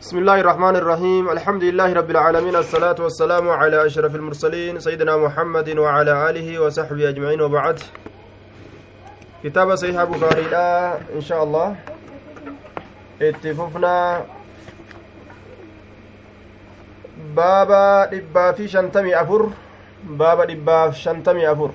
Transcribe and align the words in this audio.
بسم 0.00 0.18
الله 0.18 0.40
الرحمن 0.40 0.76
الرحيم 0.76 1.24
الحمد 1.30 1.62
لله 1.64 1.92
رب 1.92 2.10
العالمين 2.10 2.56
الصلاة 2.56 2.98
والسلام 3.04 3.48
على 3.50 3.86
أشرف 3.86 4.14
المرسلين 4.14 4.80
سيدنا 4.80 5.16
محمد 5.16 5.68
وعلى 5.78 6.12
آله 6.30 6.48
وصحبه 6.62 7.08
أجمعين 7.08 7.40
وبعد 7.40 7.76
كتاب 9.44 9.74
صحيح 9.74 10.04
بخاري 10.04 10.46
إن 11.16 11.20
شاء 11.20 11.40
الله 11.44 11.76
اتفقنا 13.22 13.96
بابا 17.36 18.04
دبا 18.12 18.52
في 18.52 18.68
شنتمي 18.68 19.12
أفر 19.22 19.42
بابا 20.04 20.44
دبا 20.44 20.90
في 20.90 20.98
شنتمي 20.98 21.52
أفر 21.52 21.70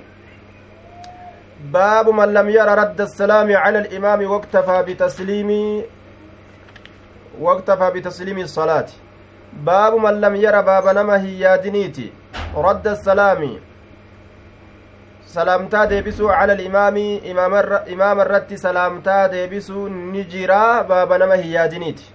باب 1.75 2.09
من 2.09 2.29
لم 2.33 2.49
ير 2.49 2.67
رد 2.81 3.01
السلام 3.01 3.55
على 3.55 3.77
الإمام 3.79 4.19
واكتفى 4.31 4.77
بتسليم 4.87 5.49
واكتفى 7.39 7.91
بتسليم 7.91 8.37
الصلاة. 8.37 8.85
باب 9.53 9.95
من 9.95 10.21
لم 10.21 10.35
ير 10.35 10.61
باب 10.61 10.87
نما 10.87 11.21
هيادنيتي 11.21 12.11
رد 12.55 12.87
السلام. 12.87 13.59
سلامتا 15.25 15.85
ديبسو 15.85 16.29
على 16.29 16.53
الإمام 16.53 16.97
إمام, 17.31 17.53
الر... 17.55 17.93
إمام 17.93 18.21
الرد 18.21 18.55
سلامتا 18.55 19.27
ديبسو 19.27 19.87
نجرا 19.87 20.81
باب 20.81 21.13
نما 21.13 21.35
هيادنيتي 21.35 22.05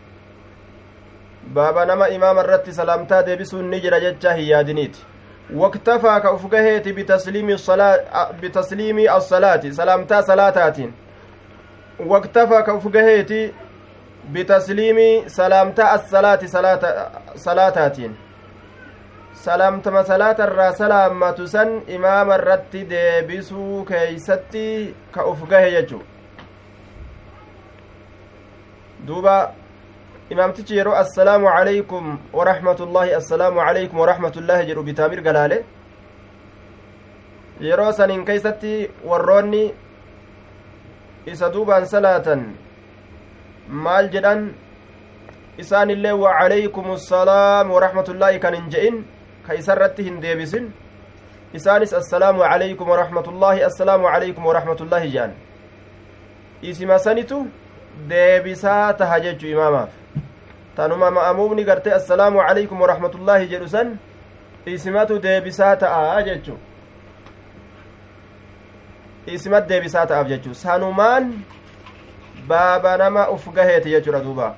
باب 1.55 1.79
نما 1.79 2.17
إمام 2.17 2.39
الرد 2.39 2.71
سلامتا 2.71 3.21
ديبسو 3.21 3.63
نجرا 3.63 3.99
جتشا 3.99 4.35
هيادنيتي 4.35 5.03
واكتفى 5.55 6.21
كأفقهيت 6.23 6.89
بتسليم 6.89 7.49
الصلاة 7.51 8.31
بتسليم 8.43 8.99
الصلاة 8.99 9.71
سلامتا 9.71 10.21
صلاتات 10.21 10.77
واكتفى 12.01 12.63
كأفقهيت 12.63 13.33
بتسليم 13.33 13.68
سلامتا 15.27 15.95
الصلاة 15.95 16.41
صلاة 16.47 16.83
صلاتاتين 17.37 18.15
salaamtama 19.39 20.03
salaata 20.05 20.47
irraa 20.51 20.73
salaammatu 20.73 21.47
san 21.49 21.69
imaama 21.97 22.35
irratti 22.41 22.81
deebisuu 22.93 23.85
keeysatti 23.91 24.95
ka 25.15 25.27
uf 25.31 25.45
gahe 25.51 25.69
jechu 25.75 26.01
duuba 29.07 29.35
imaamtichi 30.35 30.77
yeroo 30.79 30.97
assalaamu 31.03 31.47
calaykum 31.57 32.19
waraxmatullaahi 32.39 33.15
assalaamu 33.21 33.61
calaykum 33.67 33.99
waraxmatullaahi 34.03 34.67
jedhu 34.71 34.83
bitaa 34.89 35.09
mirga 35.13 35.33
laale 35.39 35.59
yeroo 37.69 37.93
saniin 37.93 38.25
keeysatti 38.31 38.73
warroonni 39.11 39.65
isa 41.33 41.53
duubaan 41.55 41.87
salaatan 41.95 42.43
maal 43.69 44.09
jedhan 44.11 44.55
isaan 45.59 45.91
illee 45.91 46.13
wacalaykum 46.13 46.91
assalaam 46.93 47.71
waraxmatullaahi 47.71 48.41
kan 48.41 48.55
hin 48.55 48.71
je'in 48.71 49.05
ka 49.47 49.55
isa 49.55 49.73
irratti 49.77 50.03
hin 50.09 50.23
deebisin 50.23 50.73
isaanis 51.55 51.93
assalaamu 52.01 52.41
calaykum 52.41 52.89
waraxmatullaahi 52.89 53.65
assalaamu 53.71 54.09
calaykum 54.15 54.45
waraxmatullaahi 54.51 55.11
jedhan 55.15 55.33
isima 56.63 56.99
sanitu 56.99 57.47
deebisaa 58.09 58.93
taha 58.93 59.21
jechu 59.21 59.47
imaamaaf 59.47 59.91
tanuma 60.77 61.11
ma'amuumni 61.11 61.65
gartee 61.65 61.95
assalaamu 62.01 62.39
calaykum 62.49 62.81
waraxmatullaahi 62.81 63.51
jedhu 63.53 63.69
san 63.69 63.99
isimatu 64.67 65.23
deebisaa 65.23 65.77
ta'a 65.77 66.23
jechu 66.23 66.59
isimat 69.27 69.69
deebisaa 69.69 70.07
ta'aaf 70.07 70.29
jechu 70.29 70.55
sanumaan 70.55 71.33
baaba 72.49 72.97
nama 72.97 73.31
uf 73.31 73.45
gaheeti 73.55 73.91
jechuudha 73.91 74.21
duuba. 74.21 74.49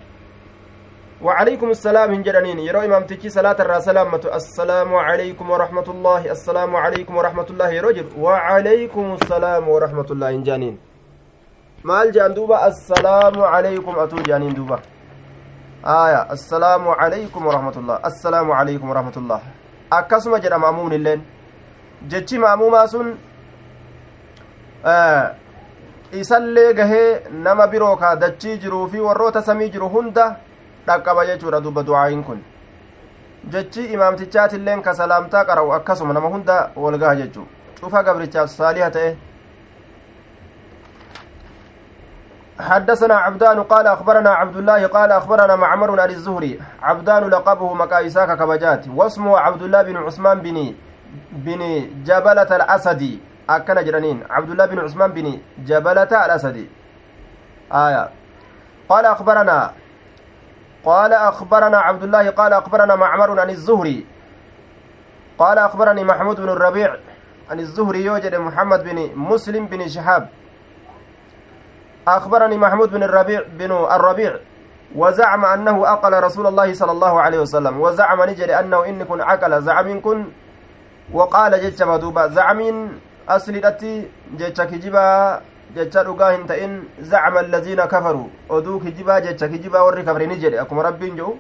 وعليكم 1.23 1.71
السلام 1.71 2.09
هنجرانين 2.15 2.59
يرو 2.59 2.81
إمام 2.81 3.05
تجي 3.05 3.29
صلاة 3.29 3.57
الرسلامة 3.61 4.25
السلام 4.41 4.95
عليكم 4.95 5.51
ورحمة 5.51 5.89
الله 5.95 6.33
السلام 6.33 6.77
عليكم 6.77 7.17
ورحمة 7.17 7.49
الله 7.51 7.81
رجل 7.81 8.07
وعليكم 8.19 9.05
السلام 9.21 9.69
ورحمة 9.69 10.09
الله 10.11 10.29
هنجانين 10.31 10.75
مال 11.85 12.13
جان 12.13 12.35
دوبا 12.35 12.67
السلام 12.67 13.37
عليكم 13.55 13.93
أتو 13.99 14.17
جانين 14.17 14.55
دوبا 14.55 14.79
آية 15.85 16.33
السلام 16.33 16.89
عليكم 16.89 17.47
ورحمة 17.47 17.77
الله 17.81 17.97
السلام 18.11 18.49
عليكم 18.53 18.87
ورحمة 18.91 19.17
الله 19.17 19.41
أكسما 19.93 20.39
جرى 20.39 20.59
مأمون 20.59 20.93
اللين 20.93 21.21
جتشي 22.09 22.39
مأموما 22.39 22.87
سن 22.87 23.09
آه 24.87 25.35
isallee 26.13 26.75
gahee 26.75 27.23
nama 27.31 27.67
biroo 27.67 27.97
kaa 27.97 28.17
dachii 28.17 28.59
jiruu 28.59 28.89
fi 28.89 29.01
warroota 29.01 29.43
samii 29.43 29.69
jiru 29.71 29.89
hunda 29.89 30.37
dhaqqaba 30.87 31.27
jechuudha 31.27 31.61
duba 31.61 31.83
du'aayin 31.83 32.25
kun 32.25 32.43
jechi 33.55 33.85
imaamtichaatilleen 33.85 34.83
ka 34.83 34.95
salaamtaa 34.95 35.45
qara'u 35.45 35.73
akkasuma 35.73 36.13
nama 36.13 36.29
hunda 36.29 36.71
walgaha 36.77 37.17
jechuu 37.17 37.47
cufa 37.81 38.03
gabrichaaf 38.03 38.51
saaliha 38.51 38.91
ta'e 38.91 39.17
حدثنا 42.61 43.15
عبدان 43.15 43.63
قال 43.63 43.87
أخبرنا 43.87 44.31
عبد 44.31 44.57
الله 44.57 44.87
قال 44.87 45.13
أخبرنا 45.13 45.57
معمر 45.57 46.01
عن 46.01 46.11
الزهري 46.11 46.61
عبدان 46.83 47.25
لقبه 47.25 47.75
مكايساك 47.75 48.39
كبجات 48.39 48.89
واسمه 48.89 49.39
عبد 49.39 49.63
الله 49.63 49.83
بن 49.83 49.97
عثمان 49.97 50.41
بن 50.41 50.75
بن 51.33 51.61
جبلة 52.05 52.51
الأسدي 52.57 53.21
أكن 53.57 53.85
جرانين 53.85 54.19
عبد 54.31 54.51
الله 54.51 54.67
بن 54.67 54.79
عثمان 54.79 55.11
بن 55.13 55.27
جبلة 55.69 56.03
الأسدي 56.27 56.67
آية 57.73 58.05
قال 58.89 59.05
أخبرنا 59.07 59.73
قال 60.85 61.13
أخبرنا 61.13 61.79
عبد 61.79 62.03
الله 62.03 62.31
قال 62.31 62.53
أخبرنا 62.53 62.95
معمر 62.97 63.41
عن 63.41 63.51
الزهري 63.51 64.07
قال 65.39 65.59
أخبرني 65.59 66.05
محمود 66.05 66.41
بن 66.41 66.49
الربيع 66.49 66.97
عن 67.51 67.61
الزهري 67.61 68.05
يوجد 68.05 68.35
محمد 68.35 68.85
بن 68.85 69.11
مسلم 69.17 69.67
بن 69.67 69.89
شهاب 69.89 70.29
أخبرني 72.09 72.57
محمود 72.57 72.91
بن 72.91 73.03
الربيع 73.03 73.43
بن 73.59 73.73
الربيع 73.73 74.37
وزعم 74.97 75.45
أنه 75.45 75.93
أقل 75.93 76.23
رسول 76.23 76.47
الله 76.47 76.73
صلى 76.75 76.93
الله 76.93 77.21
عليه 77.21 77.39
وسلم 77.39 77.81
وزعم 77.81 78.23
نجري 78.31 78.59
أنه 78.61 78.85
إن 78.89 79.05
كن 79.05 79.21
عقل 79.21 79.63
زعم 79.63 80.01
كن 80.01 80.25
وقال 81.13 81.53
جج 81.63 81.83
مدوبا 81.83 82.27
زعم 82.29 82.61
أصلي 83.37 83.61
جج 84.39 84.61
كجبا 84.71 85.07
jecha 85.75 86.03
dhugaa 86.05 86.31
hin 86.33 86.47
ta'in 86.47 86.73
zacma 87.11 87.41
allaziina 87.41 87.87
kafaruu 87.87 88.31
oduu 88.57 88.81
kijibaa 88.85 89.21
jecha 89.27 89.49
kijibaa 89.49 89.83
warri 89.89 90.03
kafrini 90.05 90.37
jedhe 90.45 90.59
akkuma 90.63 90.83
rabbiin 90.83 91.17
jedhu 91.19 91.35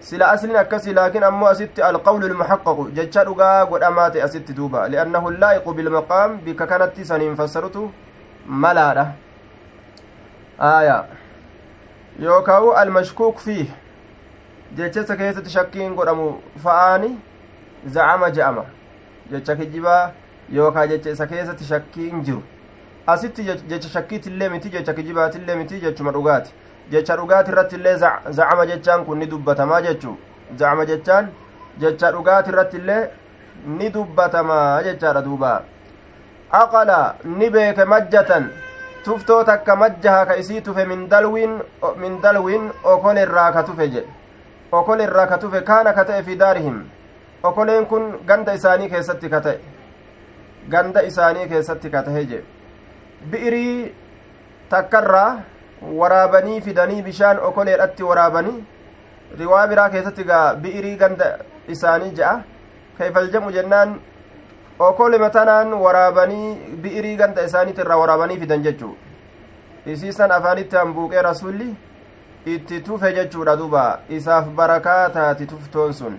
sila 0.00 0.30
aslin 0.36 0.56
akkasi 0.62 0.94
laakin 0.98 1.26
ammoo 1.28 1.48
asitti 1.50 1.82
alqawlu 1.88 2.30
lmuxaqaqu 2.32 2.86
jecha 2.96 3.24
dhugaa 3.28 3.66
godhamaa 3.72 4.08
ta'e 4.16 4.22
asitti 4.28 4.56
duuba 4.60 4.88
liannahu 4.94 5.30
laa'iqu 5.42 5.74
bilmaqaam 5.80 6.38
bikka 6.46 6.66
kanatti 6.72 7.04
saniin 7.10 7.36
fassarutu 7.42 7.84
malaadha 8.64 9.04
aya 10.70 10.96
yookaawu 12.26 12.72
almashkuuk 12.82 13.38
fiih 13.44 13.68
jechasa 14.80 15.16
keessatti 15.22 15.54
shakkiin 15.58 15.94
godhamu 16.00 16.26
fa'aani 16.66 17.12
zacama 17.98 18.32
je'ama 18.40 18.66
jecha 19.30 19.56
kijibaa 19.62 20.02
yookaa 20.52 20.86
jecha 20.86 21.10
isa 21.10 21.26
keessatti 21.26 21.64
shakkiin 21.64 22.24
jiru. 22.24 22.42
Asitti 23.06 23.44
jecha 23.44 23.88
shakkiitillee 23.88 24.48
miti 24.48 24.70
jecha 24.70 24.94
kijibaatillee 24.94 25.56
miti 25.56 25.80
jechuma 25.80 26.12
dhugaati. 26.12 26.52
Jecha 26.90 27.16
dhugaati 27.16 27.50
irratti 27.52 27.76
illee 27.76 27.96
zacama 27.96 28.66
jechaan 28.66 29.04
kun 29.04 29.18
ni 29.18 29.26
dubbatamaa 29.30 29.80
jechuu. 29.88 30.16
Zacama 30.56 30.86
jechaan 30.86 31.30
jecha 31.84 32.12
dhugaati 32.12 32.50
irratti 32.54 32.76
illee 32.76 33.08
ni 33.78 33.90
dubbatamaa 33.90 34.82
jechaadha 34.82 35.22
duuba. 35.22 35.62
Aqala 36.60 37.16
ni 37.24 37.50
beeke 37.50 37.84
majjatan. 37.84 38.50
Tuftoo 39.04 39.42
takka 39.44 39.76
majjaha 39.76 40.26
ka 40.26 40.36
isii 40.36 40.60
tufe 40.60 40.84
min 40.84 41.08
dalwin 41.08 42.70
okole 42.84 43.22
irraa 43.22 43.52
ka 43.52 43.62
tufe 43.62 43.88
jedhe. 43.88 44.08
Okole 44.72 45.04
irraa 45.04 45.26
ka 45.26 45.38
tufe 45.38 45.60
kaana 45.64 45.92
ka 45.92 46.04
ta'e 46.04 46.22
fi 46.22 46.36
daarihim. 46.36 46.82
Okoleen 47.42 47.86
kun 47.86 48.18
ganda 48.26 48.54
isaanii 48.54 48.88
keessatti 48.88 49.30
ka 49.30 49.40
ta'e 49.40 49.58
ganda 50.68 51.02
isaanii 51.10 51.48
keessatti 51.48 51.90
ka 51.90 52.02
tahe 52.02 52.24
jedhe 52.24 52.44
bi'irii 53.30 53.94
takkarraa 54.70 55.42
waraabanii 56.00 56.60
fidanii 56.60 57.02
bishaan 57.02 57.38
okoleedhatti 57.50 58.02
waraabanii 58.10 58.64
riwaa 59.38 59.66
biraa 59.68 59.90
keessatti 59.90 60.24
gaa 60.24 60.54
bi'irii 60.64 60.96
ganda 61.04 61.28
isaanii 61.76 62.10
ja'a 62.20 62.34
keeyfaljamu 62.98 63.52
jennaan 63.58 63.94
okolema 64.78 65.30
tanaan 65.30 65.72
waraabanii 65.84 66.76
bi'irii 66.82 67.16
ganda 67.16 67.44
isaaniit 67.50 67.78
irraa 67.84 67.96
waraabanii 68.02 68.38
fidan 68.44 68.62
jechuu 68.68 68.96
isiisan 69.94 70.30
afaanitti 70.38 70.76
hambuuqee 70.76 71.22
rasulli 71.22 71.70
itti 72.56 72.80
tufe 72.80 73.12
jechuudha 73.14 73.56
duba 73.56 73.86
isaaf 74.08 74.46
barakaa 74.60 75.10
taati 75.16 75.46
tuftoon 75.46 75.92
sun 76.00 76.18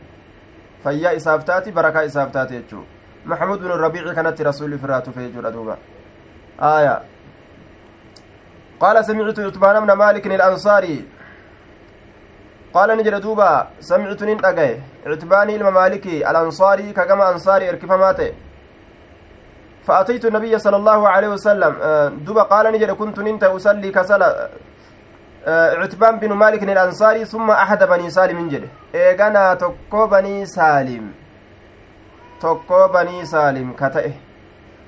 fayyaa 0.83 1.11
isaaf 1.19 1.45
taati 1.45 1.71
barakaa 1.71 2.03
isaaf 2.09 2.31
taate 2.31 2.53
jechuu 2.59 2.83
bin 3.25 3.71
rabiici 3.85 4.15
kanatti 4.15 4.43
rasulli 4.43 4.75
ofirraa 4.75 5.01
tufe 5.01 5.21
jechuudha 5.21 5.51
duuba 5.51 5.77
آية. 6.59 7.01
قال 8.79 9.05
سمعت 9.05 9.39
عثمان 9.39 9.85
بن 9.85 9.91
مالك 9.91 10.27
الأنصاري. 10.27 11.05
قال 12.73 13.21
دوبا 13.21 13.67
سمعت 13.79 14.23
ننتقى 14.23 14.77
عتباني 15.05 15.55
الممالكي 15.55 16.29
الأنصاري 16.29 16.93
كما 16.93 17.31
أنصاري 17.31 17.69
إركفماته 17.69 18.33
فأتيت 19.83 20.25
النبي 20.25 20.59
صلى 20.59 20.77
الله 20.77 21.09
عليه 21.09 21.27
وسلم. 21.27 21.73
دوبا 22.25 22.43
قال 22.43 22.73
نجد 22.73 22.91
كنت 22.91 23.19
ننت 23.19 23.43
أصلي 23.43 23.91
كسلا 23.91 24.49
عتبان 25.81 26.19
بن 26.19 26.33
مالك 26.33 26.63
الأنصاري 26.63 27.25
ثم 27.25 27.51
أحد 27.51 27.83
بني 27.83 28.09
سالم 28.09 28.49
جده. 28.49 28.67
إيغانا 28.95 29.53
تكو 29.53 30.07
بني 30.07 30.45
سالم. 30.45 31.22
تكو 32.43 32.87
بني 32.95 33.25
سالم 33.25 33.73
كتئه 33.79 34.13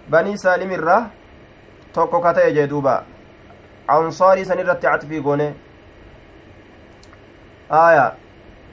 بني 0.10 0.38
سالم 0.38 0.72
الرّ 0.72 0.92
tokko 1.96 2.20
kata'e 2.22 2.52
jee 2.56 2.68
duuba. 2.68 2.94
Ansaarii 3.88 4.46
san 4.46 4.60
irratti 4.60 4.88
catfii 4.88 5.22
goone. 5.28 5.48
Aya. 7.70 8.06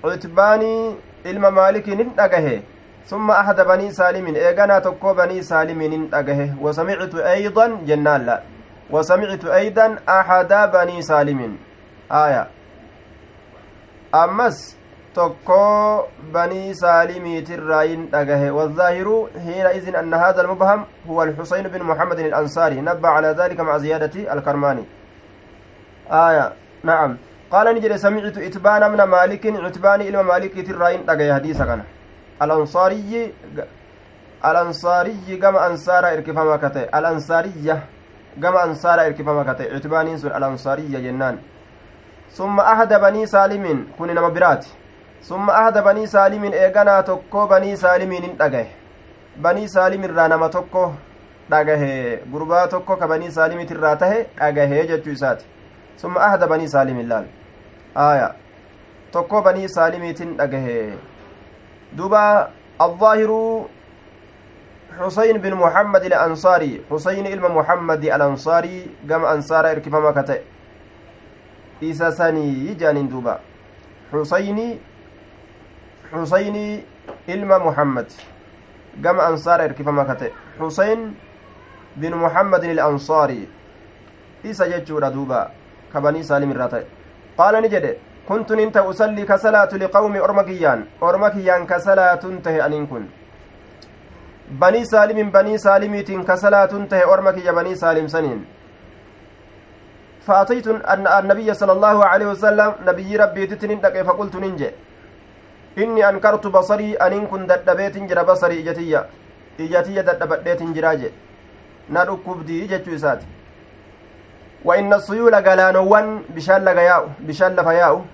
Cutbaanii 0.02 0.96
ilma 1.24 1.50
maalikiin 1.50 1.98
hin 2.04 2.14
dhagahe. 2.20 2.62
ثم 3.06 3.30
أحد 3.30 3.60
بني 3.60 3.90
سالم 3.90 4.26
إيغانا 4.34 4.78
تكو 4.78 5.14
بني 5.14 5.42
سالم 5.42 5.82
ننتقه 5.82 6.54
وسمعت 6.60 7.14
أيضا 7.14 7.66
جنان 7.86 8.26
لا 8.26 8.42
وسمعت 8.90 9.44
أيضا 9.44 9.86
أحد 10.08 10.52
بني 10.74 11.02
سالم 11.02 11.56
آية 12.12 12.46
أمس 14.14 14.76
tokko 15.14 16.08
banii 16.32 16.74
saalimiitirraayin 16.74 18.10
dhagahe. 18.10 18.50
والظاهر 18.50 19.28
حينئذ 19.44 19.94
أن 19.94 20.14
هذا 20.14 20.40
المبهم 20.40 20.84
هو 21.08 21.22
الحسين 21.22 21.68
بن 21.68 21.82
محمد 21.82 22.18
الأنصاري 22.18 22.80
نبه 22.80 23.08
على 23.08 23.28
ذلك 23.28 23.60
مع 23.60 23.78
زيادة 23.78 24.32
الكرماني 24.32 24.84
آية 26.10 26.52
نعم 26.84 27.16
قال 27.50 27.74
نجد 27.74 27.96
سمعت 27.96 28.38
إتبان 28.38 28.90
من 28.90 29.02
مالك 29.02 29.46
عتبان 29.46 30.00
إلى 30.00 30.22
مالك 30.22 30.66
تراين 30.66 31.06
dhagaye 31.06 31.32
hadiisa 31.32 31.66
kana. 31.66 31.84
الأنصاري 32.42 33.32
الأنصاري 34.44 35.36
كما 35.42 35.66
أنصار 35.66 36.12
إركفما 36.12 36.56
كتئ 36.56 36.98
الأنصارية 36.98 37.84
كما 38.42 38.64
أنصار 38.64 39.06
إركفما 39.06 39.52
كتئ 39.52 39.74
عتبانين 39.74 40.16
سن 40.18 40.28
الأنصارية 40.28 40.98
جنان 40.98 41.38
ثم 42.30 42.60
أحد 42.60 42.94
بني 42.94 43.26
سالم 43.26 43.86
كن 43.98 44.06
نما 44.06 44.28
برات 44.28 44.66
summa 45.28 45.54
ahada 45.54 45.82
banii 45.82 46.06
saalimin 46.06 46.54
eeganaa 46.60 47.02
tokko 47.08 47.46
banii 47.54 47.76
saalimiin 47.82 48.22
hin 48.28 48.36
dhagahe 48.38 48.70
banii 49.46 49.68
saalim 49.74 50.04
irraa 50.04 50.28
nama 50.28 50.48
tokko 50.56 50.84
dhagahe 51.50 51.90
gurbaa 52.32 52.66
tokko 52.72 52.96
ka 53.02 53.08
banii 53.12 53.30
saalimitirraa 53.36 53.96
tahe 53.96 54.24
dhagahe 54.40 54.86
jechuu 54.88 55.12
isaati 55.18 55.46
summa 56.02 56.24
ahada 56.28 56.48
banii 56.54 56.72
saalimin 56.74 57.08
laal 57.12 57.28
aya 58.06 58.32
tokko 59.18 59.42
banii 59.50 59.68
saalimiitin 59.76 60.34
dhagahe 60.42 60.80
duba 62.00 62.24
الظاهر 62.82 63.30
حسين 65.00 65.38
بن 65.38 65.54
محمد 65.54 66.04
الأنصاري 66.04 66.82
حسين 66.90 67.26
إلما 67.26 67.48
محمد 67.48 68.04
الأنصاري 68.04 68.86
قام 69.10 69.24
أنصار 69.24 69.70
إركفما 69.70 70.10
كتئ 70.10 70.40
إيسا 71.82 72.10
سني 72.10 72.66
يجان 72.74 73.08
دوبا 73.08 73.38
حسيني 76.12 76.84
isa 84.44 84.68
jechuudha 84.68 85.10
duuba 85.10 85.50
ka 85.92 86.00
banii 86.00 86.24
saalim 86.24 86.50
irraa 86.50 86.68
ta'e 86.68 86.86
qaala 87.38 87.60
ni 87.60 87.68
jedhe 87.74 87.92
kuntu 88.28 88.56
nin 88.60 88.72
ta 88.72 88.82
usallii 88.92 89.26
ka 89.26 89.38
salaatu 89.44 89.78
liqawmi 89.82 90.20
orma 90.26 90.44
kiyyaan 90.48 90.86
orma 91.00 91.30
kiyyaan 91.34 91.66
ka 91.66 91.78
salaatun 91.80 92.40
tahe 92.42 92.60
aniin 92.66 92.86
kun 92.86 93.04
banii 94.64 94.86
saalimin 94.92 95.30
banii 95.36 95.58
saalimiitiin 95.66 96.24
ka 96.24 96.36
salaatun 96.44 96.88
tahe 96.88 97.04
orma 97.14 97.32
kiyya 97.38 97.54
banii 97.60 97.76
saalim 97.84 98.08
saniin 98.16 98.42
فأتيت 100.26 100.66
النبي 100.68 101.54
صلى 101.54 101.72
الله 101.72 102.04
عليه 102.04 102.26
وسلم 102.26 102.70
نبي 102.86 103.16
ربي 103.16 103.46
تتنين 103.46 103.82
فقلت 103.82 104.34
ننجي 104.36 104.70
inni 105.76 106.02
ankartu 106.02 106.50
basarii 106.50 106.96
aniin 106.98 107.26
kun 107.26 107.46
dadhabeetin 107.46 108.08
jira 108.08 108.24
basarii 108.24 108.60
ijatiyya 108.60 109.04
ijatiyya 109.58 110.02
dadhabadheetin 110.02 110.74
jiraa 110.74 110.94
jedhe 110.96 111.14
na 111.88 112.04
dhukkubdii 112.06 112.68
jechuu 112.68 112.94
isaati 112.94 113.26
wa 114.64 114.76
inna 114.78 115.00
suyuula 115.00 115.42
galaanowwan 115.42 116.12
bishaan 116.34 116.64
laga 116.64 116.82
yaa'u 116.82 117.08
bishaan 117.26 117.54
lafa 117.56 117.74
yaa'u 117.74 118.04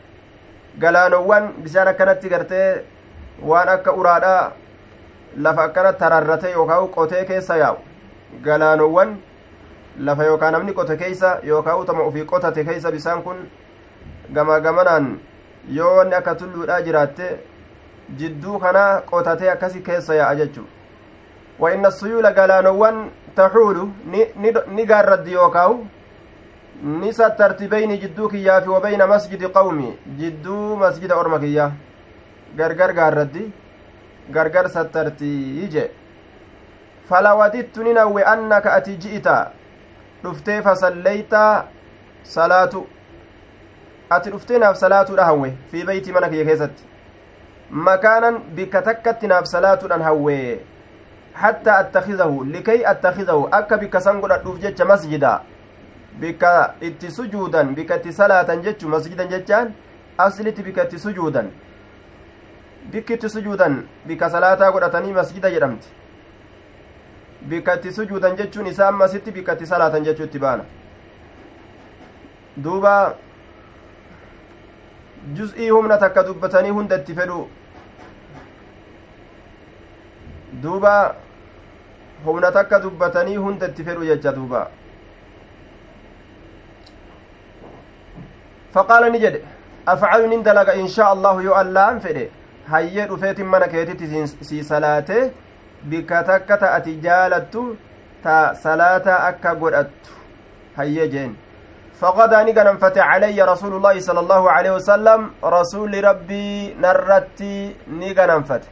galaanowwan 0.78 1.52
bishaan 1.64 1.88
akkanatti 1.88 2.28
gartee 2.28 2.82
waan 3.42 3.68
akka 3.68 3.92
uraadhaa 3.92 4.52
lafa 5.36 5.62
akkana 5.64 5.92
tararrate 5.92 6.50
yookaan 6.52 6.88
qotee 6.88 7.24
keessa 7.24 7.56
yaa'u 7.56 7.78
galaanowwan 8.44 9.16
lafa 9.98 10.24
yookaan 10.24 10.52
namni 10.52 10.72
qote 10.72 10.96
keeysa 10.96 11.38
yookaan 11.42 11.78
utama 11.80 12.02
ofii 12.02 12.24
qotate 12.24 12.64
keeysa 12.64 12.90
bisaan 12.92 13.22
kun 13.22 13.48
gama 14.32 14.60
gamanaan 14.60 15.18
yoo 15.76 15.96
wanni 15.96 16.14
akka 16.14 16.34
tulluudhaa 16.34 16.80
jiraatte 16.82 17.28
jidduu 18.18 18.58
kana 18.58 19.02
qotatee 19.10 19.50
akkasi 19.50 19.80
keessa 19.88 20.14
yaa'a 20.14 20.36
jechu 20.40 20.64
wa 21.58 21.72
inna 21.74 21.90
suyuula 21.90 22.32
galaanowwan 22.32 22.98
taxuulu 23.34 23.90
ni 24.76 24.86
gaarraddi 24.86 25.32
yookaawu 25.32 25.86
ni 26.82 27.12
sattarti 27.12 27.68
beyni 27.68 27.98
jidduu 27.98 28.28
kiyyaa 28.28 28.60
fi 28.60 28.68
wabeyna 28.68 29.06
masjidi 29.06 29.48
qawmi 29.56 29.88
jidduu 30.18 30.76
masjida 30.76 31.16
orma 31.16 31.38
kiyya 31.38 31.70
gargar 32.56 32.92
gaarraddi 32.92 33.50
gargar 34.30 34.68
sattartii 34.70 35.64
ije 35.64 35.90
falawadittu 37.08 37.82
nin 37.82 37.96
hawwe 37.96 38.24
annaka 38.24 38.72
ati 38.72 38.96
ji'ita 38.96 39.36
dhuftee 40.22 40.62
fasalleyta 40.62 41.42
salaatu 42.22 42.86
ati 44.10 44.30
dhuftee 44.30 44.58
naaf 44.58 44.76
salaatuudha 44.76 45.24
hawwe 45.24 45.52
fi 45.70 45.84
beyti 45.84 46.12
mana 46.12 46.28
kiyya 46.28 46.44
keessatti 46.44 46.84
makaanan 47.70 48.38
bikka 48.56 48.82
takkatti 48.82 49.26
naaf 49.26 49.46
salaatuudhaan 49.46 50.02
hawwe 50.02 50.36
hattaa 51.32 51.76
attakizahu 51.78 52.44
likay 52.44 52.86
attakizahu 52.92 53.48
akka 53.60 53.78
bikka 53.78 54.00
san 54.00 54.20
godhadhuuf 54.20 54.60
jecha 54.60 54.84
masjida 54.84 55.40
bikka 56.20 56.74
itti 56.80 57.10
sujuudan 57.10 57.74
bikka 57.74 57.96
itti 57.96 58.12
salaatan 58.12 58.62
jechu 58.62 58.88
masjidan 58.88 59.28
jechaan 59.28 59.74
aslitti 60.18 60.62
bikka 60.62 60.84
itti 60.88 60.98
sujuudan 60.98 61.50
bikki 62.92 63.14
itti 63.14 63.28
sujuudan 63.36 63.78
bikka 64.06 64.30
salaataa 64.30 64.72
godhatanii 64.72 65.12
masjida 65.12 65.50
jedhamti 65.50 65.88
bikka 67.48 67.74
itti 67.74 67.92
sujuudan 67.92 68.36
jechuun 68.36 68.66
isaa 68.66 68.88
ammasitti 68.88 69.30
bikka 69.30 69.52
itti 69.52 69.66
salaatan 69.66 70.04
jechuu 70.04 70.24
itti 70.24 70.38
baana 70.38 70.64
duuba 72.56 73.14
juz'ii 75.36 75.70
humna 75.70 75.98
takka 75.98 76.22
dubbatanii 76.28 76.70
hunda 76.78 76.96
itti 77.02 77.14
fedhu 77.14 77.40
duuba 80.62 80.94
humna 82.24 82.50
takka 82.58 82.80
dubbatanii 82.84 83.36
hunda 83.36 83.66
itti 83.72 83.84
fedhu 83.88 84.04
jecha 84.10 84.32
duuba 84.38 84.62
faqaala 88.76 89.08
ni 89.10 89.18
jedhe 89.24 89.42
afcalu 89.94 90.28
nin 90.28 90.42
dalaga 90.48 90.74
inshaa 90.84 91.10
allahu 91.16 91.40
yoo 91.48 91.54
allaan 91.64 92.00
fedhe 92.06 92.24
hayyee 92.70 93.06
dhufeetin 93.10 93.46
mana 93.56 93.68
keetitti 93.74 94.26
sii 94.48 94.62
salaate 94.70 95.18
bikka 95.90 96.22
takka 96.30 96.56
ta 96.62 96.72
ati 96.78 96.96
jaalattu 97.06 97.66
ta 98.22 98.38
salaata 98.64 99.18
akka 99.28 99.54
godhattu 99.62 100.10
hayyee 100.76 101.08
jeen 101.14 101.36
فغدا 102.00 102.42
نغنم 102.42 102.76
فتح 102.76 103.06
علي 103.06 103.42
رسول 103.42 103.72
الله 103.74 104.00
صلى 104.00 104.20
الله 104.20 104.50
عليه 104.50 104.70
وسلم 104.70 105.30
رسول 105.44 106.04
ربي 106.04 106.74
نرتي 106.82 107.76
نغنم 107.90 108.42
فتح 108.42 108.68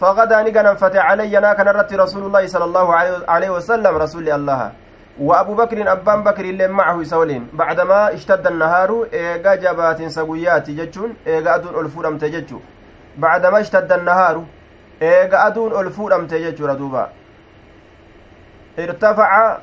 فغدا 0.00 0.42
نغنم 0.42 0.74
فتح 0.74 1.02
علي 1.10 1.34
ناكن 1.40 1.68
رتي 1.68 1.96
رسول 1.96 2.22
الله 2.26 2.46
صلى 2.46 2.64
الله 2.64 2.86
عليه 3.28 3.50
وسلم 3.50 3.96
رسول 3.96 4.28
الله. 4.28 4.72
وأبو 5.20 5.54
بكر 5.54 5.92
أبان 5.92 6.22
بكر 6.22 6.44
اللي 6.44 6.68
معه 6.68 7.00
يسولين. 7.00 7.48
بعدما 7.52 8.14
اشتد 8.14 8.46
النهار 8.46 9.06
إيغا 9.12 9.54
جبات 9.54 10.02
سقويات 10.02 10.70
ججون 10.70 11.10
إيغا 11.26 11.54
أدون 11.54 11.84
ألفورم 11.84 12.18
تججو 12.18 12.60
بعدما 13.18 13.60
اشتد 13.60 13.92
النهار 13.92 14.44
إيغا 15.02 15.46
أدون 15.46 15.80
ألفورم 15.80 16.26
تججو 16.26 16.66
ردوبا. 16.66 17.08
ارتفع 18.78 19.58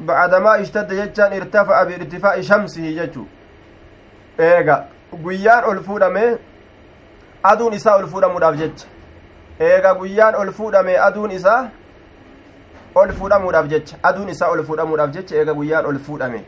بعدما 0.00 0.60
اشتد 0.60 0.92
جتان 0.94 1.32
ارتفع 1.32 1.82
بارتفاع 1.82 2.40
شمسه 2.40 2.90
جتو 2.90 3.24
eega 4.38 4.88
guyyaan 5.22 5.64
ol 5.64 5.78
fuudhame 5.86 6.38
aduun 7.42 7.72
isaa 7.74 7.96
ol 7.98 8.06
fuudhamuudhaaf 8.12 8.56
jecha 8.56 8.86
eega 9.60 9.94
guyyaan 9.94 10.34
ol 10.34 10.50
fuudhame 10.52 10.96
aduun 10.98 11.30
isaa 11.30 11.68
ol 12.94 13.12
fuudhamuudhaaf 13.18 13.68
jecha 13.72 13.96
aduun 14.02 14.28
isaa 14.28 14.48
ol 14.54 14.62
fuudhamuudhaaf 14.64 15.12
jecha 15.16 15.36
eega 15.36 15.54
guyyaan 15.54 15.86
ol 15.86 15.98
fuudhame 16.06 16.40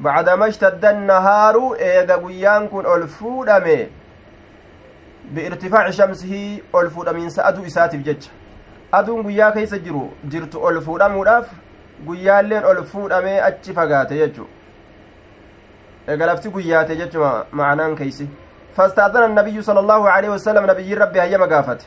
bacdama 0.00 0.48
ishtadda 0.48 0.88
annahaaru 0.94 1.76
eega 1.90 2.16
guyyaan 2.24 2.68
kun 2.68 2.86
ol 2.86 3.06
fuudhame 3.18 3.76
biirtifaaci 5.34 5.92
shamsihii 6.00 6.62
ol 6.72 6.90
fuudhamiinsa 6.90 7.44
aduu 7.44 7.64
isaatiif 7.70 8.02
jecha 8.08 8.30
aduun 8.92 9.22
guyyaa 9.22 9.52
keeysa 9.52 9.78
jiru 9.86 10.04
jirtu 10.34 10.64
ol 10.66 10.80
fuudhamuudhaaf 10.88 11.46
guyyaalleen 12.06 12.64
ol 12.64 12.84
fuudhamee 12.84 13.38
achi 13.48 13.72
fagaate 13.72 14.14
jechu 14.22 14.48
eega 16.08 16.26
lafti 16.26 16.48
guyyaate 16.48 16.96
jechu 16.96 17.20
macanaan 17.52 17.96
keeysi 17.96 18.28
فاستأذن 18.76 19.24
النبي 19.24 19.62
صلى 19.62 19.80
الله 19.80 20.10
عليه 20.10 20.28
وسلم 20.28 20.66
نبي 20.70 20.94
ربي 20.94 21.20
هيما 21.20 21.46
قافته 21.46 21.86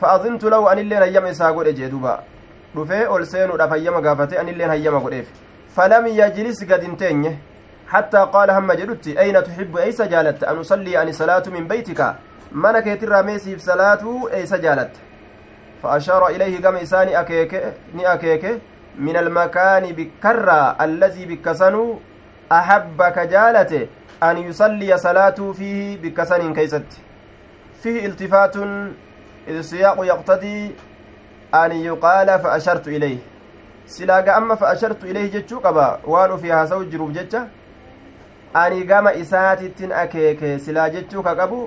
فأظنت 0.00 0.44
له 0.44 0.72
أن 0.72 0.78
اللين 0.78 1.02
هيما 1.02 1.30
إساقود 1.30 1.66
أجيدوبا 1.66 2.20
dhufee 2.76 3.06
ol 3.08 3.24
seenuudhaaf 3.26 3.70
hayyama 3.70 4.00
gaafate 4.00 4.38
anilleen 4.38 4.68
hayyama 4.68 5.00
godheef 5.00 5.28
falam 5.76 6.06
yajlis 6.06 6.60
gad 6.68 6.82
hin 6.82 6.96
teenye 6.96 7.32
hattaa 7.92 8.26
qaala 8.34 8.54
hamma 8.54 8.76
jedhutti 8.80 9.18
ayna 9.18 9.42
tuxibbu 9.42 9.78
eeysa 9.84 10.06
jaalatta 10.12 10.48
an 10.50 10.58
usallii 10.64 10.96
ani 11.02 11.12
salaatu 11.20 11.52
min 11.56 11.68
beytika 11.68 12.14
mana 12.64 12.82
keetirraa 12.82 13.22
meesiif 13.22 13.60
salaatuu 13.68 14.28
eeysa 14.40 14.58
jaalatta 14.58 15.00
فأشار 15.82 16.26
إليه 16.26 16.60
كما 16.60 16.82
إساني 16.82 17.20
أكيك 17.20 17.52
ني 17.94 18.12
أكيك 18.12 18.44
من 18.98 19.16
المكان 19.16 19.92
بكرة 19.92 20.84
الذي 20.84 21.24
بكسنو 21.26 21.98
أحبك 22.52 23.18
جالته 23.18 23.86
أن 24.22 24.36
يصلي 24.38 24.98
صلاته 24.98 25.52
فيه 25.52 25.96
بكسن 26.02 26.54
كيست 26.54 26.86
فيه 27.82 28.06
التفات 28.06 28.56
السياق 29.48 29.96
يقتضي 30.06 30.74
أن 31.54 31.72
يقال 31.72 32.38
فأشرت 32.38 32.88
إليه 32.88 33.18
silaaga 33.86 34.34
amma 34.36 34.56
fa'ashartu 34.56 35.06
ilayhi 35.06 35.30
jechuu 35.30 35.60
qaba 35.60 36.00
waan 36.12 36.32
ufii 36.36 36.50
haasa'u 36.50 36.84
jiruuf 36.92 37.12
jecha 37.14 37.42
ani 38.54 38.84
gama 38.84 39.12
isaatittin 39.14 39.92
akeeke 39.92 40.58
silaa 40.58 40.88
jechuu 40.94 41.22
ka 41.22 41.34
qabu 41.40 41.58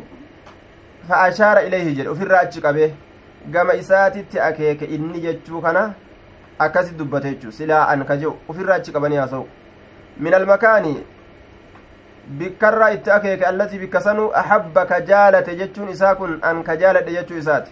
fa'ashaara 1.11 1.61
ilayhi 1.67 1.95
jedhe 1.99 2.09
ufirraa 2.15 2.41
achi 2.47 2.61
qabe 2.65 2.93
gama 3.55 3.73
isaatitti 3.83 4.39
akeeke 4.47 4.85
inni 4.97 5.21
jechuu 5.27 5.61
kana 5.61 5.83
akkasit 6.59 6.97
dubbate 6.97 7.29
jechuu 7.29 7.51
silaa 7.51 7.87
an 7.87 8.05
ka 8.05 8.17
jehu 8.17 8.35
ufirraa 8.49 8.75
achi 8.75 8.91
qabanii 8.91 9.17
haasa'u 9.17 9.47
min 10.17 10.33
almakaani 10.33 10.93
bikkarraa 12.39 12.89
itti 12.91 13.11
akeeke 13.11 13.45
allatii 13.45 13.79
bikka 13.79 14.01
sanuu 14.01 14.31
ahabba 14.43 14.85
ka 14.85 15.01
jaalate 15.01 15.55
jechuun 15.55 15.89
isaa 15.89 16.15
kun 16.15 16.39
an 16.41 16.63
ka 16.63 16.75
jaaladhe 16.77 17.11
jechuu 17.11 17.37
isaati 17.37 17.71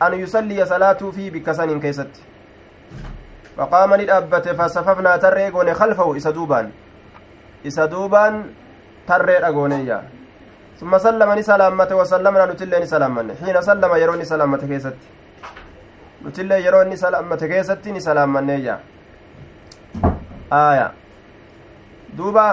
an 0.00 0.20
yusalliya 0.20 0.66
salaatuu 0.66 1.12
fi 1.12 1.30
bikka 1.30 1.54
saniin 1.54 1.80
keessatti 1.80 2.22
faqaama 3.56 3.96
ni 3.96 4.06
dhaabbate 4.06 4.54
fasafafnaa 4.54 5.18
tarree 5.18 5.50
goone 5.50 5.74
kalfahu 5.74 6.14
isa 6.16 6.32
duubaan 6.32 6.72
isa 7.64 7.88
duubaan 7.90 8.44
tarreedha 9.06 9.52
gooneeyya 9.52 10.02
summa 10.80 10.98
sallama 10.98 11.34
ni 11.36 11.42
salaammate 11.42 11.94
wasallamnaa 11.94 12.46
nutillee 12.46 12.80
ni 12.80 12.86
salaammanne 12.86 13.34
xiina 13.42 13.62
sallama 13.62 13.98
yeroo 13.98 14.16
ni 14.16 14.24
salaammate 14.26 14.66
keessatti 14.66 15.06
nutillee 16.24 16.60
yeroo 16.66 16.82
inni 16.86 16.96
salaammate 17.04 17.48
keessatti 17.48 17.92
ni 17.92 18.00
salaammanneeyya 18.08 18.78
aaya 20.60 20.90
duuba 22.18 22.44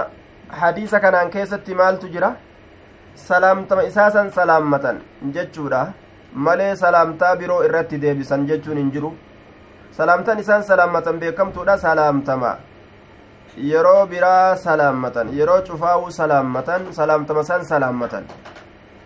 hadiisa 0.62 1.00
kanaan 1.05 1.29
keessatti 1.36 1.75
maaltu 1.81 2.07
jira 2.15 2.31
salaamtama 3.27 3.84
isaasan 3.91 4.31
salaammatan 4.38 5.01
jechuudha 5.38 5.81
malee 6.48 6.75
salaamtaa 6.84 7.36
biroo 7.41 7.63
irratti 7.67 8.01
deebisan 8.05 8.48
jechuun 8.48 8.77
hin 8.77 8.91
jiru 8.95 9.12
salaamtan 9.98 10.39
isaan 10.39 10.63
salaammatan 10.69 11.19
beekamtuudha 11.19 11.77
salaamtama 11.84 12.55
yeroo 13.72 14.05
biraa 14.13 14.55
salaammatan 14.63 15.29
yeroo 15.38 15.62
cufaa'uu 15.69 16.12
salaammatan 16.17 16.89
salaamtama 16.98 17.43
san 17.50 17.65
salaammatan 17.72 18.25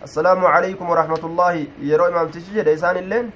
assalaamu 0.07 0.47
calaykum 0.55 0.89
waraxmatullaahi 0.93 1.61
yeroo 1.91 2.09
imaamtichi 2.13 2.51
jedhe 2.57 2.73
isaan 2.79 2.97
illeen 3.03 3.31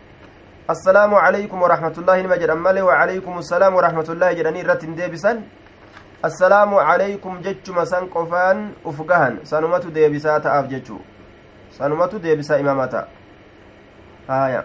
assalaamu 0.68 1.16
calaykum 1.16 1.62
waraxmatullaahi 1.62 2.22
nima 2.24 2.38
jedhan 2.38 2.60
malee 2.60 2.82
wacalaykum 2.82 3.38
assalaam 3.38 3.76
waraxmatullaahi 3.76 4.36
jedhanii 4.36 4.62
irratti 4.66 4.86
hin 4.86 4.98
deebisan 4.98 5.42
assalaamu 6.28 6.78
calaykum 6.90 7.42
jechuma 7.48 7.86
san 7.86 8.06
qofaan 8.14 8.62
uf 8.92 9.02
gahan 9.10 9.40
sanumatu 9.50 9.92
deebisaa 9.98 10.40
ta'aaf 10.46 10.70
jechuu 10.74 11.00
sanumatu 11.78 12.22
deebisaa 12.26 12.60
imaamata 12.64 13.02
haya 14.28 14.62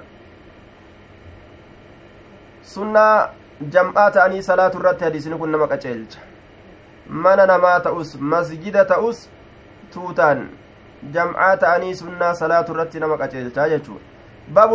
sunnaa 2.74 3.30
jam'aa 3.76 4.10
ta'anii 4.18 4.42
salaatu 4.50 4.78
irratti 4.82 5.04
hadiisni 5.04 5.38
kun 5.40 5.50
nama 5.56 5.68
qaceelcha 5.72 6.20
mana 7.26 7.46
namaa 7.52 7.80
ta'us 7.88 8.14
masjida 8.34 8.84
ta'us 8.92 9.24
tuutaan 9.96 10.46
jam'aa 11.18 11.56
ta'anii 11.66 11.98
sunnaa 12.02 12.30
salaatu 12.42 12.78
irratti 12.78 13.04
nama 13.06 13.18
qaceelchaa 13.24 13.68
jechuudha 13.74 14.07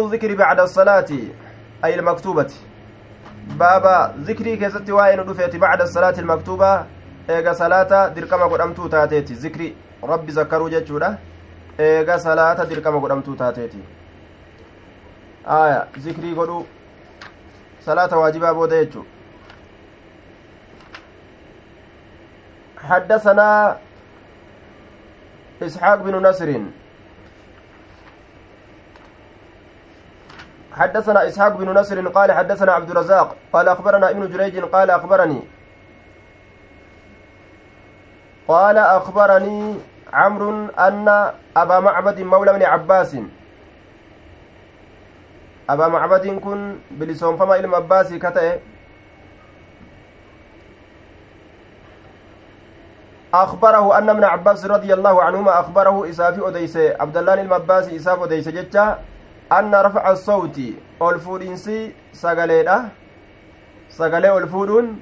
zikri 0.10 0.36
bacda 0.36 0.68
salaati 0.68 1.32
ay 1.82 1.94
ilmaktuubati 1.94 2.60
baaba 3.58 4.14
zikrii 4.24 4.58
keessatti 4.58 4.92
waa'ee 4.92 5.16
nu 5.16 5.24
dhufeeti 5.24 5.58
bacda 5.58 5.88
salaati 5.88 6.20
ilmaktuubaa 6.20 6.86
eega 7.30 7.56
salaata 7.56 8.10
dirqama 8.10 8.48
godhamtuu 8.48 8.90
taateeti 8.90 9.36
zikri 9.36 9.76
rabbi 10.02 10.32
zakkaruu 10.32 10.70
jechuudha 10.70 11.18
eega 11.80 12.20
salaata 12.20 12.66
dirqama 12.66 13.00
godhamtuu 13.00 13.36
taateeti 13.36 13.84
aya 15.46 15.88
zikrii 15.98 16.34
godhuu 16.34 16.66
salaata 17.86 18.18
waajibaa 18.18 18.54
booda 18.54 18.84
jechuu 18.84 19.06
حدثنا 22.84 23.78
إسحاق 25.62 26.02
بن 26.04 26.16
نصر 26.28 26.50
حدثنا 30.74 31.28
إسحاق 31.28 31.58
بن 31.58 31.70
نصر 31.70 32.08
قال 32.08 32.32
حدثنا 32.32 32.72
عبد 32.72 32.90
الرزاق 32.90 33.36
قال 33.54 33.68
أخبرنا 33.68 34.10
ابن 34.10 34.30
جريج 34.30 34.60
قال 34.60 34.90
أخبرني 34.90 35.42
قال 38.48 38.78
أخبرني 38.78 39.76
عمرو 40.14 40.68
أن 40.80 41.32
أبا 41.58 41.80
معبد 41.80 42.22
مولى 42.22 42.54
بن 42.54 42.64
عباس. 42.64 43.18
أبا 45.70 45.88
معبد 45.88 46.28
كن 46.28 46.78
بلسون 46.92 47.38
فما 47.38 47.56
إلم 47.56 47.76
عباسي 47.76 48.20
كتئ. 48.20 48.60
أخبره 53.34 53.98
أن 53.98 54.10
ابن 54.10 54.24
عباس 54.24 54.66
رضي 54.66 54.94
الله 54.94 55.24
عنهما 55.24 55.60
أخبره 55.60 56.10
إسافي 56.10 56.48
أديس 56.48 56.78
عبد 56.78 57.18
الله 57.18 57.34
المباسي 57.34 57.96
إساف 57.96 58.24
أديس 59.52 59.60
جتة 59.60 59.60
أن 59.60 59.76
رفع 59.76 60.12
الصوت 60.12 60.60
ألفودينسي 61.02 61.92
سقليدة 62.14 62.84
سقلي 63.90 64.38
ألفودون 64.38 65.00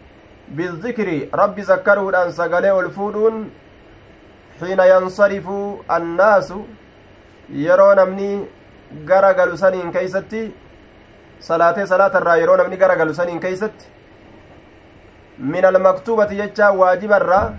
بالذكر 0.50 1.27
رب 1.36 1.60
ذكروا 1.60 2.25
أن 2.25 2.31
سقلي 2.31 2.79
ألفودون 2.79 3.50
حين 4.60 4.79
ينصرف 4.79 5.50
الناس 5.91 6.53
yeroo 7.51 7.95
namni 7.95 8.48
gara 9.05 9.33
galu 9.33 9.57
saniin 9.57 9.91
keeysatti 9.91 10.55
salaatee 11.39 11.86
salaata 11.86 12.19
irraa 12.19 12.36
yeroo 12.36 12.57
namni 12.57 12.77
gara 12.77 12.95
galu 12.95 13.13
saniin 13.13 13.39
keeysatti 13.39 13.86
min 15.39 15.65
almaktuubati 15.65 16.36
jecha 16.36 16.71
waajibarraa 16.71 17.53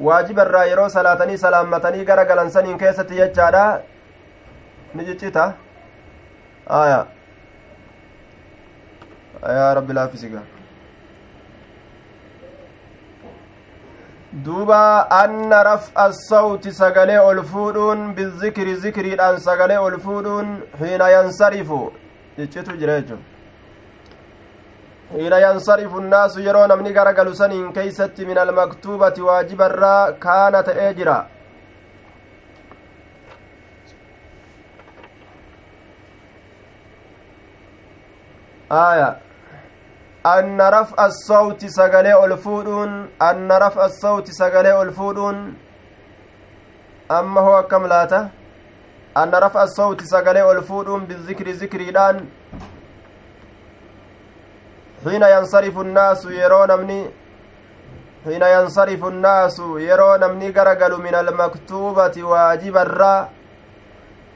waajibarraa 0.00 0.64
yeroo 0.64 0.88
salaatanii 0.88 1.38
salaammatanii 1.38 2.04
gara 2.04 2.24
galan 2.24 2.50
saniin 2.50 2.78
keessatti 2.78 3.14
jechaadha 3.14 3.80
ni 4.94 5.04
ciccita 5.06 5.44
aya 6.80 7.06
yaa 9.56 9.74
rabbi 9.74 9.92
laafisiga 9.92 10.42
duuba 14.44 15.10
anna 15.10 15.62
raf'a 15.70 16.12
sawti 16.12 16.72
sagalee 16.72 17.18
ol 17.18 17.42
fuudhuun 17.52 18.14
bizikri 18.16 18.74
zikriidhaan 18.86 19.38
sagalee 19.48 19.78
ol 19.86 19.98
fuudhuun 20.06 20.56
xiina 20.78 21.10
yansarifu 21.16 21.80
ciccitu 22.36 22.76
jira 22.80 23.00
jechuun 23.00 23.22
xiina 25.12 25.38
yansarifu 25.46 26.00
nnaasu 26.00 26.40
yeroo 26.48 26.66
namni 26.72 26.92
gara 26.98 27.12
galu 27.12 27.34
saniin 27.42 27.68
keeysatti 27.76 28.26
min 28.30 28.38
almaktuubati 28.38 29.20
waajibarraa 29.28 30.12
kaana 30.26 30.62
ta'ee 30.68 30.90
jira 30.98 31.16
raf'a 40.76 41.04
assawti 41.06 41.68
sagalee 41.78 42.14
ol 42.14 42.36
fuudhuun 42.44 42.92
anna 43.28 43.58
raf'a 43.64 43.84
assawti 43.88 44.32
sagalee 44.40 44.72
ol 44.82 44.90
fuudhuun 44.98 45.56
amma 47.18 47.40
hoo 47.46 47.56
akkam 47.62 47.86
laata 47.94 48.20
anna 49.22 49.40
raf'a 49.46 49.66
assawti 49.66 50.06
sagalee 50.14 50.46
ol 50.52 50.62
fuudhuun 50.70 51.06
bizikri 51.10 51.54
zikriidhaan 51.64 52.16
xiina 55.04 55.28
yansarifu 55.36 55.84
nnaasu 55.84 56.32
yeroo 56.40 56.66
namni 56.66 57.00
حين 58.24 58.42
ينصرف 58.42 59.04
الناس 59.04 59.58
يرون 59.76 60.20
نمني 60.20 60.50
غرغل 60.56 60.92
من 61.06 61.14
المكتوبة 61.14 62.16
واجب 62.22 62.76
الرّ 62.76 63.28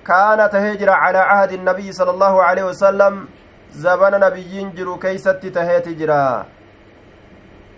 كان 0.09 0.51
تهجر 0.51 0.91
على 0.91 1.19
عهد 1.19 1.53
النبي 1.53 1.93
صلى 1.93 2.11
الله 2.11 2.43
عليه 2.43 2.65
وسلم 2.65 3.29
زبن 3.73 4.21
نبيين 4.21 4.75
جرو 4.75 4.99
كيست 4.99 5.47
تهيت 5.47 5.89
جرا. 5.89 6.47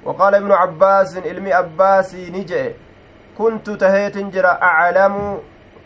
وقال 0.04 0.34
ابن 0.34 0.52
عباس 0.52 1.16
علمي 1.16 1.52
عباس 1.52 2.14
نجئ. 2.14 2.72
كنت 3.38 3.70
تهيت 3.70 4.18
جرا 4.18 4.62
أعلم 4.62 5.38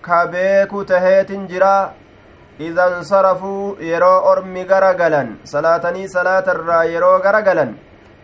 كبيك 0.04 0.72
تهيت 0.88 1.32
جرا. 1.32 1.92
إذا 2.60 2.96
انصرفوا 2.96 3.74
يرو 3.80 4.32
أرمي 4.32 4.62
غرغلا 4.62 5.26
صلاتني 5.44 6.08
صلاة 6.08 6.46
الرا 6.48 6.82
يرو 6.82 7.16
غرغلا 7.16 7.66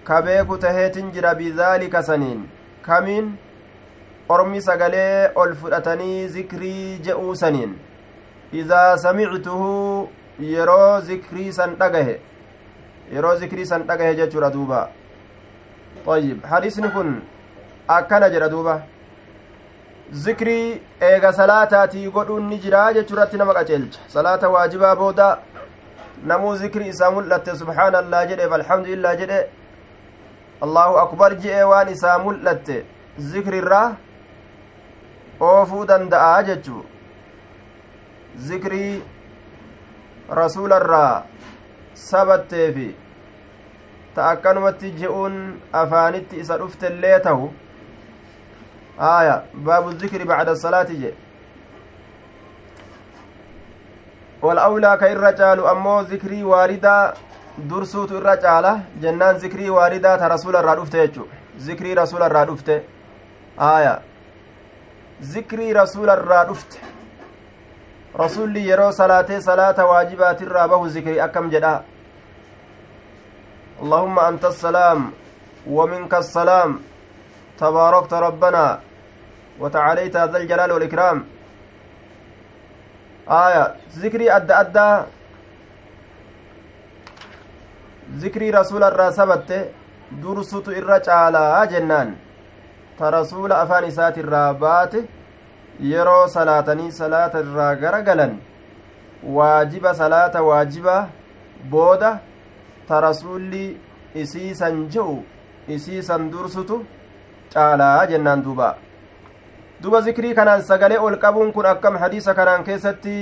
كبيك 0.09 0.49
تهيت 0.63 0.99
جرا 0.99 1.33
بذلك 1.33 2.01
سنين. 2.01 2.49
كمين؟ 2.87 3.37
أرمي 4.31 4.61
سغلي 4.61 5.33
ألفؤتني 5.43 6.27
ذكري 6.27 6.99
جئو 7.05 7.35
سنين. 7.35 7.79
idaa 8.53 8.99
samictuhu 8.99 10.09
yeroo 10.41 11.01
zikrii 11.11 11.53
san 11.53 11.77
dhagahe 11.83 12.21
yeroo 13.15 13.37
zikrii 13.43 13.67
san 13.67 13.83
dhagahe 13.91 14.15
jechuudha 14.23 14.51
duuba 14.57 14.89
ayyib 16.17 16.45
hadisni 16.53 16.91
kun 16.97 17.13
akkana 17.99 18.31
jedha 18.35 18.49
duuba 18.49 18.75
zikrii 20.25 20.81
eega 21.11 21.33
salaataatii 21.33 22.11
godhuun 22.19 22.49
ni 22.53 22.59
jiraa 22.67 22.93
jechuurratti 22.99 23.37
nama 23.43 23.55
qaceelcha 23.55 24.01
salaata 24.15 24.49
waajibaa 24.57 24.95
booda 25.03 25.31
namuu 26.33 26.55
zikrii 26.63 26.89
isaa 26.95 27.11
mul'atte 27.17 27.57
subhaanallah 27.63 28.23
jedheef 28.31 28.53
alhamdulillah 28.61 29.17
jedhe 29.21 29.41
allahu 30.69 30.99
akbar 31.05 31.31
je'e 31.45 31.63
waan 31.73 31.93
isaa 31.93 32.19
mul'atte 32.25 32.75
zikriirraa 33.35 33.87
oofuu 35.51 35.85
danda'a 35.93 36.43
jechuu 36.51 36.83
zikrii 38.51 39.03
rasuularraa 40.39 41.23
sabatteefi 41.95 42.89
ta 44.15 44.29
akkanumatti 44.35 44.91
je'uun 45.01 45.35
afaanitti 45.73 46.41
isa 46.45 46.59
dhuftellee 46.59 47.19
tahu 47.27 47.51
aya 49.09 49.43
baabu 49.55 49.93
zikri 50.03 50.25
bacda 50.25 50.57
salaati 50.57 50.97
je 51.03 51.15
walawlaa 54.43 54.97
ka 54.97 55.11
irra 55.15 55.33
caalu 55.41 55.67
ammoo 55.73 56.03
zikrii 56.13 56.43
waaridaa 56.53 57.15
dursuutu 57.73 58.17
irra 58.21 58.37
caala 58.45 58.73
jennaan 59.01 59.39
zikrii 59.41 59.71
waaridaa 59.79 60.17
ta 60.19 60.29
rasuula 60.35 60.63
irraa 60.63 60.77
dhufte 60.77 60.99
jechu 61.03 61.29
zikrii 61.67 61.95
rasuula 61.95 62.27
irraa 62.33 62.45
dhufte 62.53 62.77
aya 63.73 64.01
zikrii 65.35 65.73
rasuula 65.81 66.17
irraa 66.23 66.45
dhufte 66.45 66.79
rasuulli 68.15 68.69
yeroo 68.69 68.93
salaatee 68.93 69.41
salaata 69.41 69.87
waajibaatirraa 69.87 70.69
bahu 70.69 70.89
zikrii 70.89 71.21
akkam 71.21 71.51
jedha 71.51 71.83
اللهم 73.81 74.19
أنت 74.19 74.45
السلام 74.45 75.11
ومنك 75.67 76.15
السلام. 76.15 76.71
تباركت 77.59 78.13
ربنا 78.13 78.81
وتعاليت 79.61 80.17
ذا 80.17 80.37
الجلال 80.37 80.73
والإكرام. 80.73 81.25
آية. 83.29 83.75
ذكري 83.99 84.37
أدى 84.37 84.53
أدى. 84.53 84.91
ذكري 88.21 88.51
رسول 88.51 88.83
الراسبت 88.85 89.73
درست 90.13 90.69
إرج 90.69 91.09
على 91.09 91.69
جنان. 91.73 92.15
ترسول 92.99 93.53
أفان 93.53 93.85
إسات 93.85 94.19
الرابات. 94.19 94.95
Yeroo 95.79 96.29
salaatanii 96.29 96.93
salaata 96.93 97.41
irraa 97.41 97.75
gara 97.83 98.03
galan 98.03 98.37
waajiba 99.39 99.95
salaata 99.95 100.43
waajiba 100.43 101.09
booda 101.71 102.21
ta 102.89 103.01
rasuulli 103.01 103.65
isiisan 104.15 104.87
je'u 104.97 105.17
isiisan 105.69 106.31
dursutu 106.31 106.85
caalaa 107.55 108.07
jennaan 108.07 108.43
duuba 108.45 108.77
duba 109.83 110.01
zikrii 110.01 110.35
kanaan 110.35 110.63
sagalee 110.63 110.99
ol 110.99 111.17
qabuun 111.25 111.53
kun 111.53 111.67
akkam 111.67 111.97
hadiisa 112.05 112.35
kanaan 112.35 112.65
keessatti 112.65 113.17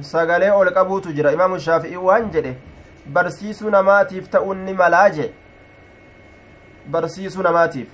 sagalee 0.00 0.50
ol 0.50 0.70
qabuutu 0.78 1.12
jira 1.18 1.32
imaamu 1.32 1.58
shaafi'ii 1.66 1.96
waan 2.08 2.30
jedhe 2.36 2.56
barsiisuu 3.12 3.70
namaatiif 3.70 4.28
ta'uun 4.30 4.64
ni 4.64 4.74
malaa 4.74 5.08
je 5.10 5.28
barsiisuu 6.96 7.42
namaatiif 7.42 7.88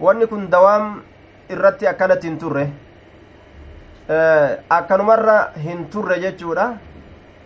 wanni 0.00 0.26
kun 0.26 0.50
dawaam 0.50 1.02
irratti 1.56 1.86
akkanatti 1.92 2.26
hin 2.28 2.38
turre 2.44 2.64
akkanumarra 4.78 5.36
hin 5.66 5.84
turre 5.94 6.18
jechuudha 6.24 6.66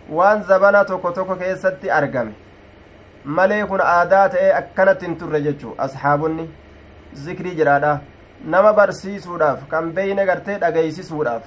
waan 0.09 0.43
zabana 0.43 0.83
tokko 0.91 1.11
tokko 1.11 1.35
keessatti 1.43 1.91
argame 1.99 2.33
malee 3.25 3.65
kun 3.71 3.81
aadaa 3.81 4.27
ta'ee 4.35 4.51
akkanatti 4.61 5.05
hin 5.05 5.17
turre 5.21 5.41
jechuu 5.47 5.75
asxaabonni 5.87 6.49
zikrii 7.25 7.55
jedhaadha 7.59 7.93
nama 8.55 8.73
barsiisuudhaaf 8.79 9.67
kan 9.73 9.91
beeyne 9.99 10.25
gartee 10.25 10.57
dhageeysisuudhaaf 10.63 11.43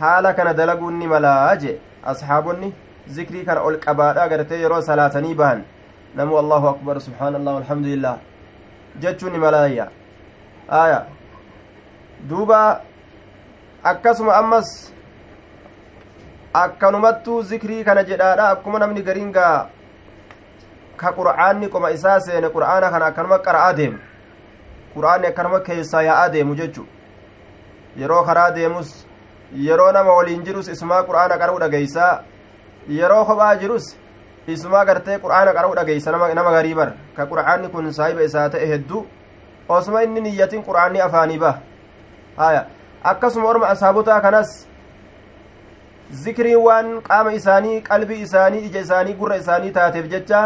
haala 0.00 0.32
kana 0.40 0.54
dalaguun 0.54 0.98
ni 1.02 1.06
malaa 1.14 1.56
je 1.64 1.76
asxaabonni 2.12 2.72
zikrii 3.18 3.44
kana 3.44 3.60
ol 3.68 3.78
qabaadha 3.84 4.28
gartee 4.32 4.60
yeroo 4.64 4.80
salaatanii 4.88 5.34
bahan 5.42 5.62
namu 6.22 6.38
allahu 6.42 6.68
akbar 6.74 7.00
subhaanallah 7.06 7.56
alhamdulillah 7.62 8.16
jechuun 9.04 9.32
ni 9.32 9.38
malaayya 9.46 9.88
aya 10.82 11.00
duuba 12.26 12.80
akkasuma 13.82 14.34
ammas 14.34 14.92
akkanumattuu 16.52 17.42
zikrii 17.42 17.84
kana 17.84 18.02
jedhaadha 18.04 18.48
akkuma 18.50 18.78
namni 18.78 19.02
gariin 19.02 19.32
gaa 19.32 19.68
ka 20.96 21.12
qur'aanni 21.12 21.68
qoma 21.68 21.90
isaa 21.90 22.20
seene 22.20 22.48
qur'aana 22.50 22.90
kana 22.90 23.06
akkanuma 23.06 23.38
qara'aa 23.38 23.72
deemu 23.72 23.98
qur'aanni 24.94 25.26
akkanuma 25.26 25.60
keessaa 25.60 26.02
yaa'aa 26.02 26.32
deemu 26.32 26.56
jechu 26.56 26.86
yeroo 27.96 28.24
karaa 28.24 28.50
deemus 28.50 29.06
yeroo 29.68 29.92
nama 29.92 30.12
waliin 30.18 30.44
jirus 30.44 30.68
isumaa 30.68 31.02
qur'aana 31.02 31.38
qara'u 31.38 31.60
dhageeysaa 31.60 32.12
yeroo 32.88 33.24
kophaa 33.24 33.54
jirus 33.62 33.94
isumaa 34.48 34.84
gartee 34.84 35.18
qur'aana 35.18 35.54
qara'u 35.54 35.74
dhageeysa 35.80 36.12
nama 36.12 36.50
garii 36.50 36.74
bar 36.74 36.92
ka 37.16 37.26
qur'aanni 37.26 37.68
kun 37.68 37.92
saahiba 37.92 38.22
isaa 38.22 38.48
ta'e 38.50 38.66
hedduu 38.66 39.06
osuma 39.68 40.02
inni 40.02 40.20
niyyatin 40.20 40.62
qur'aanni 40.68 41.00
afaanii 41.00 41.38
baha 41.38 41.60
haya 42.38 42.66
akkasuma 43.12 43.48
orma 43.48 43.68
asaabotaa 43.74 44.20
kanas 44.20 44.54
zikriin 46.24 46.64
waan 46.68 46.90
qaama 47.08 47.32
isaanii 47.38 47.80
qalbii 47.90 48.20
isaanii 48.26 48.64
ija 48.70 48.80
isaanii 48.86 49.14
gurra 49.22 49.36
isaanii 49.44 49.70
taateef 49.78 50.10
jecha 50.16 50.42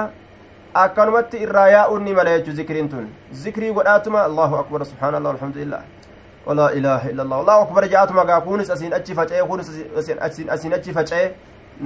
akkanumatti 0.85 1.43
irraa 1.47 1.69
yaa'uun 1.69 2.05
ni 2.05 2.15
mala 2.19 2.37
jechuu 2.39 2.55
zikriin 2.61 2.89
tun 2.89 3.09
zikrii 3.45 3.73
godhaatuma 3.79 4.25
allahu 4.31 4.57
akbar 4.63 4.87
subhaana 4.93 5.23
alhamdulillah 5.31 5.83
walaa 6.47 6.71
ilaaha 6.81 7.11
illa 7.11 7.23
allah 7.23 7.39
allahu 7.45 7.63
akbar 7.69 7.89
ja'atuma 7.95 8.25
gaa 8.25 8.41
kunis 8.41 8.71
asiin 8.77 8.95
achi 9.01 9.15
faca'e 9.15 9.43
kunis 9.51 9.71
asiin 10.51 10.73
achi 10.79 10.93
faca'e 10.93 11.27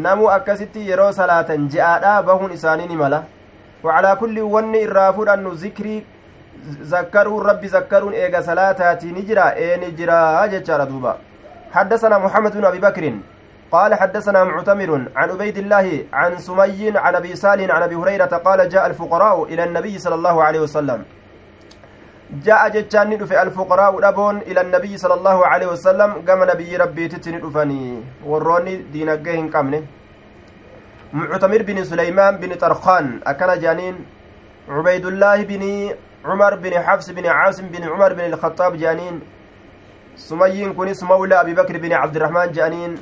namuu 0.07 0.31
akkasitti 0.37 0.89
yeroo 0.91 1.13
salaatan 1.13 1.69
je'aadha 1.75 2.23
bahuun 2.23 2.53
isaanii 2.59 2.87
ni 2.93 2.97
mala 3.03 3.25
wacalaa 3.83 4.17
kulli 4.23 4.41
wanni 4.55 4.81
irraa 4.87 5.13
fudhannu 5.19 5.55
zikrii 5.65 6.05
zakkaruun 6.83 7.47
rabbi 7.47 7.69
zakkaruun 7.69 8.15
eega 8.15 8.43
salaataatii 8.43 9.13
ni 9.13 9.23
jira 9.23 9.55
ee 9.57 9.77
ni 9.77 9.93
jira 9.93 10.49
jechaadha 10.49 11.17
حدثنا 11.77 12.19
محمد 12.19 12.53
بن 12.57 12.65
ابي 12.65 12.79
بكر 12.79 13.05
قال 13.73 13.95
حدثنا 13.95 14.45
معتمر 14.45 14.91
عن 15.17 15.29
عبيد 15.31 15.59
الله 15.59 16.05
عن 16.13 16.39
سمي 16.39 16.93
عن 17.05 17.15
ابي 17.15 17.37
سال 17.37 17.71
عن 17.71 17.83
ابي 17.83 17.95
هريره 17.95 18.33
قال 18.47 18.69
جاء 18.69 18.87
الفقراء 18.87 19.45
إلى 19.45 19.65
النبي 19.65 19.99
صلى 19.99 20.15
الله 20.15 20.37
عليه 20.45 20.61
وسلم 20.61 21.01
جاء 22.47 22.69
جتان 22.69 23.11
ندف 23.11 23.33
الفقراء 23.33 23.93
دبون 24.01 24.37
إلى 24.39 24.61
النبي 24.61 24.93
صلى 25.03 25.15
الله 25.15 25.47
عليه 25.47 25.67
وسلم 25.67 26.11
قام 26.29 26.41
نبي 26.53 26.77
ربي 26.77 27.09
تتني 27.09 27.39
دفني 27.45 27.83
وروني 28.31 28.75
دينغهن 28.93 29.47
قمنه 29.55 29.83
معتمر 31.13 31.63
بن 31.69 31.79
سليمان 31.85 32.37
بن 32.43 32.51
طرخان 32.55 33.21
اكن 33.27 33.51
جانين 33.61 33.95
عبيد 34.69 35.05
الله 35.07 35.39
بن 35.51 35.63
عمر 36.27 36.53
بن 36.65 36.75
حفص 36.87 37.11
بن 37.11 37.27
عاصم 37.27 37.67
بن 37.75 37.83
عمر 37.93 38.13
بن 38.13 38.25
الخطاب 38.33 38.73
جانين 38.83 39.21
سمي 40.17 40.61
كنس 40.79 41.03
مولى 41.03 41.41
أبي 41.41 41.55
بكر 41.55 41.75
بن 41.79 41.93
عبد 41.93 42.17
الرحمن 42.17 42.49
جانين 42.53 42.93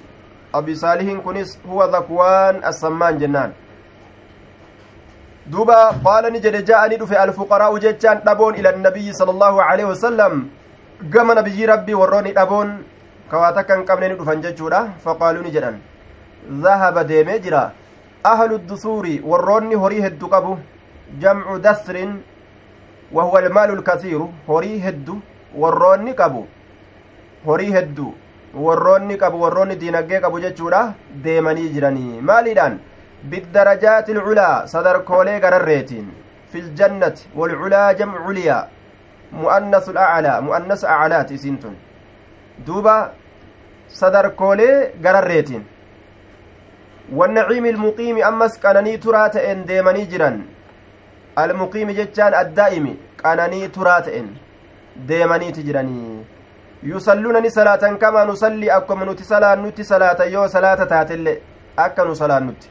أبي 0.54 0.74
صالح 0.74 1.06
كنس 1.24 1.58
هو 1.70 1.84
ذكوان 1.94 2.54
السمان 2.70 3.18
جنان. 3.18 3.50
دوبا 5.46 5.80
قال 6.06 6.24
نجد 6.32 6.64
جاءني 6.64 6.96
دفع 6.96 7.24
الفقراء 7.24 7.72
جتان 7.84 8.16
دبون 8.26 8.54
إلى 8.54 8.68
النبي 8.74 9.12
صلى 9.12 9.30
الله 9.30 9.54
عليه 9.62 9.84
وسلم. 9.84 10.34
قام 11.14 11.28
نبي 11.38 11.58
ربي 11.72 11.94
وروني 11.94 12.32
دبون 12.32 12.68
كواتكن 13.30 13.80
قبل 13.88 14.02
ندفن 14.12 14.40
ججورا 14.44 14.80
فقالوا 15.04 15.42
نجدان 15.46 15.76
ذهب 16.64 16.96
ديمي 17.10 17.38
جرا 17.44 17.64
أهل 18.32 18.50
الدثور 18.60 19.04
وروني 19.30 19.76
هريه 19.82 20.06
الدقبو 20.12 20.54
جمع 21.22 21.46
دسر 21.66 21.96
وهو 23.12 23.38
المال 23.38 23.70
الكثير 23.70 24.20
هوري 24.48 24.88
هدو 24.88 25.18
warroonni 25.62 26.14
qabu 26.20 26.46
horii 27.46 27.72
hedduu 27.76 28.12
warroonni 28.66 29.18
qabu 29.22 29.42
warroonni 29.44 29.76
diinagdee 29.82 30.20
qabu 30.24 30.40
jechuudha 30.44 30.80
deemanii 31.24 31.68
jiranii 31.74 32.20
maaliidhaan 32.30 32.78
biddarajaati 33.32 34.12
ilculaa 34.16 34.66
sadarkoolee 34.72 35.36
gararreetiin 35.44 36.08
fi 36.52 36.64
ljannati 36.70 37.28
walculaa 37.42 37.92
jamcu 38.00 38.24
culiyaa 38.26 38.64
mu'annasu 39.42 39.94
aclaa 40.06 40.40
mu'annas 40.48 40.84
aclaati 40.96 41.38
isiin 41.38 41.60
tun 41.66 41.76
duuba 42.66 42.96
sadarkoolee 44.00 44.74
gararreetiin 45.06 45.64
والنعيم 47.18 47.66
المقيم 47.66 48.16
أمس 48.24 48.52
قنني 48.64 48.96
ترى 48.96 49.28
تئن 49.28 49.64
ديمني 49.64 50.04
جرا 50.04 50.30
الدائم 51.38 52.96
قنني 53.24 53.68
ترى 53.68 54.00
تئن 54.02 54.28
ديمني 54.96 55.52
تجرني 55.52 56.24
يصلون 56.82 57.42
ني 57.42 57.50
صلاة 57.50 57.84
كما 58.02 58.24
نصلي 58.24 58.76
أكم 58.76 59.10
نتي 59.10 59.24
صلاة 59.24 59.54
نتي 59.54 59.82
صلاة 59.82 60.24
يو 60.24 60.46
صلاة 60.46 60.84
تاتل 60.84 61.26
أكا 61.78 62.04
نصلاة 62.04 62.38
نتي 62.38 62.68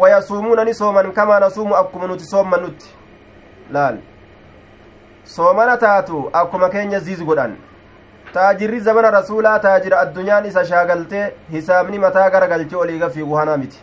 ويصومون 0.00 0.64
ني 0.64 0.72
صوما 0.72 1.02
كما 1.02 1.36
نصوم 1.46 1.72
أكم 1.72 2.12
نتي 2.12 2.24
صوما 2.24 2.56
نتي 2.56 2.86
laal 3.72 3.98
soomana 5.24 5.76
taatu 5.76 6.30
akkuma 6.32 6.68
keenya 6.70 7.00
ziiz 7.00 7.22
godhan 7.24 7.56
taajirri 8.32 8.80
zamana 8.80 9.10
rasuulaa 9.10 9.58
taajira 9.58 10.00
addunyaan 10.00 10.46
isa 10.46 10.64
shaagaltee 10.64 11.24
hisaabni 11.50 11.98
mataa 11.98 12.30
gara 12.30 12.46
galchee 12.46 12.76
olii 12.76 12.98
gafiigu 12.98 13.34
hanaa 13.34 13.56
miti 13.56 13.80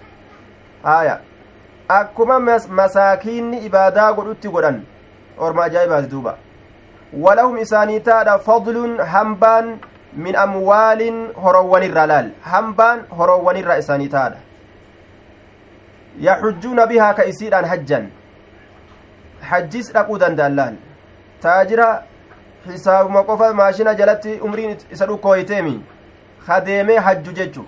haaya 0.84 1.20
akkuma 1.88 2.40
masaakiinni 2.70 3.58
ibaadaa 3.66 4.14
godhutti 4.14 4.50
godhan 4.50 4.82
orma 5.38 5.64
ajaa'ibaati 5.64 6.08
duuba 6.08 6.38
walahum 7.26 7.58
isaanii 7.58 8.00
taadha 8.00 8.40
fadlun 8.40 8.98
hambaan 9.16 9.80
min 10.14 10.36
amwaalin 10.36 11.20
horowwanirra 11.44 12.08
laal 12.08 12.32
hambaan 12.54 13.06
horowwanirra 13.18 13.78
isaanii 13.84 14.10
taadha 14.16 14.38
yaxujjuuna 16.28 16.88
bihaa 16.88 17.14
ka 17.14 17.26
isiidhaan 17.26 17.66
hajjan 17.66 18.10
hajjiis 19.52 19.94
dhaquu 19.94 20.18
danda'an 20.26 20.56
laal 20.56 20.76
taajira 21.46 22.04
hisaabuma 22.72 23.24
qofa 23.24 23.54
maashina 23.54 23.96
jalatti 23.96 24.40
umriin 24.50 24.78
isa 24.92 25.06
dhukkooyteemi 25.06 25.80
kadeemee 26.48 26.98
hajju 26.98 27.32
jechu 27.32 27.66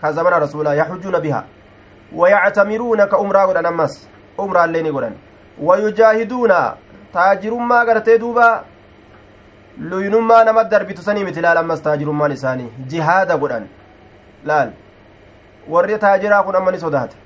ka 0.00 0.12
zamana 0.12 0.38
rasuulaa 0.38 0.74
yaxujjuuna 0.74 1.20
bihaa 1.20 1.44
ka 3.10 3.18
umraa 3.18 3.46
godhan 3.46 3.66
ammas 3.66 4.08
umraallee 4.38 4.82
ni 4.82 4.92
godhan 4.92 5.14
wayujaahiduuna 5.60 6.76
taajirummaa 7.12 7.84
gartee 7.84 8.18
duuba 8.18 8.64
luynummaa 9.78 10.44
nama 10.44 10.64
darbitu 10.64 11.02
sanii 11.02 11.24
miti 11.24 11.40
laal 11.40 11.58
ammas 11.58 11.82
taajirummaan 11.82 12.32
isaanii 12.32 12.70
jihaada 12.86 13.36
godhan 13.36 13.68
laal 14.44 14.70
warri 15.68 15.98
taajiraa 15.98 16.42
kun 16.42 16.56
amma 16.56 16.70
ni 16.70 16.78
sodaata 16.78 17.16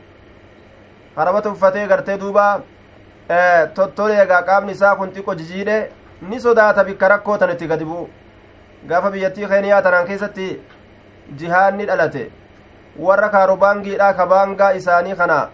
harabata 1.16 1.51
uffatee 1.51 1.87
gartee 1.87 2.18
duuba 2.18 2.61
tottoleegaa 3.75 4.42
qaamni 4.42 4.73
isaa 4.73 4.97
kun 4.97 5.12
xiqqo 5.14 5.35
jijiidhe 5.35 5.79
ni 6.29 6.40
sodaata 6.40 6.85
bikka 6.85 7.09
rakkoo 7.09 7.38
tan 7.38 7.51
itti 7.51 7.66
gadi 7.66 7.85
bu'u 7.85 8.09
gaafa 8.88 9.11
biyyattii 9.11 9.49
keeniyaa 9.53 9.83
tanaan 9.83 10.07
keessatti 10.07 10.47
jihaadni 11.42 11.87
dhalate 11.87 12.31
warra 12.98 13.28
kaarobaangiidha 13.28 14.12
ka 14.14 14.26
baangaa 14.26 14.72
isaanii 14.81 15.14
kana 15.14 15.48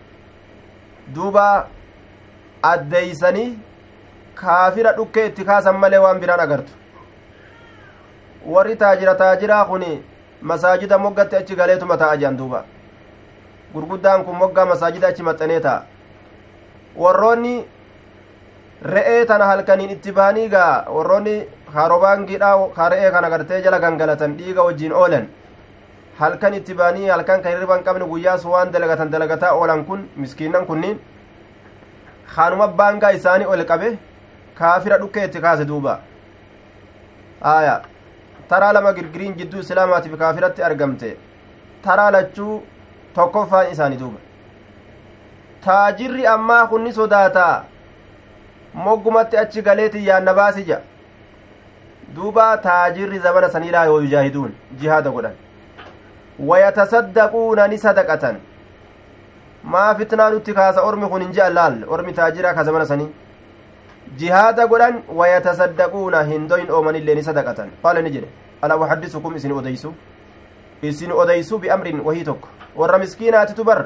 duuba 1.15 1.67
addeeysanii 2.63 3.59
kaafira 4.35 4.93
dhukkee 4.97 5.27
itti 5.27 5.45
kaasan 5.45 5.77
malee 5.79 5.99
waan 5.99 6.21
biraan 6.21 6.41
agartu. 6.41 6.73
Warri 8.47 8.77
taajira 8.77 9.15
taajiraa 9.15 9.65
kun 9.65 9.85
masaajida 10.43 10.99
moggatti 10.99 11.37
achi 11.37 11.57
galeetuma 11.57 11.97
ta'a 11.97 12.17
jean 12.17 12.37
duuba. 12.37 12.65
Gurguddaan 13.73 14.25
kun 14.25 14.37
moggaa 14.37 14.67
masaajida 14.67 15.09
achi 15.09 15.23
maxxanee 15.23 15.61
ta'a. 15.61 15.83
Warroonni 16.97 17.65
re'ee 18.83 19.25
tana 19.27 19.45
halkaniin 19.47 19.91
itti 19.91 20.13
baanii 20.13 20.49
gaa 20.49 20.85
warroonni 20.97 21.35
kaarobaangiidha 21.75 22.51
ka 22.77 22.89
re'ee 22.89 23.11
kana 23.11 23.31
gartee 23.31 23.63
jala 23.63 23.79
gangalatan 23.81 24.37
dhiiga 24.39 24.63
wajjiin 24.63 24.93
oolan 24.93 25.27
halkan 26.21 26.55
itti 26.59 26.75
baanii 26.81 27.09
halkan 27.15 27.43
kan 27.43 27.53
hirriban 27.53 27.85
qabne 27.87 28.05
guyyaas 28.13 28.45
waan 28.53 28.73
dalagatan 28.73 29.11
dalagataa 29.13 29.53
oolan 29.59 29.85
kun 29.89 30.01
miskiinnan 30.17 30.67
kunniin 30.71 30.99
kaanuma 32.35 32.69
baangaa 32.81 33.13
isaanii 33.19 33.47
ol 33.53 33.65
qabe 33.71 33.89
kaafira 34.59 34.99
dhukkee 35.03 35.25
itti 35.29 35.41
kaase 35.47 35.65
duuba. 35.71 36.01
Aya 37.55 37.81
taraa 38.49 38.73
lama 38.73 38.93
girgiriin 38.99 39.37
jidduu 39.39 39.61
islaamaatiif 39.65 40.19
kaafiratti 40.19 40.63
argamte. 40.69 41.17
Taraa 41.85 42.11
lachuu 42.17 42.63
tokkoffaan 43.15 43.73
isaanii 43.73 43.99
duuba. 44.03 44.19
Taajirri 45.65 46.27
ammaa 46.35 46.67
kunni 46.67 46.93
sodaataa 47.01 47.65
moggumatti 48.87 49.37
achi 49.43 49.63
galeeti 49.63 50.07
yaanna 50.07 50.35
baasija 50.35 50.81
duuba 52.17 52.57
taajirri 52.67 53.19
zamana 53.27 53.49
saniilaa 53.55 53.85
yoo 53.91 54.01
yujaahiduun 54.05 54.53
jihaada 54.81 55.11
godhan 55.11 55.35
sadaqatan 57.79 58.37
maa 59.65 59.95
fitnaa 59.95 60.31
nutti 60.31 60.55
kaasa 60.55 60.83
ormi 60.83 61.09
kun 61.09 61.23
hin 61.23 61.33
je'an 61.33 61.55
laal 61.55 61.85
ormi 61.89 62.13
taajiraa 62.13 62.55
ka 62.55 62.65
zamana 62.65 62.87
sanii 62.87 63.09
jihaada 64.17 64.67
godhan 64.67 65.03
wayatasaddaquuna 65.21 66.23
hindoyin 66.23 66.71
oomanillee 66.71 67.15
ni 67.15 67.23
sadaqatan 67.23 67.71
qaala 67.83 68.03
ni 68.03 68.11
jedhe 68.11 68.29
alaa 68.63 68.77
uhaddisukum 68.77 69.37
isin 69.37 69.53
odeysu 69.53 69.95
isin 70.83 71.13
odeysu 71.13 71.59
biamrin 71.59 72.01
wahii 72.01 72.25
tokko 72.25 72.49
warra 72.77 72.99
miskiinaatitu 72.99 73.65
bar 73.65 73.79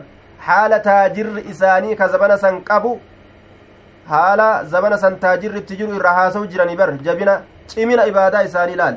haala 4.09 4.65
zamana 4.65 4.99
san 4.99 5.19
taajirri 5.19 5.59
itti 5.59 5.77
jiru 5.77 5.97
irra 5.97 6.13
haasa'u 6.19 6.47
jiranii 6.47 6.77
bar 6.77 6.91
jabina 7.03 7.43
cimina 7.67 8.07
ibaadaa 8.07 8.43
isaanii 8.43 8.77
laal 8.77 8.97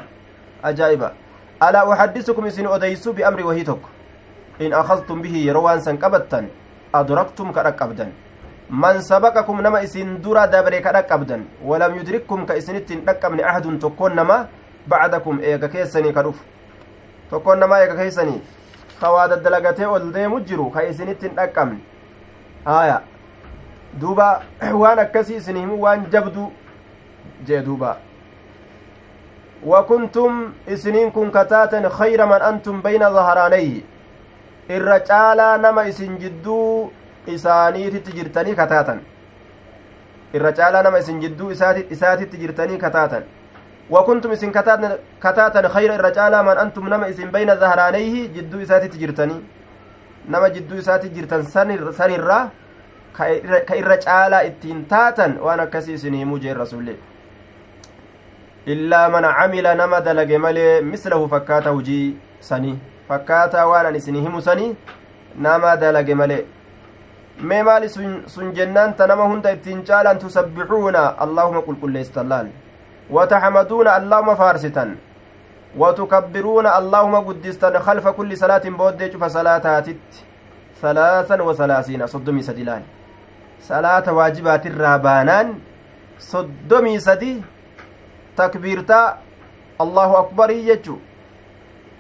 alaa 1.60 1.86
uhaddisukum 1.86 2.46
isin 2.48 2.68
odeysu 2.68 3.14
biamri 3.14 3.44
wahii 3.44 3.64
tokko 3.64 3.90
in 4.60 4.74
akhadtum 4.74 5.22
bihi 5.22 5.48
yeroo 5.48 5.64
waan 5.64 5.82
san 5.82 5.98
qabattan 5.98 6.48
adraktum 6.94 7.54
ka 7.54 7.64
dhaqqabdan 7.64 8.12
man 8.70 9.02
sabaqakum 9.02 9.62
nama 9.62 9.82
isin 9.84 10.22
dura 10.22 10.48
dabre 10.48 10.82
ka 10.82 10.92
dhaqqabdan 10.94 11.46
walam 11.64 11.96
yudrikkum 11.96 12.46
ka 12.46 12.56
isinitti 12.58 12.94
hin 12.94 13.06
dhaqqabne 13.06 13.44
ahadun 13.44 13.80
tokkoon 13.80 14.16
nama 14.16 14.48
bacdakum 14.88 15.40
eega 15.44 15.68
keessanii 15.70 16.14
ka 16.14 16.24
dhufu 16.24 16.44
tokkoon 17.30 17.60
namaa 17.60 17.82
eega 17.84 17.96
keessanii 17.96 18.42
ka 19.02 19.12
waa 19.12 19.28
daddalagatee 19.28 19.86
ol 19.86 20.12
deemu 20.14 20.40
jiru 20.50 20.70
ka 20.72 20.84
isinitti 20.90 21.28
hin 21.28 21.36
dhaqqabne 21.36 21.80
haya 22.66 23.02
duuba 24.02 24.42
waan 24.74 25.00
akkasii 25.00 25.36
isin 25.44 25.58
himu 25.58 25.82
waan 25.82 26.06
jabdu 26.12 26.52
jee 27.48 27.62
duuba 27.62 27.98
وكنتم 29.64 30.54
إسنين 30.70 31.12
كن 31.12 31.32
كتاتا 31.32 31.90
خير 31.90 32.26
من 32.26 32.42
أنتم 32.42 32.82
بين 32.82 33.04
isin 35.86 36.18
jidduu 36.18 36.92
isaaniititti 37.28 38.12
jirtanii 38.12 38.56
kataatan 38.56 39.00
irra 40.34 40.52
caalaa 40.52 40.84
nama 40.84 40.98
isin 40.98 41.22
jidduu 41.22 41.52
isaatitti 41.52 42.38
jirtanii 42.38 42.78
kataatan 42.78 43.24
وكنتم 43.90 44.32
إسن 44.32 44.52
كتاتا 45.22 45.68
خير 45.68 45.96
الرجال 45.96 46.34
من 46.46 46.58
أنتم 46.58 46.90
نما 46.90 47.10
إسن 47.10 47.30
بين 47.32 47.56
ظهرانيه 47.56 48.34
جدو 48.34 48.62
إساتي 48.62 48.88
تجرتني 48.88 49.38
نما 50.30 50.48
جدو 50.48 50.78
إساتي 50.78 51.10
جرتن 51.10 51.44
سنر 51.44 51.92
سنر 51.92 52.50
كإرجال 53.68 54.34
إتين 54.34 54.88
تاتا. 54.88 55.38
وأنا 55.42 55.66
كسي 55.66 55.98
سني 55.98 56.26
موجي 56.26 56.52
الرسول 56.52 56.96
إلا 58.68 59.08
من 59.14 59.26
عمل 59.26 59.66
نما 59.78 60.00
دلق 60.00 60.30
ملي 60.38 60.82
مثله 60.82 61.28
فكاته 61.28 61.72
وجي 61.72 62.16
سني 62.42 62.74
fakkaataa 63.08 63.66
waan 63.70 63.86
an 63.86 63.96
isin 63.96 64.16
himu 64.18 64.42
sanii 64.42 64.76
nama 65.46 65.76
dalage 65.78 66.14
malee 66.22 66.44
mee 67.50 67.64
maali 67.68 67.90
sun 68.36 68.48
jennaan 68.60 68.96
ta 69.02 69.08
nama 69.12 69.28
hunda 69.32 69.52
ittiin 69.58 69.84
caalan 69.90 70.20
tusabbixuuna 70.24 71.04
allahuma 71.26 71.62
qulqulleessitan 71.68 72.30
laal 72.34 72.48
wataxmaduuna 73.18 73.98
allahuma 74.00 74.36
faarsitan 74.44 74.96
وتكبرون 75.82 76.68
اللهم 76.68 77.16
قدستن 77.16 77.80
خلف 77.80 78.08
كل 78.08 78.38
صلاة 78.38 78.64
بود 78.80 79.12
شوف 79.12 79.24
صلاة 79.24 79.80
تت 79.80 80.12
ثلاثا 80.82 81.42
وثلاثين 81.42 82.08
صدمي 82.08 82.42
سدلان 82.42 82.84
صلاة 83.62 84.08
واجبات 84.14 84.64
الرابانان 84.72 85.48
صدمي 86.20 87.00
سدي 87.00 87.34
أكبر 90.22 90.50
يجو 90.50 90.98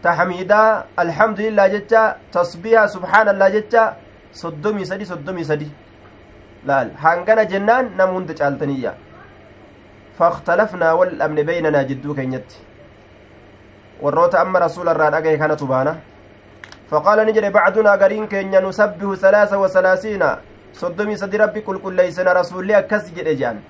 تحميدا 0.03 0.61
الحمد 1.03 1.39
لله 1.45 1.67
جتا 1.67 2.03
تصبيها 2.31 2.83
سبحان 2.95 3.27
الله 3.33 3.47
جتا 3.55 3.83
صدمي 4.33 4.85
سدي 4.85 5.05
صدمي 5.05 5.43
سدي 5.43 5.69
laal 6.65 6.89
hangana 6.97 7.45
jennaan 7.45 7.93
nama 7.97 8.13
hunda 8.17 8.33
caaltaniyya 8.33 8.93
فاختلفنا 10.19 10.91
والأمن 10.93 11.39
بيننا 11.43 11.83
جدو 11.83 12.15
كينيت 12.15 12.49
warroota 14.01 14.39
amma 14.39 14.59
rasuula 14.59 14.91
irraa 14.95 15.11
dhagaye 15.11 15.37
kanatu 15.37 15.65
baana 15.67 15.95
faqaala 16.89 17.25
ni 17.25 17.33
jedhe 17.35 17.49
bacdunaa 17.57 17.97
gariin 17.97 18.27
keenya 18.27 18.59
nusabbihu 18.65 19.15
salaasa 19.15 19.57
wasalaasiina 19.59 20.29
soddomii 20.79 21.17
sadi 21.21 21.37
rabbi 21.37 21.61
qulqulleeysina 21.67 22.33
rasuulli 22.39 22.75
akkas 22.81 23.05
jedhe 23.15 23.35
jean 23.39 23.61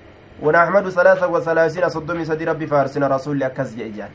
ونحمد 0.42 0.88
ثلاثة 0.88 1.26
وثلاثين 1.28 1.88
صدومي 1.88 2.24
سدي 2.24 2.44
ربي 2.44 2.66
فارسنا 2.66 3.06
رسول 3.08 3.42
أكز 3.42 3.74
جيجان. 3.74 4.08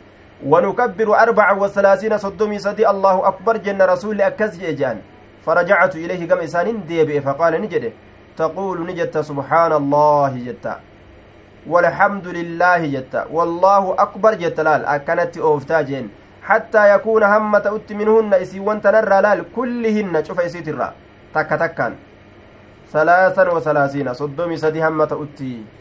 ونكبر 0.46 1.10
أربعة 1.20 1.54
وثلاثين 1.60 2.18
صدومي 2.18 2.60
سدي 2.60 2.90
الله 2.90 3.28
أكبر 3.28 3.58
جن 3.58 3.82
رسول 3.82 4.22
أكز 4.22 4.60
جيجان. 4.60 4.98
فرجعت 5.46 5.96
إليه 5.96 6.30
قم 6.30 6.38
إسان 6.38 6.86
ديبئ 6.86 7.20
فقال 7.22 7.62
نجده 7.62 7.92
تقول 8.38 8.86
نجت 8.86 9.18
سبحان 9.18 9.72
الله 9.72 10.32
جتا 10.48 10.80
والحمد 11.68 12.28
لله 12.28 12.82
جتا 12.86 13.22
والله 13.32 13.96
أكبر 14.00 14.34
جت 14.34 14.60
لال. 14.60 14.86
أكنت 14.86 15.38
أوفتاجين 15.38 16.10
حتى 16.44 16.96
يكون 16.96 17.24
همة 17.24 17.66
أت 17.66 17.90
منهن 17.94 18.34
إسي 18.34 18.60
وانتنر 18.60 19.10
لال. 19.22 19.46
كلهن. 19.56 20.24
شوف 20.24 20.40
إسيت 20.40 20.68
الرا 20.68 20.94
تك 21.34 21.50
تكان 21.50 21.94
ثلاثا 22.94 23.44
وثلاثين 23.50 24.14
صدومي 24.14 24.58
سدي 24.58 24.88
همة 24.88 25.12
أتي 25.24 25.81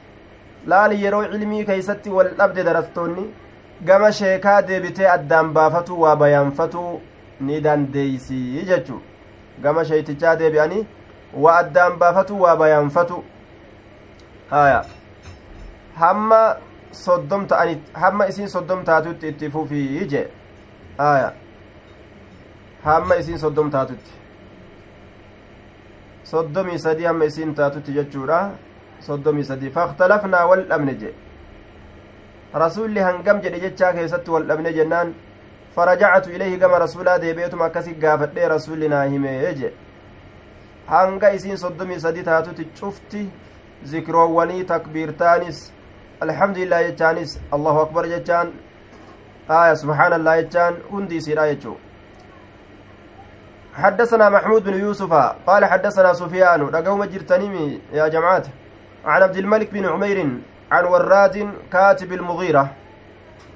laal 0.66 0.92
yeroo 1.03 1.25
cilmii 1.33 1.64
keeysatti 1.64 2.11
wal 2.11 2.31
dhabde 2.38 2.64
darastoonni 2.64 3.25
gama 3.85 4.12
sheekaa 4.12 4.62
deebitee 4.68 5.09
addaan 5.16 5.53
baafatu 5.59 6.01
waa 6.03 6.16
bayaanfatu 6.16 7.01
ni 7.40 7.61
dandeeysii 7.66 8.64
jechu 8.70 9.03
gama 9.62 9.85
sheeytichaa 9.85 10.37
deebi'anii 10.42 10.87
waa 11.44 11.57
addaan 11.64 11.99
baafatu 11.99 12.40
waa 12.42 12.57
bayaanfatu 12.57 13.25
haya 14.51 14.85
hamma 16.03 16.40
soddom 16.92 17.46
ta'ani 17.46 17.83
hamma 18.05 18.27
isiin 18.33 18.49
soddom 18.49 18.85
taatutti 18.85 19.29
itti 19.29 19.51
fufii 19.51 20.07
je 20.14 20.25
haya 20.99 21.33
hamma 22.85 23.14
isiin 23.23 23.38
soddom 23.38 23.70
taatutti 23.70 24.11
soddomii 26.33 26.79
sadii 26.79 27.05
hamma 27.11 27.25
isiin 27.25 27.55
taatutti 27.55 27.92
jechuudha 27.92 28.40
soddomii 29.09 29.45
sadii 29.51 29.71
fakhtalafnaa 29.79 30.45
wal 30.51 30.65
dhabne 30.71 30.95
jedhe 31.03 31.15
rasuulli 32.65 33.01
hangam 33.09 33.43
jedhe 33.45 33.61
jechaa 33.67 33.93
keessatti 33.99 34.31
wal 34.37 34.47
dhabne 34.53 34.73
jennaan 34.79 35.13
farajacatu 35.75 36.33
ilayhi 36.37 36.57
gama 36.63 36.79
rasuulaa 36.85 37.19
deebeetuma 37.25 37.65
akkasi 37.65 37.95
gaafadhee 38.05 38.49
rasuulli 38.55 38.89
naa 38.95 39.05
himee 39.05 39.37
jedhe 39.43 39.73
hanga 40.87 41.33
isiin 41.41 41.61
soddomii 41.65 42.01
sadi 42.07 42.23
taatutti 42.31 42.65
cufti 42.81 43.29
zikroowwanii 43.93 44.65
takbiirtaanis 44.73 45.61
alhamdulillah 46.27 46.83
jechaanis 46.89 47.39
allahu 47.59 47.81
akbar 47.85 48.09
jechaan 48.15 48.51
aya 49.61 49.77
subhaanallah 49.85 50.35
jechaan 50.43 50.83
hundi 50.91 51.17
isiidha 51.23 51.47
jechuu 51.53 51.79
حدثنا 53.75 54.29
محمود 54.31 54.65
بن 54.65 54.75
يوسف 54.81 55.13
قال 55.47 55.65
حدثنا 55.65 56.13
سفيان 56.13 56.61
رقوم 56.61 57.05
جرتنيمي 57.05 57.81
يا 57.93 58.09
جماعة 58.09 58.43
عن 59.05 59.23
عبد 59.23 59.37
الملك 59.37 59.71
بن 59.73 59.87
عمير 59.87 60.29
عن 60.73 60.85
وراد 60.85 61.51
كاتب 61.73 62.13
المغيرة 62.13 62.71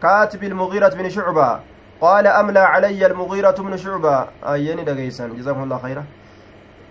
كاتب 0.03 0.45
المغيرة 0.45 0.89
بن 0.89 1.11
شعبة 1.11 1.61
قال 2.01 2.27
أملى 2.27 2.59
علي 2.59 3.07
المغيرة 3.07 3.59
بن 3.59 3.77
شعبة. 3.77 4.27
أيني 4.45 4.85
دقيسا 4.85 5.29
جزاكم 5.29 5.63
الله 5.63 5.79
خيرا. 5.79 6.05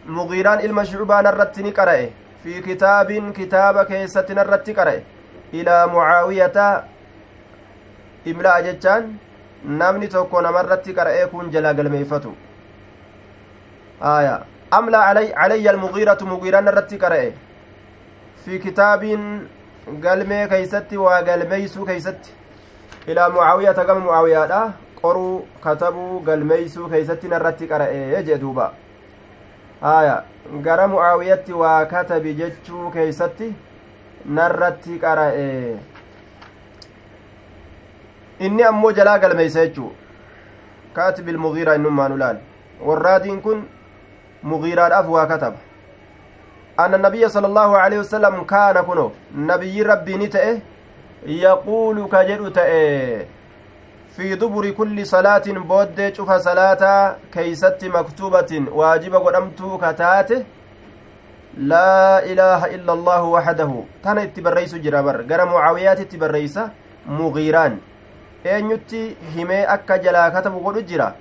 مغيران 0.06 0.60
إلما 0.60 0.84
شعبة 0.84 1.22
نرتني 1.22 1.72
قرأه 1.72 2.10
في 2.44 2.62
كتاب 2.62 3.32
كتاب 3.32 3.84
كيسة 3.84 4.28
نرت 4.30 4.70
قرأه 4.70 5.02
إلى 5.54 5.88
معاوية 5.88 6.84
إملاء 8.28 8.62
جتان 8.62 9.18
namni 9.66 10.10
tokko 10.10 10.42
namarratti 10.42 10.94
qara'ee 10.94 11.28
kun 11.32 11.50
jalaa 11.52 11.74
galmeeyfatu 11.74 12.36
aya 14.02 14.34
amla 14.72 15.04
calayya 15.08 15.72
almugiiratu 15.72 16.28
mugiiraan 16.28 16.68
irratti 16.68 17.00
qara'e 17.04 17.34
fi 18.46 18.60
kitaabiin 18.60 19.26
galmee 20.06 20.48
keeysatti 20.48 20.98
waa 20.98 21.22
galmeeysuu 21.24 21.86
keeysatti 21.86 22.32
ilaa 23.08 23.30
mucaawiyata 23.30 23.86
gama 23.86 24.00
mucaawiyaadha 24.06 24.62
qoruu 25.02 25.48
katabuu 25.64 26.20
galmeeysuu 26.30 26.90
keeysatti 26.94 27.28
narratti 27.34 27.68
qara'e 27.72 28.24
jee 28.30 28.38
duuba 28.44 28.68
haya 29.82 30.16
gara 30.68 30.88
mucaawiyatti 30.94 31.54
waa 31.64 31.86
katabi 31.96 32.34
jechuu 32.42 32.92
keeysatti 32.98 33.50
narratti 34.40 35.00
qara'e 35.04 35.50
inni 38.48 38.64
ammoo 38.72 38.92
jalaa 38.92 39.18
galmeeysa 39.26 39.66
jechuu 39.66 39.92
kaatibi 40.94 41.32
ilmugiiraa 41.32 41.76
innummaan 41.82 42.12
ulaal 42.18 42.38
warraadiin 42.88 43.42
kun 43.42 43.68
mugiiraadhaaf 44.52 45.10
waa 45.18 45.26
kataba 45.28 45.58
أن 46.80 46.94
النبي 46.94 47.30
صلى 47.30 47.48
الله 47.48 47.78
عليه 47.78 48.00
وسلم 48.00 48.44
كان 48.44 48.82
كنو 48.82 49.12
نبي 49.36 49.82
ربي 49.82 50.18
نتأه 50.18 50.58
يقول 51.26 52.08
كجد 52.12 52.52
تأه 52.54 53.26
في 54.16 54.36
دبر 54.36 54.70
كل 54.70 55.06
صلاة 55.06 55.48
بود 55.70 56.14
شوف 56.18 56.32
صلاة 56.32 56.84
كيست 57.34 57.86
مكتوبة 57.86 58.52
واجب 58.72 59.14
قدمت 59.16 59.60
كتاته 59.84 60.44
لا 61.58 62.26
إله 62.26 62.66
إلا 62.66 62.94
الله 62.94 63.24
وحده. 63.24 63.72
كان 64.04 64.18
اتبريس 64.18 64.76
جرابر 64.76 65.22
قرى 65.30 65.46
معاويات 65.46 66.00
اتبريس 66.00 66.60
مغيران. 67.08 67.78
eenyutti 68.46 69.18
himee 69.36 69.66
akka 69.66 69.98
jalaa 69.98 70.32
katabu 70.32 70.60
godhu 70.60 70.82
jira 70.82 71.14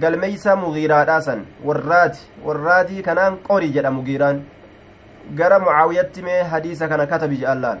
galmeeysa 0.00 0.56
mugiiraadhaasan 0.56 1.40
warraati 1.64 2.22
warraatii 2.46 3.02
kanaan 3.02 3.36
qori 3.48 3.68
jedha 3.74 3.90
mugiiraan 3.90 4.40
gara 5.34 5.58
mucaawiyatti 5.58 6.22
mee 6.22 6.42
hadiisa 6.42 6.88
kana 6.88 7.06
katabi 7.06 7.36
je'allaan 7.36 7.78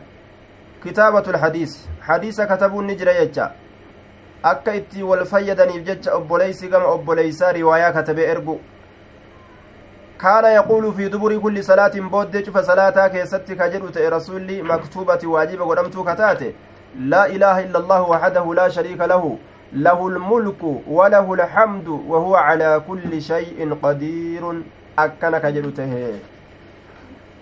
kitaabatu 0.82 1.32
lhadiis 1.32 1.88
hadiisa 2.00 2.46
katabuun 2.46 2.86
ni 2.86 2.96
jira 2.96 3.14
jecha 3.14 3.50
akka 4.42 4.74
itti 4.74 5.02
wal 5.02 5.24
fayyadaniif 5.26 5.84
jecha 5.84 6.14
obboleysi 6.14 6.68
gama 6.68 6.86
obboleysaa 6.86 7.52
riwaayaa 7.52 7.92
katabee 7.92 8.30
ergu 8.34 8.60
kaana 10.18 10.48
yaquulu 10.48 10.92
fi 10.92 11.08
duburi 11.10 11.38
kulli 11.38 11.62
salaatin 11.62 12.08
booddee 12.08 12.42
cufa 12.42 12.62
salaataa 12.62 13.08
keessatti 13.08 13.56
ka 13.56 13.68
jedhu 13.68 13.90
ta'e 13.90 14.10
rasulli 14.10 14.62
maktuubati 14.62 15.26
waajiba 15.26 15.64
godhamtuu 15.64 16.04
kataate 16.04 16.54
laa 17.00 17.26
ilaaha 17.26 17.62
illa 17.62 17.78
allahu 17.78 18.10
waxdahu 18.10 18.54
laa 18.54 18.70
shariika 18.70 19.06
lahu 19.06 19.38
له 19.72 20.08
الملك 20.08 20.62
وله 20.88 21.34
الحمد 21.34 21.88
وهو 21.88 22.36
على 22.36 22.82
كل 22.88 23.22
شيء 23.22 23.72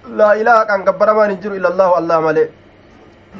لا 0.08 0.32
إله 0.40 0.64
كان 0.64 0.84
قبرمان 0.84 1.30
انجر 1.30 1.52
إلا 1.52 1.68
الله 1.68 1.98
الله 1.98 2.20
ملئ 2.20 2.48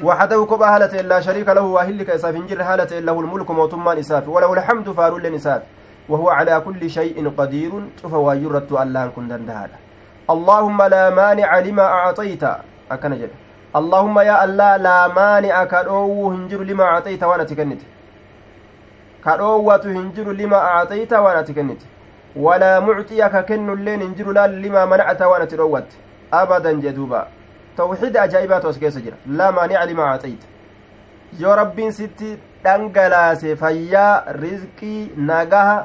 وحده 0.02 0.44
كبا 0.44 0.66
هالة 0.76 1.00
إلا 1.00 1.20
شريك 1.20 1.48
له 1.48 1.62
واهلك 1.62 2.10
إساف 2.10 2.34
إنجر 2.34 2.62
هالة 2.62 2.98
إلا 2.98 3.12
الملك 3.12 3.50
موتمان 3.50 3.98
إساف 3.98 4.28
وله 4.28 4.52
الحمد 4.52 4.90
فارول 4.90 5.26
إساف 5.26 5.62
وهو 6.08 6.28
على 6.30 6.60
كل 6.60 6.90
شيء 6.90 7.32
قدير 7.38 7.72
شوف 8.02 8.12
ويرت 8.12 8.72
الله 8.72 9.06
كن 9.06 9.28
دندهالا 9.28 9.78
اللهم 10.30 10.82
لا 10.82 11.10
مانع 11.10 11.58
لما 11.58 11.82
أعطيت. 11.82 12.44
أكن 12.90 13.28
اللهم 13.76 14.18
يا 14.18 14.44
الله 14.44 14.76
لا 14.76 15.08
مانع 15.08 15.64
كدو 15.64 16.30
هنجر 16.32 16.60
لما 16.62 16.84
أعطيت 16.84 17.22
وأنا 17.24 17.44
تكنت. 17.44 17.80
كدوة 19.24 19.84
هنجر 19.84 20.32
لما 20.32 20.56
أعطيت 20.56 21.12
وأنا 21.12 21.42
تكنت. 21.42 21.80
ولا 22.36 22.80
معطي 22.80 23.28
ككن 23.28 23.68
اللين 23.72 24.02
هنجر 24.02 24.32
لا 24.32 24.46
لما 24.46 24.84
منعت 24.84 25.22
وأنا 25.22 25.44
تروت. 25.44 25.90
Abadan 26.30 26.80
jeduuba 26.82 27.26
tawxiida 27.76 28.22
ajaa'ibaatu 28.22 28.68
as 28.68 28.78
keessa 28.78 29.00
jira 29.00 29.16
laa 29.38 29.52
maanica 29.52 29.86
limaa 29.86 30.10
acxayta 30.12 30.46
yoo 31.40 31.56
rabbiin 31.62 31.92
sitti 31.92 32.36
dhangalaase 32.64 33.56
fayyaa 33.62 34.24
rizqii 34.42 35.12
nagaha 35.30 35.76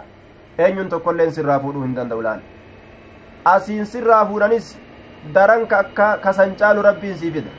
eenyun 0.65 0.89
tokkoilleen 0.89 1.31
sirraa 1.37 1.59
fuudhuu 1.65 1.83
hin 1.87 1.95
danda'u 2.01 2.21
laal 2.27 2.39
asiin 3.53 3.85
sirraa 3.93 4.25
fuudhanis 4.31 4.69
daran 5.33 5.65
ka 5.67 5.79
akka 5.85 6.09
kasan 6.25 6.55
caalu 6.61 6.81
rabbiin 6.89 7.17
sii 7.23 7.31
fida 7.37 7.51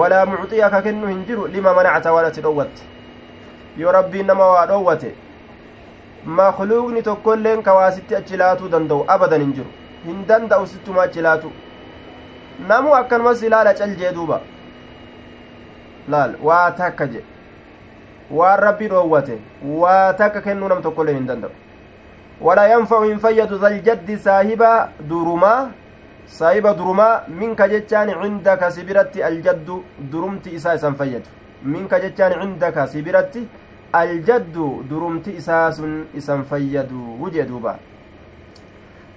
walaa 0.00 0.26
mucxiya 0.32 0.70
ka 0.70 0.82
kennu 0.82 1.06
hin 1.12 1.24
jiru 1.30 1.46
lima 1.56 1.74
manacta 1.80 2.12
waan 2.16 2.26
ati 2.30 2.40
dhowwatte 2.46 2.82
yoo 3.82 3.92
rabbiin 3.98 4.26
nama 4.32 4.46
waa 4.54 4.66
dhowwate 4.72 5.14
makluuqni 6.40 7.02
tokkoilleen 7.02 7.62
ka 7.62 7.74
waa 7.74 7.90
sitti 7.98 8.16
achi 8.20 8.36
laatuu 8.42 8.68
danda'u 8.74 9.04
abadan 9.16 9.40
hin 9.46 9.52
jiru 9.58 9.70
hin 10.04 10.24
danda'u 10.28 10.66
sittuma 10.66 11.02
achi 11.02 11.20
laatu 11.28 11.52
namu 12.58 12.94
akkanumas 12.94 13.42
ilaala 13.42 13.74
cal 13.74 13.96
jee 13.96 14.12
duuba 14.12 14.40
laal 16.08 16.34
waa 16.42 16.70
takka 16.70 17.06
je 17.06 17.22
waan 18.30 18.60
rabbi 18.60 18.88
dhoowwate 18.88 19.38
waa 19.82 20.12
takka 20.12 20.40
kennuu 20.46 20.68
nam 20.68 20.82
tokkollee 20.82 21.14
hin 21.14 21.26
danda'u 21.26 21.50
walaa 22.40 22.66
yanfacu 22.72 23.10
hin 23.10 23.18
fayyadu 23.26 23.58
zaljaddi 23.58 24.18
saahiba 24.26 24.72
durumaa 25.12 25.70
saahiba 26.38 26.74
durumaa 26.80 27.22
minka 27.28 27.68
jechaan 27.68 28.12
cindaka 28.22 28.70
si 28.70 28.84
biratti 28.90 29.22
aljaddu 29.30 29.82
durumti 30.12 30.54
isaa 30.60 30.74
isan 30.80 30.94
fayyadu 30.94 31.28
minka 31.62 32.00
jechaan 32.00 32.40
cindaka 32.40 32.86
si 32.86 33.02
biratti 33.02 33.48
aljaddu 33.92 34.84
durumti 34.90 35.36
isaa 35.42 35.72
sun 35.72 35.94
isan 36.14 36.44
fayyadu 36.44 37.16
wujee 37.20 37.44
duuba 37.44 37.78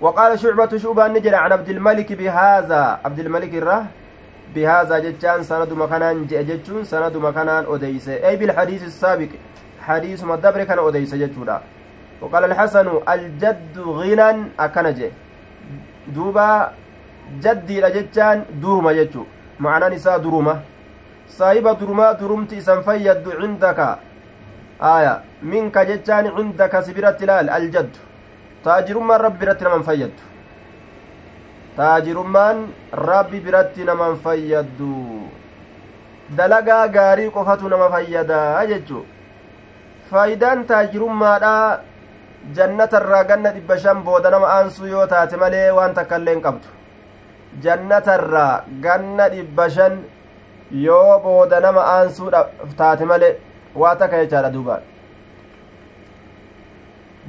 وقال 0.01 0.39
شعبة 0.39 0.77
شعبة 0.77 1.07
نجر 1.07 1.35
عن 1.35 1.51
عبد 1.51 1.69
الملك 1.69 2.13
بهذا. 2.13 2.99
عبد 3.05 3.19
الملك 3.19 3.53
الره 3.53 3.85
بهذا 4.55 4.99
جتان 4.99 5.43
سند 5.43 5.73
مكانان 5.73 6.25
جتون 6.27 6.83
سند 6.83 7.17
مكانان 7.17 7.63
أديس 7.67 8.09
أي 8.09 8.35
بالحديث 8.35 8.83
السابق 8.83 9.31
حديث 9.87 10.23
مدبر 10.23 10.63
كان 10.63 10.79
أديس 10.79 11.15
جتودا 11.15 11.61
وقال 12.21 12.43
الحسن 12.43 12.87
الجد 13.09 13.75
غنى 13.79 14.29
أكنج 14.59 14.99
دوبا 16.07 16.71
جدي 17.43 17.81
جتان 17.81 18.37
درما 18.61 18.91
جتو 18.97 19.23
معنى 19.59 19.95
نساء 19.95 20.17
درما 20.17 20.55
صاحب 21.29 21.65
درما 21.79 22.11
درمت 22.11 22.53
إسان 22.53 22.81
فيد 22.81 23.25
عندك. 23.41 23.79
آية 24.81 25.21
منك 25.43 25.77
جتان 25.77 26.25
عندك 26.27 26.73
لال 27.21 27.49
الجد. 27.49 27.93
taajirummaan 28.63 29.21
rabbi 29.21 29.39
biratti 29.39 29.63
naman 29.65 29.83
fayyaddu. 29.83 30.23
Taajirummaan 31.77 32.57
rabbi 32.93 33.39
biratti 33.45 33.83
naman 33.85 34.17
fayyaddu. 34.23 34.95
Dalagaa 36.37 36.87
gaarii 36.87 37.29
qofatu 37.35 37.69
nama 37.69 37.89
fayyadaa 37.93 38.65
jechuu. 38.71 39.05
Faayidaan 40.09 40.65
taajirummaadhaa 40.69 41.79
jannatarraa 42.55 43.23
ganna 43.23 43.51
dhibba 43.55 43.77
shan 43.79 44.03
booda 44.03 44.29
nama 44.31 44.47
aansuu 44.57 44.87
yoo 44.93 45.05
taate 45.07 45.35
malee 45.41 45.71
waan 45.77 45.93
takka 45.97 46.17
illee 46.19 46.33
hin 46.35 46.41
qabdu. 46.47 46.67
Jannatarraa 47.63 48.63
ganna 48.85 49.29
dhibba 49.33 49.69
shan 49.69 49.99
yoo 50.85 51.19
booda 51.25 51.59
nama 51.59 51.81
aansuu 51.95 52.31
taate 52.77 53.05
malee 53.11 53.35
waa 53.75 53.95
takka 53.95 54.23
jechaadha 54.23 54.49
duubaan 54.55 54.81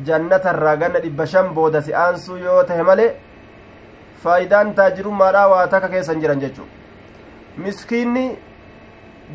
jannatarraa 0.06 0.76
ganna 0.76 1.00
dhibba 1.00 1.26
shan 1.26 1.52
booda 1.54 1.82
si 1.82 1.94
aansuu 2.04 2.36
yoo 2.36 2.62
tahe 2.64 2.82
malee 2.82 3.10
faayidaan 4.22 4.74
taajirummaadhaa 4.74 5.48
waa 5.52 5.66
takka 5.74 5.88
keessan 5.94 6.20
jiran 6.20 6.40
jechu 6.40 6.66
miskiinni 7.64 8.26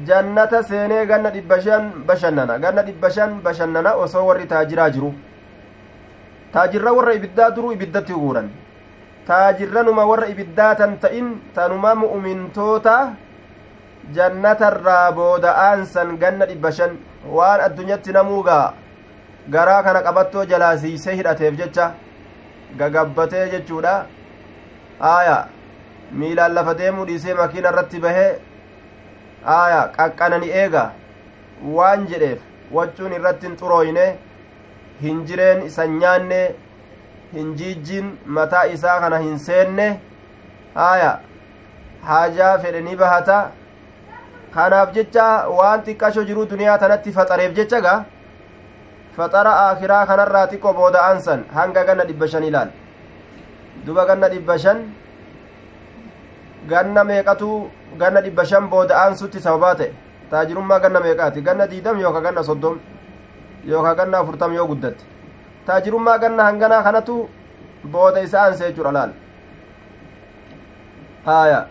jannata 0.07 0.63
seenee 0.63 1.05
ganna 1.05 1.29
dhibba 1.35 1.61
shan 1.61 1.91
bashannana 2.07 2.59
ganna 2.59 2.83
dhibba 2.83 3.09
shan 3.11 3.41
bashannana 3.41 3.95
osoo 4.03 4.25
warri 4.25 4.45
taajiraa 4.45 4.89
jiru. 4.89 5.13
Taajirra 6.53 6.91
warra 6.97 7.13
ibiddaa 7.13 7.51
duruu 7.55 7.71
ibiddatti 7.75 8.13
guuran 8.13 8.49
taajirranuma 9.27 10.05
warra 10.09 10.27
ibiddaa 10.33 10.75
tan 10.79 10.97
ta'in 11.03 11.27
tanuma 11.55 11.91
mu'umintoota 11.95 12.95
jannatarraa 14.15 15.11
booda'aansan 15.11 16.17
ganna 16.21 16.45
dhibba 16.47 16.71
shan 16.71 16.97
waan 17.37 17.61
addunyatti 17.67 18.15
namuugaa 18.17 18.73
garaa 19.55 19.81
kana 19.87 20.01
qabattoo 20.07 20.45
jalaasiisee 20.51 21.15
hidhateef 21.19 21.57
jecha 21.61 21.87
gagabbatee 22.79 23.45
jechuudha 23.53 23.93
aaya 25.11 25.37
miilaan 26.21 26.53
lafa 26.57 26.73
deemuu 26.81 27.05
dhiisee 27.09 27.33
makiina 27.41 27.69
irratti 27.73 27.99
bahee 28.05 28.29
aaya 29.57 29.81
qaqqanani 29.97 30.49
eega 30.63 30.85
waan 31.77 32.07
jedheef 32.13 32.39
waccuun 32.79 33.13
irratti 33.19 33.47
hin 33.49 33.55
xurooyne 33.61 34.07
hin 35.05 35.23
jireen 35.29 35.63
isan 35.69 35.95
nyaanne 36.01 36.41
hin 37.37 37.55
jiijjiin 37.61 38.11
mataa 38.39 38.65
isaa 38.75 38.99
kana 39.05 39.17
hin 39.27 39.39
seenne 39.47 39.87
aaya 40.89 41.13
haajaa 42.09 42.51
fedhe 42.65 42.81
ni 42.89 42.95
bahata 43.03 43.39
kanaaf 44.57 44.93
jecha 44.99 45.25
waan 45.61 45.81
xiqqasho 45.87 46.23
jiruu 46.29 46.45
duniyaa 46.53 46.77
tanatti 46.83 47.11
faxareef 47.17 47.55
jecha 47.61 47.81
gaa 47.87 47.97
xiqqo 50.51 50.73
booda'ansan 50.79 51.39
hanga 51.57 51.83
ganna 51.87 52.05
dhibba 52.09 52.27
shan 52.27 52.43
ilaal 52.49 52.69
duba 53.85 54.05
ganna 54.09 54.29
dhibba 54.29 54.57
shan 54.63 54.77
ganna 56.71 57.03
meeqatu 57.09 57.49
ganna 58.01 58.21
dhibba 58.21 58.45
shan 58.45 58.69
booda'aansutti 58.73 59.39
sababaa 59.45 59.75
ta'e 59.79 59.91
taajirummaa 60.31 60.79
ganna 60.79 60.99
meeqaati 61.05 61.41
ganna 61.47 61.67
diidam 61.71 61.99
yooka 61.99 62.21
ganna 62.21 62.43
soddom 62.49 62.75
yooka 63.71 63.95
ganna 63.99 64.17
afurtam 64.21 64.53
yoo 64.57 64.67
guddatte 64.71 65.03
taajirummaa 65.67 66.17
ganna 66.23 66.43
hanganaa 66.49 66.83
kanatu 66.87 67.15
booda 67.93 68.21
isa 68.27 68.37
aanse 68.43 68.63
jechuudha 68.67 68.91
laal 68.99 69.11
haya 71.25 71.61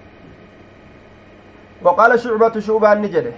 وقال 1.85 2.21
شعبة 2.21 2.61
شعبة 2.61 2.95
نجده 2.95 3.33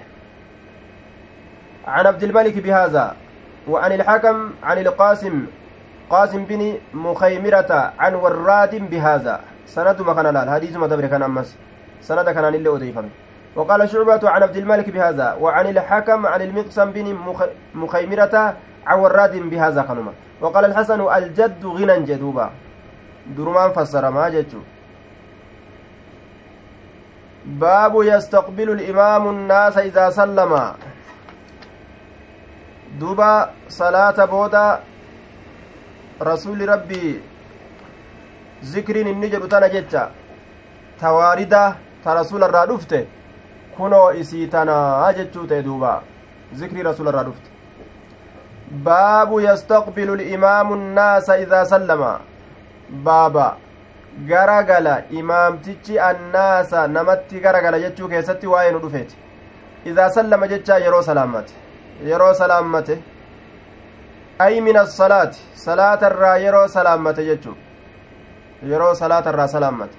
عن 1.86 2.06
عبد 2.06 2.22
الملك 2.22 2.56
بهذا 2.58 3.04
وعن 3.68 3.92
الحكم 3.92 4.50
عن 4.62 4.78
القاسم 4.78 5.46
قاسم 6.10 6.44
بن 6.44 6.78
مخيمرة 6.94 7.92
عن 7.98 8.14
وراد 8.14 8.90
بهذا. 8.90 9.40
سند 9.66 10.00
ما 10.00 10.14
كان 10.14 10.26
لال 10.26 10.50
حديث 10.50 10.76
ما 10.76 10.86
دبر 10.86 11.06
كان 11.06 11.22
أمس. 11.22 11.56
سند 12.00 12.30
كان 12.30 12.44
لله 12.44 12.76
أضيفا 12.76 13.08
وقال 13.56 13.90
شعبة 13.90 14.30
عن 14.30 14.42
عبد 14.42 14.56
الملك 14.56 14.90
بهذا 14.90 15.36
وعن 15.40 15.66
الحكم 15.66 16.26
عن 16.26 16.40
المقسم 16.42 16.90
بن 16.90 17.06
مخيمرة 17.74 18.34
عن 18.86 18.98
وراد 18.98 19.34
بهذا 19.36 19.82
خنما 19.82 20.12
وقال 20.40 20.64
الحسن 20.64 21.00
الجد 21.00 21.66
غنى 21.66 22.00
جدوبا. 22.08 22.50
درمان 23.36 23.70
فسر 23.76 24.10
ما 24.10 24.28
جدو 24.28 24.58
باب 27.46 27.92
يستقبل 28.02 28.70
الإمام 28.70 29.28
الناس 29.28 29.78
إذا 29.78 30.10
سلم. 30.10 30.52
دوبا 32.98 33.50
صلاة 33.68 34.24
بودا 34.24 34.80
rasuuli 36.20 36.66
rabbii 36.66 37.20
zikriin 38.62 39.06
inni 39.06 39.28
jedhu 39.30 39.48
tana 39.48 39.68
jecha 39.74 40.08
tawaarida 41.00 41.76
ta 42.04 42.14
rasuula 42.14 42.48
irraa 42.48 42.66
dhufte 42.70 43.06
kunoo 43.76 44.08
isii 44.22 44.46
tanaa 44.54 45.12
jechuu 45.18 45.46
ta'e 45.52 45.62
duuba 45.66 45.92
zikrii 46.62 46.82
rasuula 46.88 47.10
irraa 47.12 47.22
dhufte 47.28 47.50
baabu 48.88 49.40
yastaqbilu 49.40 50.16
limaamu 50.22 50.76
nnaasa 50.82 51.38
idaa 51.44 51.64
sallama 51.74 52.10
baaba 53.06 53.46
garagala 54.32 55.02
imaamtichi 55.20 55.98
annaasa 56.10 56.88
namatti 56.96 57.40
garagala 57.46 57.80
jechuu 57.84 58.08
keessatti 58.08 58.46
waa'ee 58.54 58.72
nu 58.72 58.78
dhufeeti 58.84 59.16
idaa 59.92 60.10
sallama 60.18 60.48
jechaa 60.54 60.78
yeroo 60.86 61.02
salaammate 61.10 61.54
yeroo 62.06 62.34
salaammate 62.34 62.98
ay 64.38 64.60
min 64.60 64.76
assalaati 64.76 65.40
salaata 65.54 66.06
irraa 66.10 66.36
yeroo 66.36 66.68
salaammate 66.68 67.24
jechu 67.24 67.56
yeroo 68.72 68.94
salaata 68.94 69.30
irraa 69.30 69.48
salaammate 69.48 69.96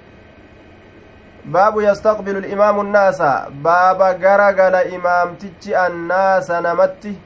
baabu 1.46 1.82
yastaqbilu 1.82 2.48
imaamu 2.56 2.84
nnaasa 2.84 3.30
baaba 3.52 4.14
gara 4.14 4.54
gala 4.54 4.84
imaamtichi 4.84 5.76
annaasa 5.76 6.62
namatti 6.62 7.18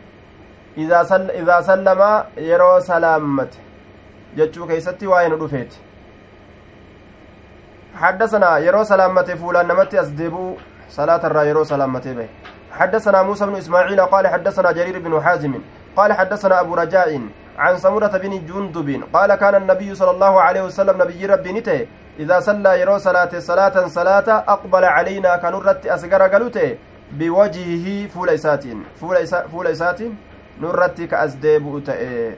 idaa 0.78 1.62
sallamaa 1.64 2.26
yeroo 2.50 2.80
salaammate 2.82 3.58
jechuu 4.36 4.68
keeysatti 4.68 5.08
waa'ee 5.08 5.30
nu 5.30 5.38
dhufeeti 5.46 5.78
حدثنا 8.02 8.58
يرو 8.58 8.84
سلامته 8.84 9.36
فولان 9.36 9.68
نمتي 9.68 10.02
أسدبو 10.02 10.56
صلاة 10.90 11.22
الرا 11.26 11.44
يرو 11.44 11.64
سلامته 11.64 12.14
به 12.14 12.30
حدثنا 12.80 13.24
موسى 13.24 13.46
بن 13.46 13.56
إسماعيل 13.56 14.02
قال 14.02 14.28
حدثنا 14.28 14.72
جرير 14.72 15.00
بن 15.00 15.22
حازم 15.22 15.54
قال 15.96 16.14
حدثنا 16.14 16.60
أبو 16.60 16.74
رجاء 16.76 17.22
عن 17.58 17.78
سمرة 17.78 18.18
بن 18.18 18.46
جندب 18.50 19.04
قال 19.14 19.36
كان 19.36 19.56
النبي 19.56 19.96
صلى 19.96 20.12
الله 20.12 20.42
عليه 20.42 20.62
وسلم 20.62 21.02
نبي 21.02 21.26
ربي 21.26 21.52
نته 21.54 21.88
إذا 22.20 22.40
صلى 22.40 22.80
يرو 22.82 22.98
صلاة 22.98 23.30
صلاة 23.40 23.88
صلاة 23.88 24.30
أقبل 24.56 24.84
علينا 24.86 25.38
كنرت 25.38 25.86
أسقر 25.86 26.21
قلوته 26.34 26.78
بوجهه 27.12 28.08
فول 28.08 28.30
إسات 28.30 28.63
فول, 29.02 29.17
إسا 29.17 29.48
فول 29.52 29.67
إسات 29.67 30.00
نرت 30.62 31.02
كأزديب 31.02 31.65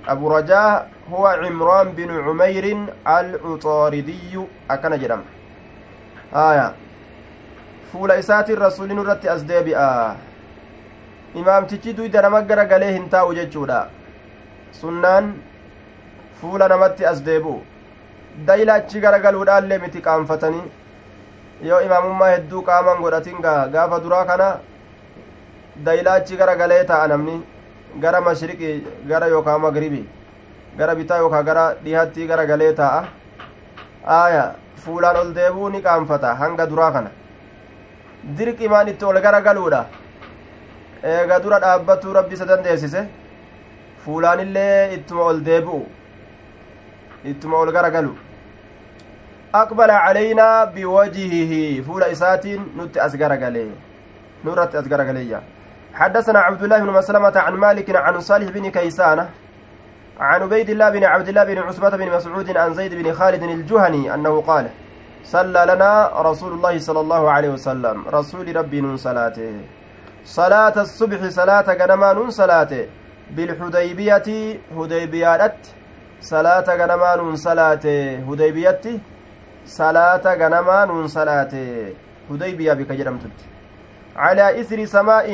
أبو 0.08 0.26
رجاء 0.38 0.90
هو 1.12 1.28
عمران 1.28 1.88
بن 1.92 2.10
عمير 2.26 2.66
العطاردي 3.08 4.40
أكن 4.72 5.00
جرم. 5.00 5.22
آية. 6.36 6.68
فول 7.96 8.12
إسات 8.12 8.50
الرسول 8.50 8.90
نرت 8.96 9.26
أزديب 9.26 9.68
آه 9.68 10.16
imaamtichi 11.36 11.94
duyda 11.98 12.22
nama 12.22 12.42
gara 12.50 12.64
galee 12.72 12.92
hin 12.96 13.08
taa'u 13.14 13.34
jechuudha 13.38 13.80
sunnaan 14.82 15.26
fuula 16.42 16.68
namatti 16.74 17.08
as 17.10 17.20
deebi'u 17.26 17.56
dayla 18.50 18.78
achi 18.82 19.02
gara 19.06 19.20
galuudhaallee 19.26 19.80
miti 19.82 20.04
qaanfatanii 20.06 20.64
yoo 21.70 21.80
imaamummaa 21.88 22.30
hedduu 22.36 22.62
qaaman 22.70 23.02
godhatin 23.06 23.42
gaafa 23.74 24.00
duraa 24.06 24.22
kana 24.30 24.48
dayla 25.90 26.14
achi 26.22 26.40
gara 26.44 26.56
galee 26.62 26.80
taa'a 26.94 27.12
namni 27.14 27.36
gara 28.06 28.24
mashriqi 28.30 28.72
gara 29.12 29.28
yookaan 29.36 29.62
magribi 29.68 30.02
gara 30.80 30.96
bitaa 31.02 31.20
yookaan 31.26 31.46
gara 31.52 31.68
dhihaatti 31.84 32.30
gara 32.32 32.48
galee 32.54 32.72
taa'a 32.80 33.04
aaya 34.22 34.48
fuulaan 34.88 35.22
ol 35.26 35.36
deebuu 35.42 35.70
ni 35.78 35.86
qaanfata 35.92 36.36
hanga 36.46 36.72
duraa 36.74 36.92
kana 36.98 37.12
dirqimaan 38.38 38.88
itti 38.88 39.06
ol 39.06 39.22
gara 39.22 39.42
galuudha 39.42 39.86
eega 41.14 41.40
dura 41.40 41.60
dhaabbatuu 41.60 42.14
rabbi 42.14 42.34
isa 42.34 42.46
dandeessise 42.52 43.02
fuulaanillee 44.06 44.94
ittuma 44.98 45.24
ol 45.32 45.42
deebi'u 45.50 45.82
ittuma 47.32 47.58
ol 47.64 47.72
gara 47.72 47.90
galu 47.96 48.14
aqbala 49.62 50.00
calaynaa 50.06 50.66
biwajihihi 50.78 51.84
fuula 51.88 52.08
isaatiin 52.16 52.72
nutti 52.78 53.00
as 53.00 53.14
garagalee 53.24 53.70
nurratti 54.44 54.78
as 54.78 54.88
garagaleeyya 54.88 55.42
حدثنا 55.96 56.40
عبد 56.40 56.64
الله 56.64 56.80
بن 56.80 56.90
مسلمة 56.90 57.40
عن 57.40 57.54
مالك 57.54 57.96
عن 57.96 58.20
صالح 58.20 58.52
بن 58.52 58.70
كيسانة 58.70 59.30
عن 60.20 60.42
عبيد 60.42 60.70
الله 60.70 60.90
بن 60.90 61.04
عبد 61.04 61.28
الله 61.28 61.44
بن 61.44 61.58
عصبة 61.58 61.90
بن 61.90 62.12
مسعود 62.12 62.58
عن 62.58 62.74
زيد 62.74 62.94
بن 62.94 63.14
خالد 63.14 63.44
الجهني 63.44 64.14
أنه 64.14 64.42
قال 64.42 64.66
صلى 65.34 65.62
لنا 65.72 65.92
رسول 66.30 66.52
الله 66.54 66.76
صلى 66.88 67.00
الله 67.00 67.24
عليه 67.32 67.50
وسلم. 67.50 67.98
رسول 68.18 68.56
ربي 68.56 68.82
نون 68.82 68.98
صلاته. 68.98 69.54
صلاة 70.26 70.76
الصبح 70.86 71.22
صلاة 71.30 71.68
غنما 71.80 72.14
نون 72.14 72.30
صلاته. 72.30 72.86
بالحديبية 73.36 74.28
هديبيات 74.78 75.58
صلاة 76.22 76.68
غنما 76.80 77.16
نون 77.16 77.36
صلاته. 77.36 78.00
هديبية 78.30 78.86
صلاة 79.66 80.26
غنما 80.42 80.86
نون 80.86 81.08
صلاته. 81.08 81.94
هديبية 82.32 82.74
بك 82.74 82.92
جرمتت 82.92 83.38
على 84.16 84.62
إثر 84.62 84.86
سماء 84.86 85.28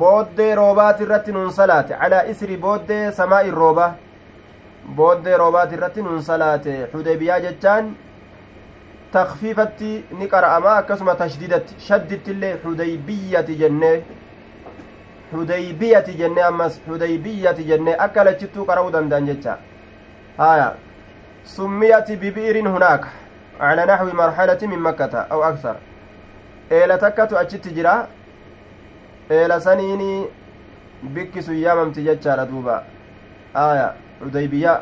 booddee 0.00 0.54
roobaati 0.56 1.02
irratti 1.04 1.32
nuun 1.32 1.50
salaate 1.52 1.92
calaa 2.00 2.24
isri 2.32 2.56
booddee 2.56 3.12
samaa'i 3.12 3.50
rooba 3.50 3.86
booddee 4.98 5.36
roobaati 5.42 5.74
irratti 5.78 6.02
nuun 6.06 6.22
salaate 6.28 6.88
xudeybiyaa 6.92 7.40
jechaan 7.46 7.90
takfiifatti 9.12 10.04
ni 10.18 10.28
qara'ama 10.28 10.76
akkasuma 10.80 11.14
tashdidatti 11.14 11.74
shaddittillee 11.86 12.56
xudeybiyyati 12.64 13.56
jennee 13.62 13.96
xudeybiyyati 15.32 16.14
jennee 16.20 16.44
ammas 16.50 16.80
xudeybiyyati 16.88 17.64
jennee 17.70 17.96
akka 18.06 18.24
lachittuu 18.24 18.66
qara'uu 18.70 18.92
danda'an 18.92 19.26
jecha 19.32 19.58
haya 20.38 20.74
summiyati 21.56 22.16
bibi'irin 22.16 22.68
hunaaka 22.76 23.08
على 23.60 23.84
نحو 23.86 24.06
مرحلة 24.16 24.58
من 24.62 24.78
مكة 24.78 25.18
أو 25.32 25.44
أكثر 25.44 25.76
إلى 26.72 26.96
تكة 26.96 27.40
أجت 27.40 27.68
جرا 27.68 28.06
eela 29.30 29.60
saniini 29.60 30.26
bikki 31.02 31.42
sun 31.42 31.54
yaamamti 31.54 32.02
jechaadha 32.02 32.46
duuba 32.46 32.82
aya 33.54 33.94
udaybiyaa 34.26 34.80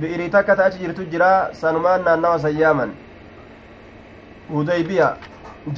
bi'irii 0.00 0.30
takka 0.30 0.56
ta 0.56 0.64
achi 0.64 0.78
jirtu 0.78 1.04
jira 1.12 1.30
sanumaan 1.60 2.02
naannawa 2.08 2.38
san 2.38 2.56
yaaman 2.58 2.90
hudaybiya 4.52 5.08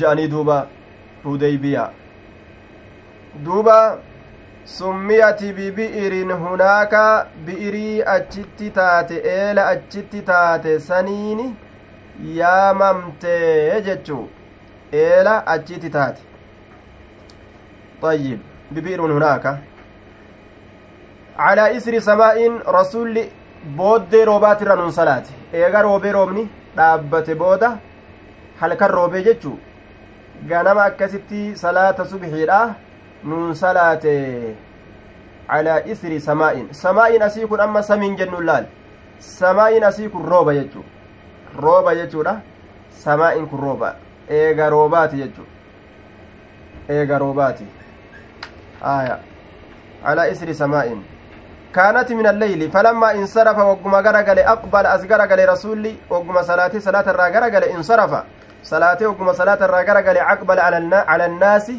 je'anii 0.01 0.29
duuba 0.29 0.57
hudaybiya 1.25 1.91
duuba 3.45 3.77
summiyati 4.65 5.53
bibi'irin 5.53 6.33
hunaaka 6.43 7.05
bi'irii 7.47 8.03
achitti 8.17 8.71
taate 8.81 9.17
eela 9.37 9.67
achitti 9.77 10.21
taate 10.33 10.81
saniini 10.81 11.49
yaamamte 12.41 13.33
jechuu 13.89 14.29
eela 15.05 15.47
achitti 15.57 15.91
taate 15.91 16.23
طيب 18.03 18.39
ببئر 18.71 19.01
هناك 19.01 19.59
على 21.39 21.77
إسر 21.77 21.99
سماء 21.99 22.39
رسول 22.69 23.25
booddee 23.77 24.25
roobaatirra 24.25 24.77
nun 24.77 24.93
salaate 24.93 25.33
eega 25.53 25.83
roobee 25.83 26.13
roobni 26.13 26.49
dhaabbate 26.77 27.35
booda 27.35 27.73
halkan 28.61 28.91
roobee 28.91 29.23
jechuu 29.29 29.59
ganama 30.49 30.85
akkasitti 30.85 31.57
salaata 31.57 32.05
subxiidha 32.05 32.61
nun 33.25 33.55
salaate 33.55 34.15
calaa 35.49 35.81
isri 35.95 36.21
samaa'in 36.21 36.69
samaa'in 36.85 37.23
asii 37.23 37.47
kun 37.47 37.61
amma 37.61 37.83
samiin 37.83 38.17
jennuun 38.17 38.47
laal? 38.47 38.65
Samaa'in 39.19 39.85
asii 39.85 40.09
kun 40.09 40.25
rooba 40.25 40.55
jechuu. 40.55 40.85
Rooba 41.57 41.95
jechuudha. 41.95 42.37
Samaa'in 42.91 43.47
kun 43.49 43.61
rooba. 43.61 43.95
Eega 44.29 44.71
roobaati 44.71 45.17
jechuu. 45.17 45.47
Eega 46.89 47.19
roobaati. 47.19 47.67
Aya 48.81 49.19
calaa 50.03 50.25
isri 50.27 50.55
samaa'in 50.55 51.05
كانت 51.77 52.09
من 52.13 52.27
الليل 52.27 52.71
فلما 52.75 53.09
انصرف 53.21 53.59
وقم 53.59 53.95
غرغل 54.07 54.39
أقبل 54.55 54.87
أزغرغل 54.87 55.41
رسولي 55.53 55.95
وقم 56.11 56.37
صلاة 56.43 56.75
صلاة 56.79 57.07
الراغرغل 57.13 57.65
انصرف 57.77 58.13
صلاة 58.73 59.01
وقم 59.09 59.33
صلاة 59.33 59.61
الراغرغل 59.67 60.17
أقبل 60.35 60.59
على, 60.67 60.77
النا 60.79 61.05
على 61.13 61.27
الناس 61.27 61.73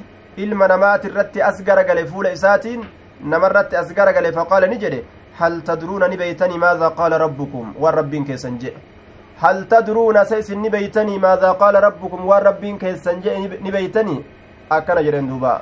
hal 5.39 5.61
tadruuna 5.67 6.07
ni 6.07 6.17
beeytanii 6.17 6.57
maadaa 6.63 6.89
qaala 6.97 7.17
rabbukum 7.17 7.73
waan 7.83 7.95
rabbiin 7.99 8.25
keessan 8.29 8.59
jedhe 8.63 8.81
hal 9.43 9.63
tadruuna 9.71 10.25
sa 10.29 10.37
isin 10.41 10.61
ni 10.61 10.69
beeytanii 10.75 11.17
maadaa 11.25 11.53
qaala 11.61 11.81
rabbukum 11.87 12.27
waan 12.29 12.43
rabbiin 12.49 12.77
keessan 12.83 13.21
jedhe 13.25 13.57
ni 13.65 13.71
beeytanii 13.75 14.19
akkana 14.77 15.01
jedhen 15.07 15.29
duubaa 15.31 15.59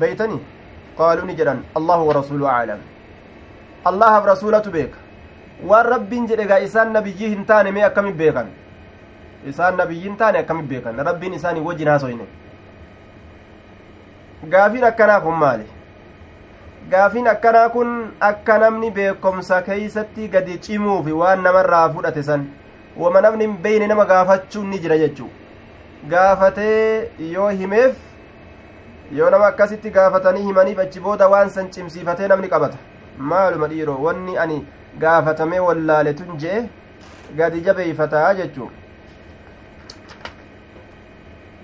بيتني 0.00 0.38
قالوا 0.98 1.26
نجرا 1.30 1.54
الله 1.78 1.98
ورسوله 2.08 2.46
أعلم 2.56 2.80
الله 3.90 4.12
ورسوله 4.22 4.66
بيك 4.76 4.94
والرب 5.68 6.12
جرى 6.28 6.64
إسان 6.64 6.92
نبيه 6.96 7.20
هنتان 7.34 7.66
مي 7.74 7.86
أكم 7.86 8.06
بيكا 8.20 8.44
إسان 9.48 9.72
نبيه 9.80 10.02
هنتان 10.08 10.34
أكم 10.42 10.58
بيكا 10.70 10.90
رب 11.08 11.22
إسان 11.38 11.56
وجنا 11.68 11.98
سوين 12.02 12.20
gaafiin 14.46 14.84
akkanaa 14.84 15.20
kun 15.20 15.34
maali 15.34 15.64
gaafiin 16.90 17.28
akkanaa 17.28 17.68
kun 17.76 17.88
akka 18.26 18.58
namni 18.62 18.90
beekomsa 18.98 19.62
keeysatti 19.68 20.28
gadi 20.34 20.58
cimuufi 20.66 21.12
waan 21.20 21.42
namarraa 21.46 21.88
fudhate 21.94 22.22
san 22.28 22.44
wama 23.04 23.20
namni 23.26 23.44
hin 23.46 23.56
beyne 23.64 23.86
nama 23.92 24.04
gaafachuun 24.12 24.68
ni 24.70 24.78
jira 24.84 24.98
jechuu 25.00 25.30
gaafatee 26.12 27.10
yoo 27.32 27.48
himeef 27.62 27.96
yoo 29.16 29.30
nama 29.30 29.46
akkasitti 29.46 29.90
gaafatanii 29.90 30.42
himaniif 30.46 30.78
achi 30.84 31.00
booda 31.00 31.28
waan 31.34 31.50
san 31.50 31.70
cimsiifatee 31.76 32.28
namni 32.32 32.48
qabata 32.54 32.78
maaluma 33.30 33.68
dhiiroo 33.70 33.96
wanni 34.06 34.36
ani 34.42 34.58
gaafatamee 35.04 35.62
wallaale 35.68 36.12
tun 36.18 36.36
je'e 36.42 36.60
gadi 37.40 37.60
jabeeyfataa 37.70 38.34
jechuu 38.42 38.70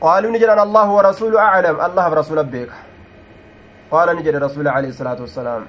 قالوا 0.04 0.30
نجد 0.30 0.48
أن 0.54 0.58
الله 0.68 0.88
ورسوله 0.96 1.38
أعلم 1.40 1.76
الله 1.80 2.08
برسول 2.08 2.44
بيك 2.44 2.70
قال 3.90 4.08
نجد 4.16 4.36
رسول 4.36 4.68
عليه 4.68 4.88
الصلاة 4.88 5.20
والسلام 5.20 5.62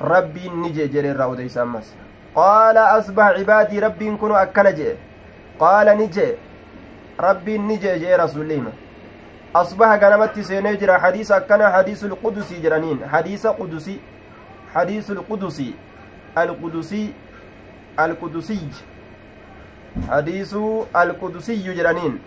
ربي 0.00 0.48
نجي 0.48 0.86
جري 0.94 1.10
الرأود 1.10 1.40
يسمس 1.40 1.86
قال 2.34 2.76
أصبح 2.76 3.24
عبادي 3.38 3.76
ربي 3.86 4.16
كنوا 4.20 4.42
أكنجي 4.42 4.90
قال 5.64 5.86
نجي 6.00 6.28
ربي 7.20 7.58
نجي 7.58 7.92
جي 8.02 8.14
رسول 8.24 8.52
الله 8.52 8.72
أصبح 9.56 9.88
قنمت 10.04 10.40
سينجر 10.40 10.98
حديث 10.98 11.32
أكنا 11.32 11.72
حديث 11.72 12.04
القدسي 12.04 12.60
جرانين 12.60 13.08
حديث 13.08 13.46
قدسي 13.46 14.00
حديث 14.74 15.10
القدسي 15.10 15.74
القدسي 16.38 17.12
القدسي 18.00 18.60
حديث 20.10 20.54
القدسي 20.96 21.74
جرانين 21.74 22.18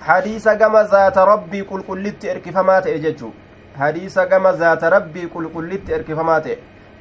hadiisa 0.00 0.56
gama 0.56 0.84
zaata 0.84 1.24
rabbii 1.24 1.62
qulqullitti 1.70 2.28
erkifamaa 2.34 2.80
ta'e 2.84 2.98
jechuu 2.98 3.32
hadiisa 3.78 4.26
gama 4.26 4.52
zaata 4.52 4.90
rabbii 4.94 5.26
qulqullitti 5.34 5.92
erkifamaa 5.92 6.40
ta'e 6.46 6.56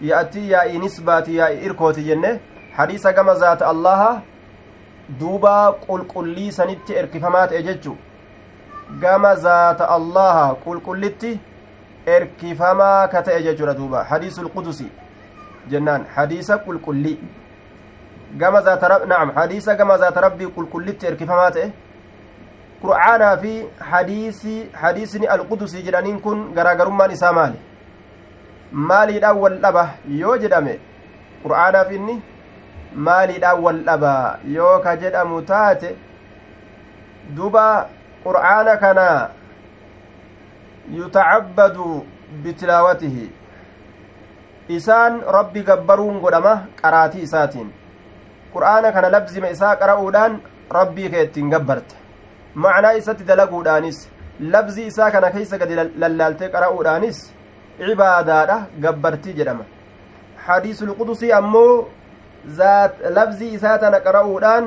yaa'atti 0.10 0.44
yaa'i 0.50 0.82
nisbaati 0.84 1.38
yaa'i 1.38 1.62
irkooti 1.70 2.04
jenne 2.04 2.32
hadiisa 2.80 3.14
gama 3.14 3.36
zaata 3.44 3.68
allaha 3.68 4.10
duuba 5.22 5.54
qulqullii 5.86 6.52
sanitti 6.58 7.00
erkifamaa 7.04 7.46
ta'e 7.54 7.64
jechuu 7.70 7.96
gama 9.02 9.36
zaata 9.36 9.90
allaha 9.98 10.56
qulqullitti 10.64 11.40
erkifamaa 12.06 13.08
ka 13.08 13.22
ta'e 13.24 13.44
jechuudha 13.44 13.74
duuba 13.74 14.04
hadiisul 14.04 14.50
qudusi 14.56 14.88
jennaan 15.70 16.06
hadiisa 16.16 16.58
qulqullii 16.58 17.20
gama 18.38 18.62
zaata 18.62 19.06
na'am 19.06 19.32
hadiisa 19.36 19.76
gama 19.76 19.98
zaata 19.98 20.22
rabbii 20.22 20.52
qulqullitti 20.58 21.08
erkifamaa 21.12 21.52
ta'e 21.52 21.72
qur'aanaa 22.82 23.38
fi 23.38 23.54
hadiisii 23.92 24.60
hadiisni 24.82 25.28
alqudusii 25.36 25.84
jedhaniin 25.88 26.20
kun 26.26 26.44
garaagarummaan 26.58 27.12
isaa 27.12 27.32
maali 27.34 27.60
maaliidhaan 28.72 29.38
wal 29.44 29.58
dhaba 29.66 29.86
yoo 30.24 30.38
jedhame 30.44 30.76
qur'aanaaf 31.44 31.92
inni 32.00 32.22
maaliidhaan 33.08 33.64
wal 33.66 33.82
dhaba 33.90 34.14
yoo 34.58 34.76
ka 34.86 34.96
jedhamu 35.04 35.42
taate 35.52 35.90
duba 37.40 37.66
qur'aana 38.24 38.78
kana 38.84 39.30
yutacabbadu 40.92 42.06
bitilaawatihi. 42.44 43.26
Isaan 44.70 45.22
rabbi 45.38 45.64
gabbaruun 45.64 46.20
godhama 46.22 46.54
qaraatii 46.82 47.22
isaatiin. 47.28 47.70
Qur'aana 48.54 48.92
kana 48.94 49.10
labzima 49.10 49.50
isaa 49.56 49.76
qara'uudhaan 49.82 50.40
rabbii 50.78 51.10
kee 51.12 51.24
ittiin 51.28 51.50
gabbarte. 51.50 51.96
Macnaa 52.56 52.94
isatti 53.00 53.24
dalaguudhaanis 53.24 54.08
labzii 54.40 54.88
isaa 54.92 55.12
kana 55.12 55.32
keeysa 55.32 55.58
gadi 55.58 55.76
lallaaltee 56.02 56.50
qara'uudhaanis 56.56 57.18
cibaadaadha 57.80 58.58
gabbartii 58.84 59.34
jedhama. 59.40 59.66
Hadiisul 60.46 60.94
qudusii 61.00 61.32
ammoo 61.40 61.88
labzii 63.18 63.54
isaa 63.58 63.78
tana 63.78 64.00
qara'uudhaan 64.06 64.66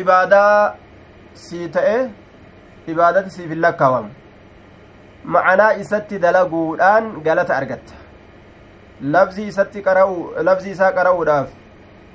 ibaadaa 0.00 0.74
sii 1.44 1.68
ta'e 1.76 1.98
ibaadati 2.92 3.30
siif 3.36 3.50
hin 3.54 3.60
lakkaawamu 3.66 4.10
macanaa 5.36 5.72
isatti 5.82 6.18
dalaguudhaan 6.24 7.12
galata 7.28 7.56
argatta 7.56 7.94
labzii 9.14 9.46
isatti 9.52 9.82
qara'u 9.88 10.16
labzii 10.48 10.74
isaa 10.76 10.92
qara'uudhaaf 10.98 11.48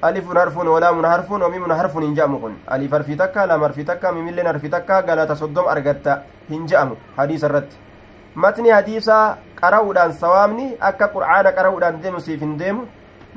alifun 0.10 0.38
harfun 0.38 0.68
walaamun 0.74 1.06
harfun 1.06 1.42
wamimun 1.46 1.72
harfun 1.80 2.04
hin 2.04 2.16
je'amu 2.20 2.40
kun 2.44 2.56
alif 2.68 2.92
harfii 2.98 3.18
takka 3.24 3.46
lama 3.52 3.68
harfii 3.68 3.86
takka 3.90 4.12
mimilleen 4.12 4.48
harfii 4.52 4.70
takka 4.76 5.02
galata 5.10 5.36
soddom 5.36 5.68
argatta 5.74 6.22
hin 6.50 6.64
je'amu 6.72 6.98
hadiisa 7.18 7.48
irratti 7.52 7.78
matni 8.46 8.70
hadiisaa 8.78 9.26
qara'uudhaan 9.62 10.14
sawaamni 10.24 10.72
akka 10.92 11.12
qur'aana 11.18 11.52
qara'uudhaan 11.60 12.02
deemu 12.04 12.20
siif 12.30 12.42
hin 12.42 12.58
deemu 12.64 12.88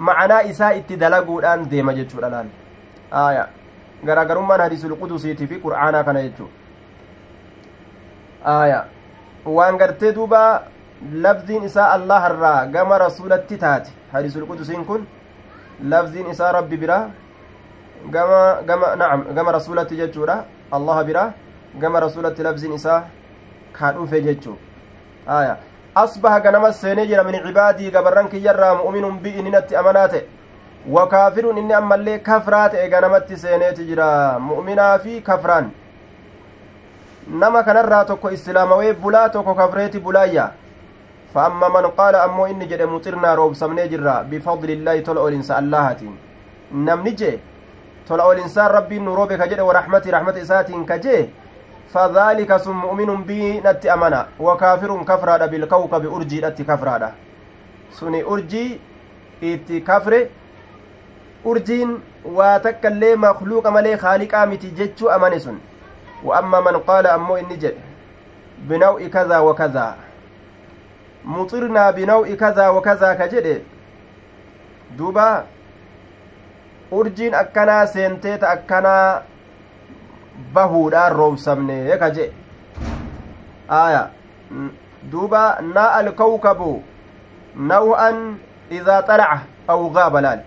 macanaa 0.08 0.40
isaa 0.52 0.72
itti 0.80 0.96
dalaguudhaan 1.04 1.68
deema 1.70 1.94
jechuudha 2.00 2.30
laal 2.36 2.48
aya 3.26 3.46
garaagarummaan 4.04 4.60
hadiisul 4.66 4.96
qudusiitii 5.02 5.46
fi 5.46 5.60
qur'aanaa 5.64 6.04
kana 6.04 6.22
jechuu 6.26 6.48
aya 8.44 8.84
waan 9.58 9.76
gartee 9.82 10.12
duuba 10.14 10.40
labziin 11.26 11.64
isaa 11.70 11.90
allaharraa 11.96 12.66
gama 12.76 12.98
rasulatti 13.06 13.58
taate 13.64 13.90
hadiisul 14.12 14.46
qudusiin 14.50 14.84
kun 14.84 15.06
lafziin 15.94 16.30
isaa 16.30 16.52
rabbi 16.52 16.76
bira 16.76 16.98
gama 18.10 18.40
gama 18.66 18.96
nacam 18.96 19.24
gama 19.34 19.52
rasulatti 19.58 19.96
jechuudha 19.96 20.44
allaha 20.78 21.04
bira 21.04 21.24
gama 21.80 22.00
rasulatti 22.06 22.42
lafziin 22.42 22.74
isaa 22.80 23.02
kaa 23.72 23.92
dhufe 23.92 24.20
jechuu 24.28 24.56
aya 25.26 25.56
asbaha 25.94 26.40
ganama 26.40 26.72
seenee 26.72 27.06
jira 27.06 27.24
min 27.24 27.42
cibaadii 27.46 27.90
gabarran 27.90 28.28
kiyyarraa 28.28 28.74
mu'minun 28.82 29.18
bi 29.22 29.30
ininatti 29.40 29.76
amanaa 29.76 30.08
ta'e 30.08 30.22
wakaafirun 30.88 31.58
inni 31.58 31.74
ammallee 31.74 32.18
kafraa 32.18 32.68
ta'e 32.68 32.88
ganamatti 32.88 33.36
seeneeti 33.36 33.84
jira 33.84 34.38
mu'minaa 34.38 34.98
fi 34.98 35.20
kafraan 35.20 35.70
nama 37.28 37.62
kanarraa 37.62 38.04
tokko 38.04 38.30
islaamawee 38.30 38.92
bulaa 38.92 39.28
tokko 39.28 39.54
kafreeti 39.54 39.98
bulaayya 39.98 40.50
فأما 41.34 41.68
من 41.68 41.86
قال 41.98 42.14
أمو 42.14 42.46
إني 42.46 42.66
جد 42.66 42.82
مطرنا 42.82 43.34
روب 43.34 43.54
سمني 43.54 43.88
جرا. 43.88 44.22
بفضل 44.30 44.70
الله 44.70 45.00
تلع 45.00 45.28
الإنسان 45.28 45.64
الله 45.64 45.96
نمني 46.72 47.10
جي 47.10 47.38
تلع 48.08 48.32
الإنسان 48.32 48.66
ربي 48.66 48.98
نروب 48.98 49.32
كجد 49.32 49.60
ورحمتي 49.60 50.10
رحمة 50.10 50.42
إسات 50.42 50.70
كجي. 50.70 51.28
فذلك 51.90 52.56
سم 52.56 52.70
مؤمن 52.70 53.26
بي 53.26 53.60
نت 53.60 53.86
أمنا. 53.86 54.26
وكافر 54.38 55.02
كفرا 55.02 55.46
بالكوكب 55.46 56.06
أرجي 56.14 56.40
نت 56.40 56.62
كفرا 56.62 57.12
سني 57.98 58.22
أرجي 61.46 61.82
إتي 61.82 61.84
كفر 61.84 61.96
أرجين 61.96 62.00
واتكلي 62.24 63.16
مخلوق 63.16 63.68
ملي 63.68 63.96
خالق 63.96 64.34
آمتي 64.34 64.68
جتشو 64.70 65.08
أمانسون 65.08 65.60
وأما 66.24 66.60
من 66.60 66.76
قال 66.76 67.06
أمو 67.06 67.36
إني 67.36 67.56
جد 67.56 67.76
بنوء 68.68 69.06
كذا 69.06 69.38
وكذا 69.38 69.96
binaw'i 71.94 72.36
kazaa 72.36 72.72
wakazaa 72.72 73.14
ka 73.14 73.28
jedhe 73.28 73.64
duuba 74.96 75.44
urjiin 76.90 77.34
akkanaa 77.34 77.86
seenteeta 77.86 78.50
akkanaa 78.50 79.22
bahuudhaan 80.54 81.12
roobsamne 81.12 81.98
ka 81.98 82.10
jedhe 82.10 82.32
aya 83.68 84.10
duuba 85.10 85.58
naa 85.74 85.90
alkawkabu 85.92 86.82
naw'an 87.56 88.36
idaa 88.70 89.02
xalaca 89.02 89.40
aw 89.68 89.90
gaaba 89.90 90.20
laal 90.20 90.40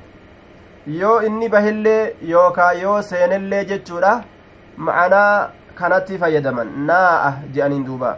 yoo 0.87 1.21
inni 1.21 1.49
bahillee 1.49 2.15
yookaa 2.31 2.71
yoo 2.81 3.01
seenellee 3.01 3.63
jechuudha 3.71 4.11
ma'anaa 4.77 5.49
kanatti 5.79 6.17
fayyadaman. 6.17 6.69
Naa'a 6.89 7.33
je'aniin 7.53 7.85
duuba. 7.85 8.17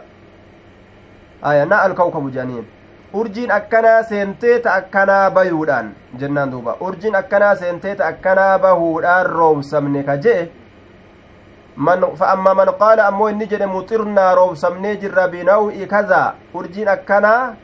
Aya 1.42 1.66
na 1.66 1.82
alkawkabu 1.82 2.30
je'aniin. 2.30 2.66
Urjiin 3.12 3.50
akkanaa 3.50 4.02
seentee 4.02 4.58
ta 4.64 4.74
akkanaa 4.74 5.30
bayuudhaan 5.30 5.92
jennaan 6.18 6.50
duuba. 6.52 6.76
Urjiin 6.80 7.14
akkanaa 7.20 7.54
seentee 7.56 7.94
ta 7.94 8.06
akkanaa 8.06 8.58
bahuudhaan 8.58 9.26
roobsamne 9.26 10.02
ka 10.04 10.16
je'e. 10.16 10.48
Man 11.76 12.00
fa'amma 12.20 12.54
man 12.54 12.68
qaala 12.78 13.06
ammoo 13.08 13.28
inni 13.32 13.46
jedhe 13.50 13.66
muxirnaa 13.66 14.34
roobsamnee 14.34 14.96
jirra 15.02 15.28
binaw'i 15.28 15.86
kazaa 15.86 16.34
urjiin 16.54 16.88
akkanaa 16.94 17.54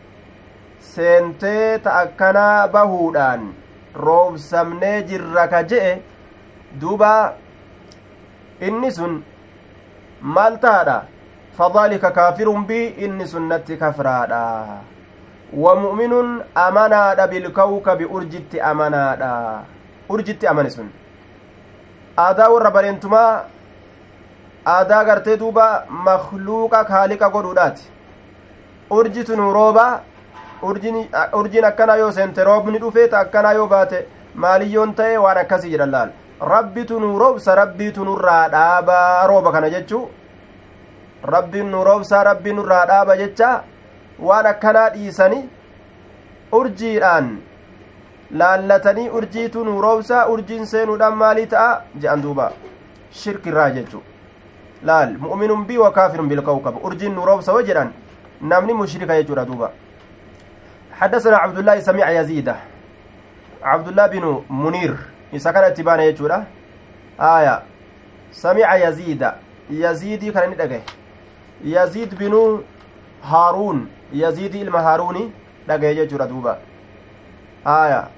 seentee 0.95 1.79
ta 1.79 1.95
akkanaa 2.03 2.69
bahuudhaan 2.69 3.43
roobsamnee 4.05 5.03
jirra 5.09 5.49
ka 5.49 5.63
je'e 5.71 5.93
duuba 6.81 7.13
inni 8.61 8.91
sun 8.99 9.23
maal 10.21 10.59
taadha 10.67 10.99
fadaalika 11.59 12.11
kaafirun 12.11 12.67
bii 12.67 12.87
inni 13.07 13.27
sun 13.33 13.49
natti 13.53 13.77
kafraadha 13.83 14.43
wamu'minun 15.65 16.43
amanaadha 16.55 17.27
bilkawkabi 17.33 18.05
urjitti 18.05 18.61
amanaa 18.61 19.17
dha 19.17 19.33
urjitti 20.09 20.47
amane 20.47 20.71
sun. 20.71 20.89
Aadaa 22.19 22.49
warra 22.51 22.71
bareentumaa 22.71 23.45
aadaa 24.75 25.05
gartee 25.05 25.37
duuba 25.37 25.87
makluuqa 25.89 26.85
kaaliqa 26.85 27.31
godhuudhaati. 27.31 27.91
Urjitun 28.91 29.41
roobaa 29.59 30.01
urjiin 30.63 31.65
akkanaa 31.65 31.97
yoo 31.97 32.13
seente 32.13 32.45
roobni 32.45 32.79
dhufeeta 32.79 33.19
akkanaa 33.19 33.53
yoo 33.53 33.67
baate 33.69 34.07
maaliyyoon 34.35 34.95
ta'e 34.95 35.17
waan 35.19 35.39
akkasii 35.39 35.71
jedhan 35.71 35.91
laal? 35.91 36.11
Rabbitu 36.41 37.01
nu 37.01 37.19
roobsa 37.19 37.55
rabbiitu 37.55 38.05
nurraa 38.05 38.49
dhaabaa 38.49 39.27
rooba 39.27 39.53
kana 39.53 39.71
jechuu? 39.71 40.09
Rabbiin 41.23 41.71
nu 41.71 41.85
roobsaa 41.85 42.25
rabbiin 42.25 42.57
nurraa 42.57 42.87
dhaaba 42.87 43.17
jecha 43.17 43.63
waan 44.19 44.47
akkanaa 44.47 44.91
dhiisanii 44.91 45.45
urjiidhaan 46.53 47.31
laallatanii 48.31 49.09
urjiitu 49.09 49.65
nu 49.65 49.81
roobsaa 49.81 50.27
urjiin 50.27 50.67
seenuudhaan 50.67 51.17
maalii 51.17 51.47
ta'a? 51.47 51.81
Je'an 52.01 52.23
duuba. 52.23 52.53
Shirkirraa 53.11 53.71
jechu 53.71 54.03
laal 54.83 55.17
mu'minun 55.19 55.65
bii 55.67 55.79
wa 55.79 55.91
kaafirun 55.93 56.29
bilkawkab 56.29 56.85
urjiin 56.85 57.15
nu 57.15 57.25
roobsa 57.27 57.53
wo 57.53 57.63
jedhan? 57.63 57.93
Namni 58.41 58.73
mushrika 58.75 59.17
jechuudha 59.17 59.45
duuba 59.47 59.71
حدثنا 61.01 61.37
عبد 61.37 61.59
الله 61.59 61.81
سمع 61.81 62.11
يزيد 62.11 62.55
عبد 63.63 63.89
الله 63.89 64.07
بن 64.07 64.43
منير 64.51 64.97
إذا 65.33 65.67
اتبانا 65.67 66.03
يجودا 66.05 66.45
آية 67.21 67.63
سمع 68.33 68.75
يزيد 68.75 69.23
يزيدي 69.71 70.33
كان 70.33 70.51
ندقه 70.51 70.81
haaruun 73.31 73.89
yaziidii 74.13 74.61
ilma 74.61 74.83
haaruuni 74.83 75.33
dhagaye 75.69 75.95
jechuudha 75.95 76.27
duuba 76.27 76.59
aya 77.65 78.09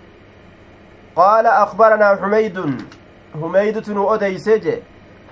qaala 1.15 1.57
akbaranaa 1.59 2.17
xumeydun 2.17 2.77
humeyditu 3.41 3.95
nu 3.95 4.07
odeyse 4.07 4.61
je 4.61 4.83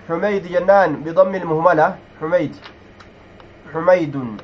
xumeyd 0.08 0.44
jennaan 0.54 0.96
bidammi 1.04 1.38
ilmuhmala 1.38 1.96
xumeyd 2.20 2.54
xumeydun 3.72 4.38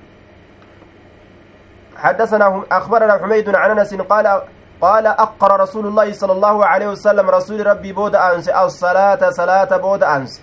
حدثنا 2.02 2.62
أخبرنا 2.72 3.18
حميد 3.22 3.54
عن 3.54 3.78
أنس 3.78 3.94
قال 3.94 4.26
قال 4.80 5.06
أقر 5.06 5.60
رسول 5.60 5.86
الله 5.86 6.12
صلى 6.12 6.32
الله 6.32 6.66
عليه 6.66 6.88
وسلم 6.88 7.30
رسول 7.30 7.66
ربي 7.66 7.92
بود 7.92 8.14
أنس 8.16 8.48
الصلاة 8.48 9.30
صلاة 9.30 9.76
بود 9.76 10.02
أنس 10.02 10.40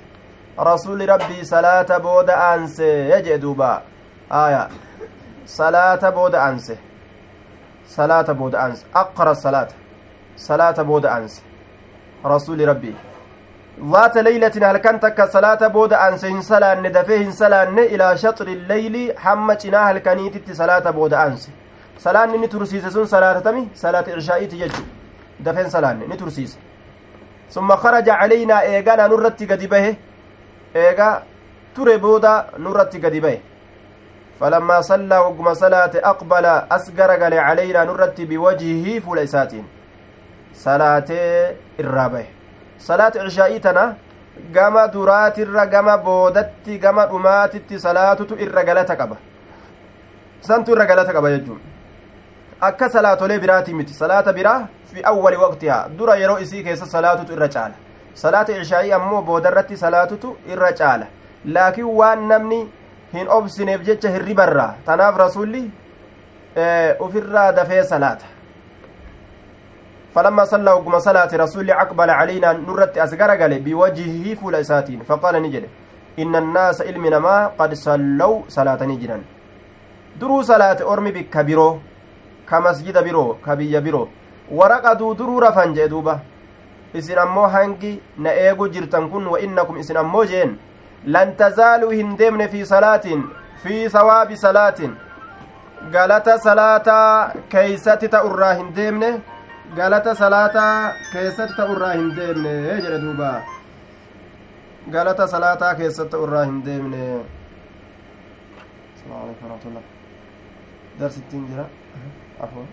rasuuli 0.60 1.05
rabbii 1.05 1.45
salaata 1.45 1.99
booda 1.99 2.36
aanse 2.38 3.22
jee 3.24 3.38
duuba 3.38 3.82
aya 4.30 4.70
salaata 5.45 6.12
booda 6.12 6.41
aanse 6.43 6.78
salaata 7.88 8.34
booda 8.34 8.60
aanse 8.60 8.86
aqra 8.93 9.36
salaata 9.36 9.76
salaata 10.36 10.84
booda 10.84 11.12
aanse 11.16 11.41
rasuuli 12.24 12.66
rabbii 12.66 12.95
ذات 13.80 14.18
ليلة 14.18 14.72
هل 14.72 14.78
كان 14.78 15.00
تك 15.00 15.22
صلاة 15.24 15.68
بود 15.68 15.94
أن 15.94 16.18
سنسلان 16.18 16.84
ندفه 16.84 17.30
سلان 17.30 17.80
إلى 17.80 18.18
شطر 18.18 18.48
الليل 18.48 19.14
حمتنا 19.18 19.92
هل 19.92 19.98
كانت 19.98 20.52
صلاة 20.52 20.92
بود 20.92 21.14
أنس. 21.14 21.50
سلان 21.98 22.42
نترسيس 22.42 22.86
سن 22.86 23.06
صلاة 23.06 23.40
تمي؟ 23.40 23.68
صلاة 23.76 24.06
عشاء 24.18 24.46
تججو. 24.46 24.84
دفن 25.40 25.70
سلان 25.70 26.00
نترسيس. 26.10 26.58
ثم 27.52 27.76
خرج 27.76 28.10
علينا 28.10 28.62
إيغانا 28.62 29.08
نرتي 29.08 29.46
قد 29.46 29.66
به 29.70 29.96
eegaa 30.76 31.22
ture 31.76 31.98
booda 31.98 32.46
nurratti 32.58 33.00
gadi 33.00 33.22
baye 33.22 33.42
فلما 34.40 34.82
صلى 34.82 35.18
وقم 35.18 35.54
صلاة 35.54 35.92
أقبل 35.96 36.46
أسقر 36.46 37.34
علينا 37.40 37.84
نرت 37.84 38.22
بوجهه 38.22 39.00
فول 39.00 39.20
إساتين 39.20 39.66
صلاة 40.54 41.10
الرابع 42.80 43.12
صلاة 43.12 43.26
عشائتنا 43.26 43.96
gama 44.54 44.88
duraatirra 44.88 45.66
gama 45.66 45.98
boodatti 45.98 46.80
gama 46.80 47.06
dhumaatitti 47.06 47.80
salaatutu 47.80 48.36
irra 48.40 48.64
galata 48.64 48.96
qaba 48.96 49.18
santu 50.42 50.72
irra 50.72 50.86
galata 50.86 51.14
qaba 51.14 51.30
jechuun 51.30 51.60
akka 52.62 52.90
salaatolee 52.90 53.40
biraatii 53.40 53.74
miti 53.74 53.94
salaata 53.94 54.34
biraa 54.34 54.68
fi 54.94 55.04
awwali 55.04 55.38
waqtihaa 55.38 55.90
dura 55.98 56.16
yeroo 56.16 56.40
isii 56.40 56.64
keessa 56.64 56.86
salaatutu 56.86 57.34
irra 57.34 57.48
caala 57.48 57.76
salaata 58.14 58.58
ishaa'ii 58.62 58.92
ammoo 58.92 59.22
boodarratti 59.22 59.78
salaatutu 59.78 60.38
irra 60.48 60.72
caala 60.74 61.08
laakiin 61.46 61.86
waan 62.00 62.28
namni 62.28 62.62
hin 63.14 63.28
obsineef 63.30 63.82
jecha 63.84 64.10
hirribarraa 64.10 64.74
tanaaf 64.86 65.18
rasulli 65.18 65.72
ufirraa 67.00 67.52
dafee 67.52 67.84
salaata 67.84 68.26
فلما 70.20 70.43
صلى 70.53 70.72
وقم 70.72 70.99
صلاة 70.99 71.32
رسول 71.43 71.72
أقبل 71.72 72.09
علينا 72.20 72.49
نرت 72.67 72.97
أسقر 73.05 73.32
قال 73.41 73.53
بوجهه 73.65 74.26
فول 74.39 74.55
إساتين 74.55 74.99
فقال 75.09 75.36
نجد 75.43 75.63
إن 76.20 76.34
الناس 76.43 76.78
علمنا 76.88 77.20
ما 77.26 77.36
قد 77.59 77.72
صلوا 77.74 78.36
صلاة 78.57 78.82
نجرا 78.91 79.17
درو 80.20 80.38
صلاة 80.51 80.80
أرمي 80.91 81.11
بك 81.17 81.36
برو 81.47 81.70
كمسجد 82.49 82.97
برو 83.07 83.26
كبية 83.45 83.80
برو 83.86 84.03
ورقدوا 84.57 85.13
درو 85.20 85.39
رفن 85.39 85.74
جدوبة 85.78 86.15
isin 86.99 87.17
ammoo 87.22 87.47
hangi 87.47 88.01
na 88.17 88.32
eegu 88.34 88.65
jirtan 88.74 89.09
kun 89.11 89.28
wa 89.32 89.38
innakum 89.45 89.78
isin 89.78 89.97
ammoo 90.01 90.24
jeen 90.26 90.55
lan 91.15 91.36
tazaaluu 91.41 91.89
hin 91.89 92.15
deemne 92.20 92.47
fi 92.53 92.65
salaatin 92.65 93.20
fi 93.63 93.76
sawaabi 93.95 94.38
salaatin 94.43 94.95
galata 95.93 96.38
salaataa 96.45 97.32
keeysatti 97.51 98.09
ta'urraa 98.15 98.53
hin 98.61 98.72
deemne 98.80 99.11
galata 99.76 100.15
salaataa 100.15 100.93
keessatti 101.13 101.55
ta'urraa 101.57 101.93
hin 101.93 102.15
deemne 102.15 102.53
jedhe 102.86 103.01
duuba 103.01 103.32
galata 104.91 105.28
salaataa 105.28 105.76
keessatti 105.82 106.11
ta'urraa 106.11 106.45
hin 106.45 106.65
deemne 106.65 107.03
darsittiin 110.99 111.47
jira 111.49 111.65
afur 112.39 112.65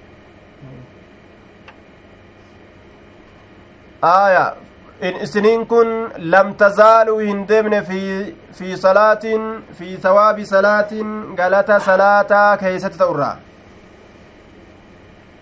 آية 4.05 4.55
إن 5.03 5.15
إسنين 5.15 5.65
كن 5.65 6.09
لم 6.19 6.53
تزالوا 6.53 7.23
هندمن 7.23 7.83
في 7.83 8.35
في 8.53 8.77
صلاة 8.77 9.25
في 9.73 9.97
ثواب 9.97 10.45
صلاة 10.45 10.93
قالت 11.39 11.73
صلاة 11.73 12.57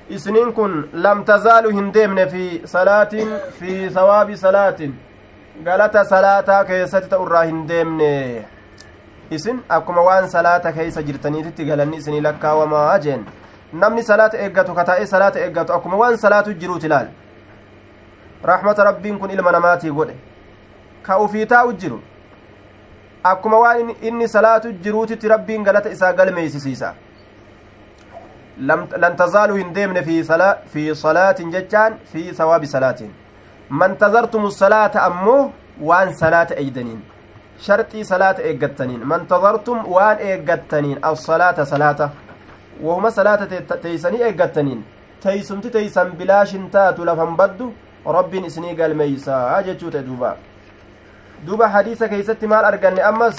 isiniin 0.08 0.52
kun 0.52 0.88
lam 0.92 1.24
tazaalu 1.24 1.70
hin 1.76 1.92
deemne 1.94 2.26
fi 2.26 2.62
salaatiin 2.64 3.28
fi 3.58 3.90
sawaabi 3.94 4.36
salaatiin 4.36 4.94
galata 5.64 6.04
salaataa 6.04 6.64
keessatti 6.64 7.08
ta'urraa 7.10 7.44
hin 7.44 7.68
deemne. 7.68 8.44
Isin 9.30 9.62
akkuma 9.68 10.02
waan 10.02 10.28
salaata 10.30 10.72
keessa 10.72 11.02
jirtaniititti 11.02 11.64
galanni 11.64 11.96
isinii 11.96 12.20
lakkaawamaa 12.22 12.98
jeen. 12.98 13.26
Namni 13.72 14.02
salaata 14.02 14.38
eeggatu 14.38 14.74
kataa'ee 14.74 15.06
salaata 15.06 15.40
eeggatu 15.44 15.72
akkuma 15.72 15.96
waan 15.96 16.18
salaatu 16.18 16.52
jiruut 16.54 16.84
ilaal 16.84 17.06
rahmata 18.50 18.84
rabbiin 18.84 19.18
kun 19.18 19.30
ilma 19.30 19.52
namaatii 19.52 19.90
godhe. 19.90 20.16
Ka 21.02 21.18
ufii 21.18 21.46
taa'u 21.46 21.72
jiru. 21.72 22.00
Akkuma 23.24 23.58
waan 23.58 23.94
inni 24.02 24.28
salaatu 24.28 24.72
jiruutitti 24.72 25.28
rabbiin 25.28 25.64
galata 25.64 25.90
isaa 25.90 26.12
galmeessisiisa. 26.12 26.94
Lan 28.58 29.16
tazaaluu 29.16 29.56
hin 29.56 29.74
deemne 29.74 30.02
fi 30.72 30.94
salaatin 30.94 31.50
jechaan 31.52 31.98
fi 32.12 32.34
sawaabi 32.34 32.66
salaatiin 32.66 33.14
man 33.68 33.96
tazartumu 33.96 34.50
salaata 34.50 35.02
ammoo 35.02 35.52
waan 35.90 36.14
salaata 36.16 36.54
eeydaniin 36.54 37.02
sharxii 37.66 38.04
salaata 38.04 38.42
eeggattaniin 38.42 39.06
man 39.12 39.26
tazartum 39.26 39.84
waan 39.94 40.18
eeggattaniin 40.20 40.98
assalaata 41.02 41.64
salaata 41.72 42.10
wahuma 42.82 43.10
salaata 43.10 43.76
teeysanii 43.82 44.22
eeggattaniin 44.28 44.84
teeysumti 45.22 45.70
teeysan 45.70 46.12
bilaashin 46.12 46.70
taatu 46.70 47.04
lafan 47.06 47.36
baddu 47.36 47.74
rabbiin 48.18 48.44
isinii 48.44 48.74
galmeeysaa 48.74 49.62
jechuu 49.62 49.90
ta'e 49.90 50.06
duuba 50.06 50.36
duuba 51.46 51.68
hadiisa 51.68 52.08
keeysatti 52.08 52.46
maal 52.46 52.64
arganne 52.64 53.02
ammas 53.02 53.36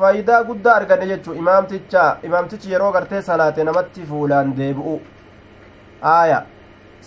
faayidaa 0.00 0.42
guddaa 0.50 0.74
arganne 0.80 1.06
jechuu 1.12 1.34
imaamticha 1.42 2.04
imaamtichi 2.28 2.72
yeroo 2.72 2.92
gartee 2.96 3.22
salaate 3.28 3.64
namatti 3.68 4.06
fuulaan 4.12 4.54
deebi'u 4.60 4.94
aaya 6.12 6.38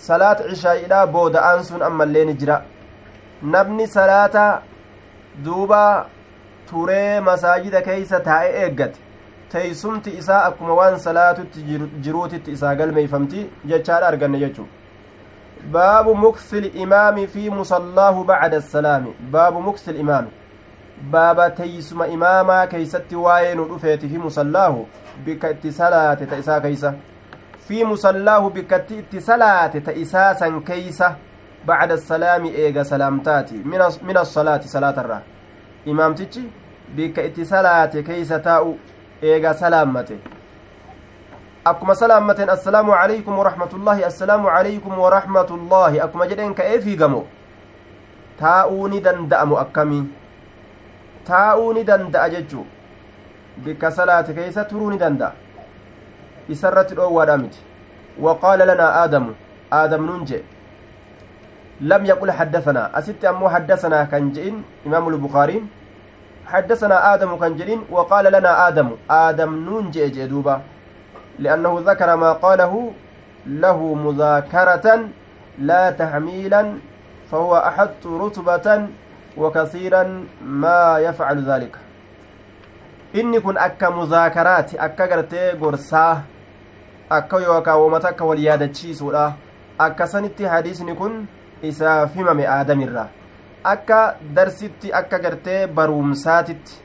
salaata 0.08 0.48
cishaa'iidha 0.50 1.00
booda'aan 1.16 1.64
sun 1.70 1.82
ammallee 1.88 2.24
ni 2.30 2.34
jira 2.42 2.60
namni 3.56 3.86
salaata 3.96 4.44
duuba 5.48 5.82
turee 6.70 7.20
masaajida 7.30 7.82
keeysa 7.88 8.20
taa'e 8.30 8.54
eeggate 8.62 8.98
teeysumti 9.56 10.10
isaa 10.22 10.44
akkuma 10.52 10.74
waan 10.80 10.98
salaatutti 11.08 11.66
jiruutitti 12.06 12.50
isaa 12.58 12.74
galmeeyfamti 12.80 13.50
jechaadha 13.74 14.08
arganne 14.14 14.38
jechuu 14.46 14.68
باب 15.72 16.08
مكث 16.08 16.54
الإمام 16.54 17.26
في 17.26 17.50
مصلاه 17.50 18.22
بعد 18.22 18.54
السلام 21.04 21.34
باب 21.34 21.40
مكث 21.40 21.44
الإمام 21.44 21.46
باب 21.46 21.54
تيسم 21.54 22.02
إماما 22.02 22.64
كيست 22.64 23.14
واين 23.14 23.60
رفيت 23.60 24.06
في 24.06 24.18
مصلاه 24.18 24.84
بك 25.26 25.44
اتصالات 25.44 26.22
تئسا 26.22 26.58
كيسة 26.58 26.94
في 27.68 27.84
مصلاه 27.84 28.48
بك 28.48 28.72
اتصالات 28.72 29.76
تئساسا 29.76 30.62
كيسة 30.66 31.16
بعد 31.66 31.92
السلام 31.92 32.44
إيغا 32.44 32.82
سلامتاتي 32.82 33.56
من 33.56 33.80
من 34.02 34.16
الصلاة 34.16 34.60
صلاة 34.60 35.00
الرا 35.00 35.22
إمام 35.88 36.14
تيجي 36.14 36.48
بك 36.96 37.18
اتصالات 37.18 37.96
كيسة 37.96 38.38
تاو 38.38 38.74
إيغا 39.22 39.52
سلامته 39.52 40.18
akkuma 41.64 41.94
salaammateen 41.94 42.50
assalaamu 42.50 42.92
calaykum 42.92 43.38
waraxmatullaahi 43.38 44.04
assalaamu 44.04 44.48
calaykum 44.48 44.98
waraxmatullaahi 44.98 46.00
akkuma 46.00 46.26
jedheen 46.26 46.54
ka'ee 46.54 46.80
fiigamo. 46.80 47.24
Taa'uu 48.36 48.88
ni 48.88 49.00
danda'amu 49.00 49.56
akkamii 49.56 50.23
taa'uu 51.26 51.72
ni 51.74 51.84
danda'a 51.84 52.28
jechuu 52.30 52.66
bikka 53.64 53.90
salaate 53.90 54.34
keeysa 54.34 54.64
turuu 54.64 54.90
ni 54.90 54.98
danda'a. 54.98 55.32
Isarratti 56.48 56.94
dhoowwaadha 56.94 57.38
miti. 57.38 57.60
Waqaala 58.20 58.64
lanaa 58.64 58.92
aadamu 59.02 59.34
aadam 59.72 60.06
nuun 60.06 60.24
jee 60.24 60.44
لم 61.80 62.06
يقل 62.06 62.30
حدثنا 62.30 62.98
أست 62.98 63.24
أمو 63.24 63.48
حدثنا 63.48 64.04
كان 64.04 64.30
جئن 64.32 64.62
إمام 64.86 65.08
البخاري 65.08 65.62
حدثنا 66.46 67.14
آدم 67.14 67.36
كان 67.36 67.56
جئن 67.56 67.80
وقال 67.90 68.32
لنا 68.32 68.68
آدم 68.68 68.88
آدم 69.10 69.50
نون 69.66 69.90
جئ 69.90 70.08
جدوبا 70.08 70.60
لأنه 71.38 71.82
ذكر 71.86 72.16
ما 72.16 72.32
قاله 72.32 72.92
له 73.46 73.78
مذاكرة 73.94 74.86
لا 75.58 75.90
تحميلا 75.90 76.62
فهو 77.30 77.56
أحط 77.56 78.02
رتبة 78.06 78.68
وكثيرا 79.36 80.24
ما 80.42 80.98
يفعل 80.98 81.44
ذلك 81.44 81.76
inni 83.14 83.38
kun 83.40 83.54
akka 83.56 83.90
muzaakaraati 83.94 84.78
akka 84.78 85.06
gartee 85.06 85.54
gorsaa 85.58 86.22
akka 87.16 87.38
yookaan 87.42 87.80
wamata 87.80 88.08
akka 88.08 88.24
wal 88.26 88.40
yaadachiisuudha 88.44 89.26
akka 89.86 90.06
sanitti 90.14 90.44
hadiisni 90.52 90.96
kun 91.00 91.14
isaaf 91.68 92.16
himame 92.18 92.48
aadamirraa 92.54 93.06
akka 93.74 94.00
darsitti 94.38 94.92
akka 95.00 95.18
gartee 95.26 95.60
barumsaatitti 95.76 96.80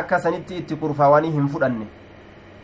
akka 0.00 0.18
sanitti 0.24 0.58
itti 0.62 0.80
kurfaawanii 0.82 1.30
hin 1.36 1.48
fudhanne 1.54 1.86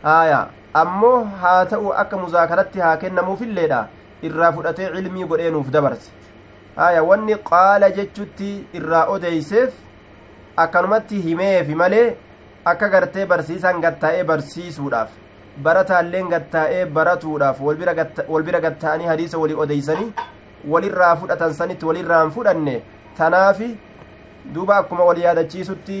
haayaa 0.03 0.43
ammoo 0.83 1.17
haa 1.41 1.65
ta'u 1.71 1.93
akka 2.03 2.17
muzaakaratti 2.25 2.83
haa 2.87 2.97
kennamuufilleedha 3.03 3.81
irraa 4.29 4.51
fudhatee 4.57 4.91
cilmii 4.95 5.29
godhee 5.31 5.51
nuuf 5.55 5.71
dabarse 5.77 6.11
haya 6.77 7.03
wanni 7.09 7.35
qaala 7.49 7.89
jechutti 7.97 8.49
irraa 8.79 9.05
odeyseef 9.15 9.73
akkanumatti 10.63 11.21
himeefi 11.27 11.75
malee 11.81 12.07
akka 12.71 12.89
gartee 12.95 13.25
barsiisan 13.31 13.81
gattaa'ee 13.85 14.23
barsiisuudhaaf 14.31 15.09
barataalleen 15.67 16.29
gattaa'ee 16.33 16.85
baratuudhaaf 16.97 17.61
wal 18.29 18.43
bira 18.49 18.59
gatta'anii 18.67 19.05
hadiisa 19.11 19.37
walii 19.43 19.55
odeysanii 19.65 20.11
walirraa 20.73 21.15
fudhatan 21.23 21.53
sanitti 21.61 21.85
walirraan 21.91 22.31
fudhanne 22.37 22.75
tanaafi 23.17 23.71
duuba 24.55 24.77
akkuma 24.77 25.03
wal 25.09 25.21
yaadachiisutti 25.25 25.99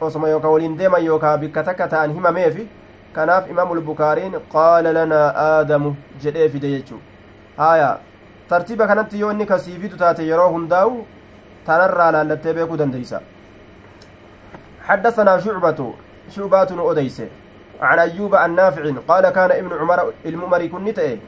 osoma 0.00 0.28
yookaa 0.28 0.50
waliin 0.56 0.78
deeman 0.78 1.04
yookaa 1.04 1.36
bikka 1.38 1.62
takka 1.70 1.88
ta'an 1.94 2.14
himameefi 2.18 2.68
kanaaf 3.12 3.50
imaamu 3.50 3.74
lbukaariin 3.80 4.40
qaala 4.54 4.92
lanaa 4.98 5.28
aadamu 5.46 5.96
jedhee 6.24 6.48
fide 6.54 6.70
jechuu 6.70 7.00
haya 7.56 7.90
tartiiba 8.48 8.86
kanatti 8.86 9.20
yoo 9.20 9.30
inni 9.32 9.46
kasiifitu 9.46 9.96
taate 9.96 10.26
yeroo 10.30 10.50
hundaa'u 10.56 11.06
tanarraa 11.66 12.10
laallattee 12.12 12.54
beekuu 12.58 12.76
dandeeysa 12.82 13.20
حدثنا 14.88 15.38
شعبة 15.40 15.94
شعبات 16.30 16.72
أديس 16.72 17.22
عن 17.80 17.98
أيوب 17.98 18.34
النافع 18.34 18.82
قال 19.08 19.24
كان 19.30 19.50
ابن 19.50 19.72
عمر 19.80 20.12
الممر 20.26 20.66
كن 20.66 20.94
تئه 20.94 21.18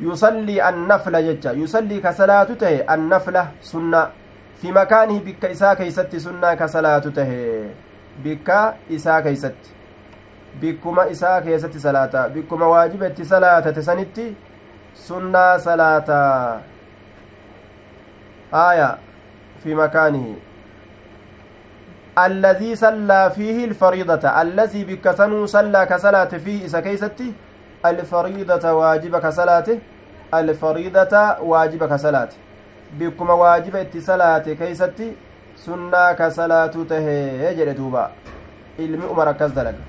يصلي 0.00 0.68
النفل 0.68 1.14
ججا 1.26 1.52
يصلي 1.52 2.00
كصلاة 2.00 2.44
تئه 2.44 2.94
النفلة 2.94 3.48
سنة 3.60 4.08
في 4.62 4.72
مكانه 4.72 5.18
بك 5.26 5.44
إساء 5.44 5.74
كيست 5.74 6.16
سنة 6.16 6.54
كصلاة 6.54 6.98
تئه 6.98 7.32
بك 8.24 8.48
إساء 8.90 9.20
كيست 9.20 9.60
بكما 10.60 11.10
إساء 11.10 11.40
كيست 11.40 11.76
صلاة 11.76 12.26
بكما 12.34 12.66
واجبة 12.66 13.16
صلاة 13.22 13.60
تسنتي 13.60 14.34
سنة 14.94 15.56
صلاة 15.56 16.08
آية 18.54 18.98
في 19.62 19.74
مكانه. 19.74 20.34
الذي 22.18 22.76
صلى 22.76 23.30
فيه 23.34 23.64
الفريضة. 23.64 24.42
الذي 24.42 24.84
بكسنو 24.84 25.46
صلى 25.46 25.86
كصلاة 25.86 26.24
فيه 26.24 26.66
إسا 26.66 26.80
كيستي؟ 26.80 27.32
الفريضة 27.86 28.72
واجب 28.72 29.16
كصلاته. 29.16 29.78
الفريضة 30.34 31.40
واجب 31.40 31.84
كصلاة 31.84 32.28
بكما 32.98 33.32
واجب 33.32 33.76
اتصلاة 33.76 34.38
كيستي؟ 34.38 35.12
سنة 35.56 36.12
كصلاة 36.12 36.74
تهي 36.90 37.54
جل 37.54 37.74
دوبا. 37.74 38.10
akkas 39.40 39.52
dalaga 39.52 39.82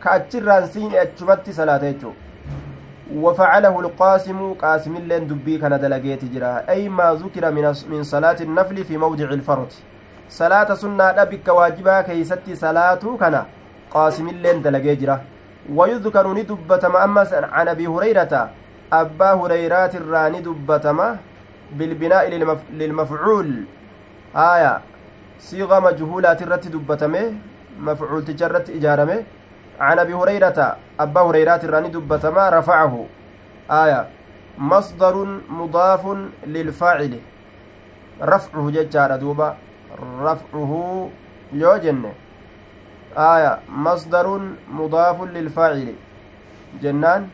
ka 0.00 0.10
achirraan 0.10 0.66
siin 0.68 0.92
achumatti 0.96 1.52
salaata 1.52 1.86
jechuu 1.92 2.14
وفعله 3.16 3.80
القاسم 3.80 4.52
قاسم 4.52 4.96
لين 4.96 5.26
دبي 5.26 5.58
كان 5.58 5.80
دلقيت 5.80 6.24
جرا 6.24 6.64
أي 6.68 6.88
ما 6.88 7.14
ذكر 7.14 7.50
من 7.90 8.02
صلاة 8.02 8.36
النفل 8.40 8.84
في 8.84 8.96
موضع 8.96 9.24
الفرض 9.24 9.72
salaata 10.32 10.76
sunnaadha 10.76 11.26
bikka 11.26 11.52
waajibaa 11.52 12.02
keeysatti 12.02 12.54
salaatuu 12.56 13.16
kana 13.22 13.40
qaasimilleen 13.94 14.62
dalagee 14.66 14.94
jira 15.00 15.16
wayudkaru 15.78 16.32
ni 16.34 16.44
dubbatama 16.50 17.02
ammas 17.06 17.32
an 17.32 17.68
abi 17.72 17.86
hurayrata 17.90 18.40
abbaa 19.00 19.34
hurayraatirraa 19.40 20.30
ni 20.34 20.40
dubbatama 20.46 21.08
bilbinaa'i 21.78 22.40
lilmafcuul 22.80 23.52
aya 24.46 24.72
siiqa 25.48 25.80
majhuulaati 25.88 26.44
irratti 26.46 26.74
dubbatame 26.76 27.22
mafcuulticha 27.88 28.48
irratti 28.50 28.72
ijaarame 28.80 29.16
عن 29.80 29.98
ابي 29.98 30.14
هريره 30.14 30.76
ابا 31.00 31.20
هريره 31.20 31.60
راني 31.64 31.88
دبتما 31.88 32.50
رفعه 32.58 33.06
آية 33.70 34.08
مصدر 34.58 35.14
مضاف 35.50 36.02
للفاعل 36.46 37.20
رفعه 38.22 38.70
ججار 38.70 39.16
دوبا 39.16 39.56
رفعه 40.20 40.72
jenne 41.52 42.12
aya 43.16 43.60
masdarun 43.68 44.56
mudaafun 44.68 45.32
lilfaacili 45.32 45.96
jennaan 46.82 47.28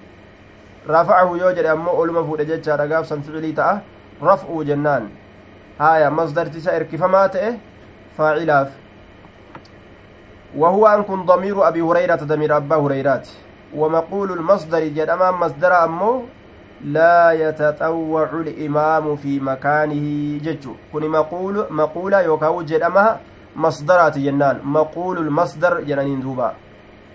rafacahu 0.88 1.36
yoo 1.36 1.52
jedhe 1.52 1.70
ammoo 1.70 1.94
oluma 2.00 2.24
fuudhe 2.24 2.44
jechaadha 2.50 2.86
gaafsan 2.92 3.22
ficilii 3.22 3.54
ta'a 3.60 3.80
raf'uu 4.22 4.64
jennaan 4.64 5.08
aya 5.78 6.10
masdartisa 6.10 6.72
erkifamaa 6.78 7.28
ta'e 7.28 7.52
faacilaaf 8.16 8.68
وهو 10.56 10.86
أنكن 10.86 11.22
ضمير 11.26 11.68
أبي 11.68 11.80
هريرة 11.80 12.16
ضمير 12.16 12.56
أبا 12.56 12.76
هريرات 12.76 13.28
ومقول 13.76 14.32
المصدر 14.32 14.84
جدما 14.84 15.30
مصدر 15.30 15.84
أمو 15.84 16.24
لا 16.84 17.32
يتطوع 17.32 18.30
الإمام 18.32 19.16
في 19.16 19.40
مكانه 19.40 20.38
جج. 20.44 20.68
كن 20.92 21.08
مقول 21.08 21.66
مقولة 21.70 22.20
يوكاو 22.20 22.62
جدما 22.62 23.16
مصدرات 23.56 24.18
جنان. 24.18 24.60
مقول 24.64 25.18
المصدر 25.18 25.80
جنانين 25.80 26.20
دوبا. 26.20 26.52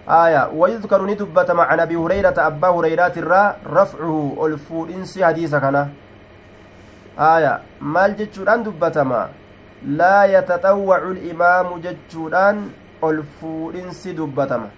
آية. 0.09 0.49
ويذكر 0.55 1.01
ندبة 1.05 1.53
مع 1.53 1.73
أبي 1.84 1.95
هريرة 1.95 2.34
أبا 2.38 2.67
هريرة 2.67 3.13
الرا 3.17 3.55
رفعه 3.67 4.45
الفودنس 4.45 5.21
حديث 5.21 5.55
كان. 5.55 5.88
آية. 7.19 7.59
مال 7.81 8.15
جتشوران 8.17 8.63
دبتما 8.63 9.29
لا 9.86 10.23
يتطوع 10.25 10.97
الإمام 10.97 11.67
جتشوران 11.79 12.69
الفودنس 13.10 14.08
دبتما 14.08 14.70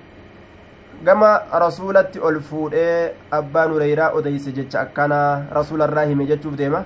gama 1.04 1.44
rasuulatti 1.52 2.20
ol 2.20 2.40
fuudhee 2.50 3.14
abbaan 3.38 3.72
hureyraa 3.74 4.12
odeyse 4.20 4.52
jecha 4.58 4.80
akkanaa 4.82 5.44
rasuularraa 5.58 6.06
hime 6.12 6.26
jechuuf 6.30 6.56
deema 6.62 6.80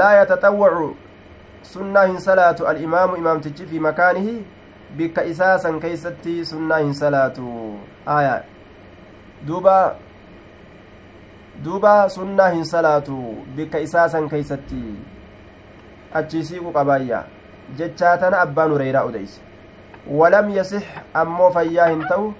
laa 0.00 0.12
yataxawwacu 0.14 0.88
sunnaa 1.70 2.04
hin 2.10 2.20
salaatu 2.26 2.66
alimaamu 2.72 3.16
imaamtichi 3.22 3.66
fi 3.70 3.80
makaanihi 3.86 4.34
bikka 4.98 5.24
isaa 5.32 5.58
san 5.64 5.80
keeysatti 5.80 6.34
sunnaa 6.50 6.78
hin 6.84 6.92
salaatu 7.00 7.54
aya 8.16 8.36
duuba 9.46 9.78
duuba 11.64 11.96
sunnaa 12.18 12.48
hin 12.58 12.64
salaatu 12.74 13.18
bikka 13.56 13.78
isaa 13.88 14.08
san 14.08 14.28
keeysatti 14.34 14.82
achiisiiqu 16.20 16.72
qabaayya 16.78 17.24
jechaa 17.80 18.16
tana 18.24 18.40
abbaan 18.46 18.70
hureyraa 18.76 19.04
odeyse 19.10 19.45
yasix 20.56 20.82
ammoo 21.14 21.50
fayyaa 21.50 21.88
hin 21.88 22.08
ta'u 22.08 22.34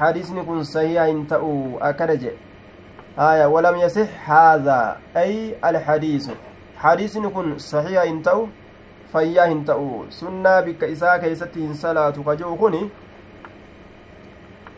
حديثني 0.00 0.42
كن 0.42 0.62
صحيح 0.62 1.02
انتأو 1.02 1.78
أكنج 1.82 2.24
آية. 3.18 3.46
ولم 3.46 3.76
يصح 3.76 4.30
هذا. 4.30 4.96
أي 5.16 5.54
الحديث. 5.64 6.30
حديثني 6.76 7.28
كن 7.28 7.58
صحيح 7.58 8.02
انتأو 8.02 8.46
فيا 9.12 9.52
انتأو 9.52 10.04
سنة 10.10 10.60
بك 10.60 10.84
إساء 10.84 11.18
كيستي 11.18 11.74
صلاة 11.74 12.10
كجو 12.10 12.56
كني 12.56 12.88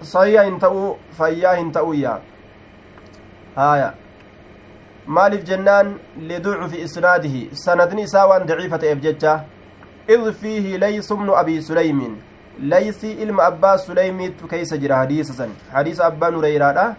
صحيح 0.03 0.41
انتأو 0.41 0.97
فيا 1.12 1.61
انتأو 1.61 1.93
يا. 1.93 2.20
آية. 3.59 3.95
maaliif 5.07 5.43
jennaan 5.45 5.99
liducufi 6.16 6.80
isnaadihi 6.87 7.51
sanadni 7.53 8.03
isaa 8.03 8.26
waan 8.26 8.47
id 10.09 10.32
fiihi 10.40 10.78
laysumnu 10.78 11.36
abii 11.36 11.62
suleymin 11.62 12.16
laysii 12.74 13.12
ilma 13.12 13.42
abbaa 13.44 13.78
suleymiittu 13.78 14.48
keeysa 14.48 14.76
jira 14.76 14.96
hadiisa 14.96 15.32
san 15.34 15.50
hadiisa 15.72 16.05
abbaan 16.07 16.34
hureyraadha 16.34 16.94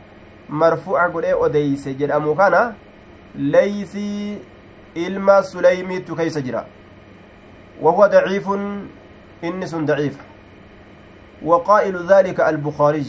marfu'a 0.49 1.09
godhee 1.09 1.33
odeyse 1.33 1.93
jedhamu 1.93 2.35
kana 2.35 2.73
laysii 3.37 4.37
ilma 4.95 5.43
suleymiittu 5.43 6.15
keeysa 6.15 6.41
jira 6.41 6.65
وهو 7.81 8.05
ضعيف 8.07 8.49
إنس 9.43 9.75
ضعيف 9.75 10.17
وقائل 11.43 11.95
ذلك 12.07 12.39
البخاري 12.41 13.05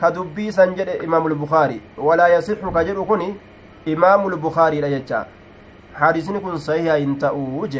كدبي 0.00 0.50
سنجد 0.50 0.88
إمام 1.04 1.26
البخاري 1.26 1.80
ولا 1.98 2.26
يصح 2.28 2.60
كجر 2.74 3.02
كني 3.04 3.34
إمام 3.88 4.26
البخاري 4.26 4.80
لا 4.80 4.88
يجا 4.88 5.26
حديثني 5.94 6.38
كن 6.38 6.58
صحيح 6.58 6.92
إن 6.94 7.18
تأوج 7.18 7.78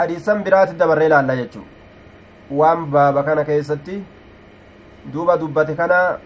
حديثا 0.00 0.34
برات 0.44 0.70
دبر 0.80 1.00
لا 1.08 1.34
يجو 1.42 1.62
waan 2.58 2.90
baaba 2.90 3.22
kana 3.22 3.42
keessatti 3.48 3.96
duuba 5.12 5.38
dubbate 5.38 5.74
kana 5.80 6.18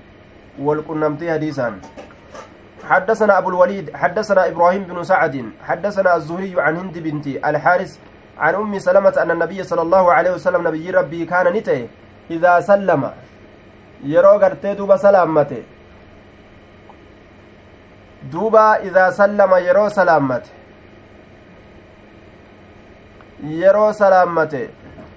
والقنمتي 0.59 1.33
حديثا 1.33 1.79
حدثنا 2.85 3.39
أبو 3.39 3.49
الوليد 3.49 3.97
حدثنا 3.97 4.49
إبراهيم 4.49 4.83
بن 4.85 5.03
سعد 5.03 5.51
حدثنا 5.69 6.17
الزهري 6.17 6.55
عن 6.61 6.77
هند 6.77 6.99
بنت 6.99 7.27
الحارث 7.27 7.99
عن 8.39 8.55
أم 8.55 8.79
سلمة 8.79 9.15
أن 9.23 9.31
النبي 9.31 9.63
صلى 9.65 9.83
الله 9.83 10.13
عليه 10.13 10.31
وسلم 10.31 10.69
نبي 10.69 10.91
ربي 10.91 11.25
كان 11.25 11.47
نته 11.53 11.89
إذا 12.31 12.61
سلم 12.61 13.11
يرو 14.05 14.35
غرتي 14.43 14.75
دوبا 14.75 14.97
سلامته 14.97 15.63
دوبا 18.33 18.67
إذا 18.87 19.11
سلم 19.11 19.55
يرو 19.55 19.89
سلامته 19.89 20.51
يرو 23.45 23.93
سلامته 23.93 24.69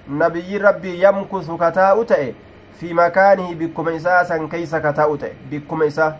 nabiyyi 0.08 0.58
rabbii 0.58 1.00
yamkusu 1.00 1.58
kataa'u 1.58 2.04
ta'e 2.04 2.34
fi 2.80 2.94
makaanihi 2.94 3.54
bikkuma 3.54 3.92
isaa 3.92 4.24
san 4.24 4.48
keeysa 4.48 4.80
kataa'u 4.80 5.18
ta'e 5.18 5.32
bikkuma 5.50 5.84
isa 5.84 6.16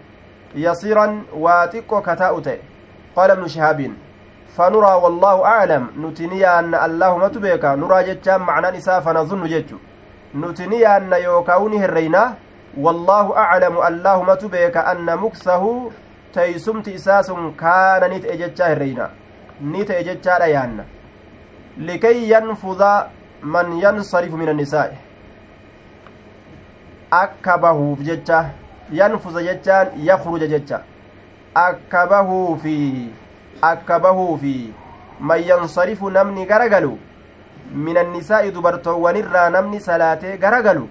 yasiran 0.55 1.25
waa 1.33 1.67
xiqqo 1.73 2.03
kataa'u 2.03 2.41
ta'e. 2.43 2.59
Qaala 3.15 3.35
ibnu 3.35 3.49
shihaabiin 3.49 3.95
فنرى 4.59 4.93
والله 5.05 5.45
أعلم 5.45 5.85
نتنيا 6.03 6.59
أن 6.59 6.75
اللهم 6.75 7.27
تبيك 7.27 7.65
نرى 7.65 7.99
جتشام 8.09 8.43
معنى 8.47 8.69
نساء 8.77 9.01
فنظن 9.01 9.47
جتشو 9.47 9.77
نتنيا 10.35 10.97
أن 10.97 11.13
يوكاونه 11.13 11.85
الرينا 11.85 12.35
والله 12.85 13.37
أعلم 13.37 13.75
اللهم 13.89 14.35
تبيك 14.35 14.77
أن 14.77 15.07
مكسه 15.23 15.91
تيسمت 16.35 16.89
إساس 16.89 17.29
كان 17.61 18.03
نت 18.11 18.25
إجتشاه 18.35 18.73
الرينا 18.73 19.07
نت 19.63 19.91
إجتشاه 19.91 20.39
ريان 20.39 20.85
likay 21.79 22.29
yanfuda 22.29 23.11
man 23.43 23.79
yansarifu 23.79 24.37
min 24.37 24.49
annisaa'i 24.49 24.97
akka 27.11 27.59
bahuuf 27.59 28.01
jecha 28.01 28.51
yanfuza 28.93 29.43
jechaan 29.43 29.89
yakruja 30.09 30.47
jecha 30.47 30.81
akka 31.55 32.07
bahuufi 32.07 33.11
akka 33.63 33.99
bahuufi 33.99 34.73
man 35.21 35.43
yansarifu 35.51 36.11
namni 36.11 36.47
garagalu 36.47 36.99
min 37.87 37.97
annisaa'i 37.97 38.51
dubartoowwanirraa 38.51 39.51
namni 39.51 39.81
salaatee 39.81 40.37
garagalu 40.37 40.89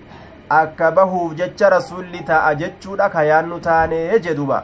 akka 0.49 0.91
bahuuf 0.91 1.35
jecha 1.35 1.69
rasuulli 1.69 2.23
taa'a 2.31 2.55
jechuudha 2.55 3.09
ka 3.09 3.23
taane 3.27 3.59
taanee 3.67 4.19
jedhuba 4.19 4.63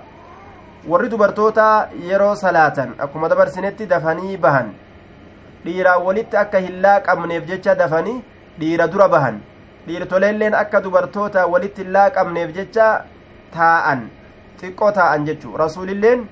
warri 0.88 1.10
dubartoota 1.10 1.90
yeroo 2.10 2.36
salaatan 2.36 2.96
akkuma 3.00 3.30
dabarsinetti 3.30 3.86
dafanii 3.86 4.38
bahan 4.38 4.74
dhiiraan 5.66 6.02
walitti 6.06 6.38
akka 6.38 6.60
hin 6.66 6.82
laaqamneef 6.82 7.46
jecha 7.48 7.76
dafanii 7.76 8.22
dhiira 8.60 8.88
dura 8.88 9.08
bahan. 9.10 9.40
Dhiirtoleelleen 9.88 10.54
akka 10.56 10.82
dubartoota 10.82 11.46
walitti 11.48 11.84
hin 11.84 11.92
laaqamneef 11.94 12.54
jecha 12.56 13.06
taa'an. 13.54 14.10
Xiqqoo 14.62 14.92
taa'an 14.92 15.26
jechuu. 15.26 15.58
Rasuulilleen 15.58 16.28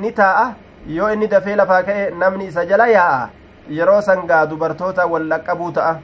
ni 0.00 0.12
taa'a. 0.12 0.54
Yoo 0.86 1.08
inni 1.12 1.26
dafee 1.28 1.56
lafaa 1.56 1.82
ka'e 1.82 2.10
namni 2.10 2.46
isa 2.46 2.64
jala 2.66 2.86
yaa'a. 2.88 3.28
Yeroo 3.70 4.00
sangaa 4.00 4.46
dubartoota 4.46 5.06
wal 5.06 5.26
laqqabuu 5.28 5.72
ta'a. 5.72 5.94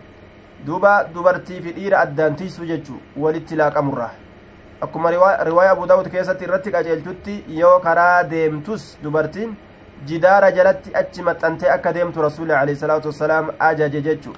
Duuba 0.66 1.04
dubartii 1.14 1.60
fi 1.62 1.72
dhiira 1.72 2.00
addaan 2.00 2.34
tiisuu 2.36 2.64
jechuu 2.66 2.98
walitti 3.16 3.56
laaqamurra 3.56 4.10
akkuma 4.80 5.10
riwaaya 5.10 5.70
abu 5.70 5.86
daawud 5.86 6.08
keessatti 6.12 6.44
irratti 6.44 6.70
qaceelchutti 6.74 7.44
yoo 7.58 7.78
karaa 7.80 8.22
deemtus 8.30 8.98
dubartiin 9.02 9.54
jidaara 10.08 10.50
jalatti 10.58 10.94
achi 11.00 11.22
maxxantee 11.28 11.70
akka 11.76 11.92
deemtu 11.96 12.22
rasuuli 12.26 12.52
alayhi 12.60 12.80
salaatu 12.82 13.08
wassalaam 13.12 13.50
ajaje 13.68 14.02
jechu 14.08 14.32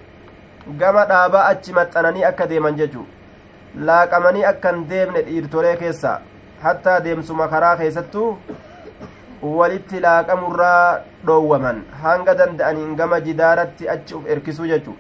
gama 0.80 1.04
dhaabaa 1.12 1.44
achi 1.52 1.72
maxxananii 1.78 2.24
akka 2.30 2.46
deeman 2.54 2.76
jechu 2.80 3.06
laaqamanii 3.90 4.44
akkan 4.52 4.82
deemne 4.90 5.22
dhiirtolee 5.28 5.76
keessa 5.84 6.16
hattaa 6.64 6.98
deemsuma 7.06 7.48
karaa 7.54 7.76
keessattuu 7.84 8.28
walitti 9.60 10.00
laaqamurraa 10.08 11.00
dhoowwaman 11.30 11.80
hanga 12.02 12.34
danda'aniin 12.42 12.92
gama 13.00 13.20
jidaaratti 13.30 13.88
achi 13.96 14.14
uf 14.20 14.28
erkisuu 14.36 14.66
jechu 14.74 14.96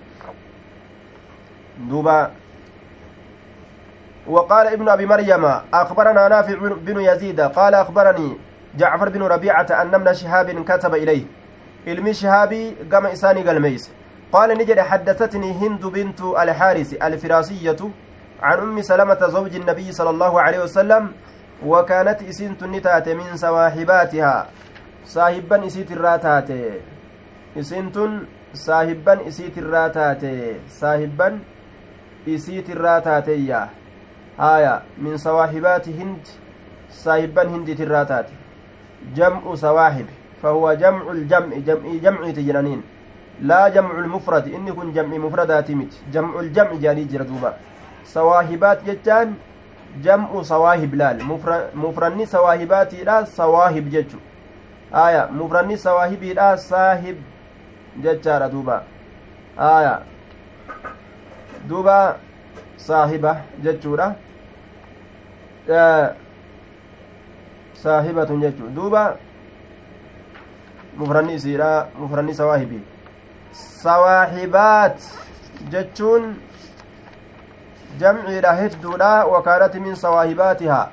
دوبا 1.90 2.30
وقال 4.26 4.66
ابن 4.66 4.88
أبي 4.88 5.06
مريم 5.06 5.44
أخبرنا 5.74 6.28
نافع 6.28 6.54
بن 6.86 7.00
يزيد 7.00 7.40
قال 7.40 7.74
أخبرني 7.74 8.36
جعفر 8.78 9.08
بن 9.08 9.22
ربيعة 9.22 9.66
أن 9.70 9.94
ابن 9.94 10.14
شهاب 10.14 10.64
كتب 10.64 10.94
إليه. 10.94 11.24
علم 11.86 12.12
شهابي 12.12 12.76
قام 12.92 13.06
إساني 13.06 13.42
قلميس. 13.48 13.90
قال 14.32 14.58
نجد 14.58 14.80
حدثتني 14.80 15.52
هند 15.52 15.86
بنت 15.86 16.20
الحارث 16.20 16.94
الفراسية 17.02 17.76
عن 18.42 18.58
أم 18.58 18.82
سلمة 18.82 19.26
زوج 19.26 19.56
النبي 19.56 19.92
صلى 19.92 20.10
الله 20.10 20.40
عليه 20.40 20.62
وسلم 20.62 21.12
وكانت 21.66 22.22
إسنت 22.22 22.64
نتات 22.64 23.08
من 23.08 23.36
سواحباتها 23.36 24.46
صاحبا 25.04 25.66
إسيت 25.66 25.92
الراتات. 25.92 26.50
إسنت 27.58 27.96
صاحبا 28.54 29.28
إسيت 29.28 29.58
الراتات. 29.58 30.24
صاحبا 30.68 31.38
isiitirraa 32.26 33.00
taateeyya 33.00 33.68
haya 34.36 34.82
min 34.98 35.18
sawaahibaati 35.18 35.92
hind 35.92 36.26
saahibban 36.88 37.48
hindiitirraa 39.10 39.30
taate 39.30 39.42
jam'u 39.42 39.56
sawaahib 39.56 40.06
fahuwa 40.42 40.76
jamcu 40.76 41.14
ljam'i 41.14 41.62
jam'ii 41.62 42.00
jamciiti 42.00 42.44
jedhaniin 42.44 42.82
laa 43.42 43.70
jamcu 43.70 43.96
lmufradi 43.96 44.50
inni 44.50 44.72
kun 44.72 44.92
jam'ii 44.92 45.18
mufradaati 45.18 45.74
miti 45.74 45.96
jamcu 46.12 46.42
ljam'i 46.42 46.78
jedhanii 46.78 47.04
jira 47.04 47.24
duuba 47.24 47.54
sawaahibaat 48.04 48.84
jechaan 48.84 49.34
jam'u 50.02 50.44
sawaahib 50.44 50.94
laal 50.94 51.20
mufranni 51.74 52.26
sawaahibaatiidha 52.26 53.26
sawaahib 53.26 53.88
jechu 53.88 54.16
aya 54.92 55.26
mufranni 55.26 55.78
sawaahibiidha 55.78 56.56
saahib 56.56 57.16
jechaadha 58.02 58.48
duuba 58.48 58.82
aya 59.56 60.02
duuba 61.68 62.16
saahiba 62.76 63.36
jechuudha 63.62 64.14
saahibatun 67.82 68.40
jechuu 68.40 68.70
duuba 68.78 69.16
mufranni 70.96 71.34
isiidha 71.34 71.70
mufranni 71.98 72.34
sawaahibi 72.34 72.80
sawaahibaat 73.52 74.98
jechuun 75.74 76.34
jamciidha 78.00 78.52
hedduudha 78.60 79.12
wakaanati 79.34 79.80
min 79.80 79.94
sawaahibaatihaa 79.94 80.88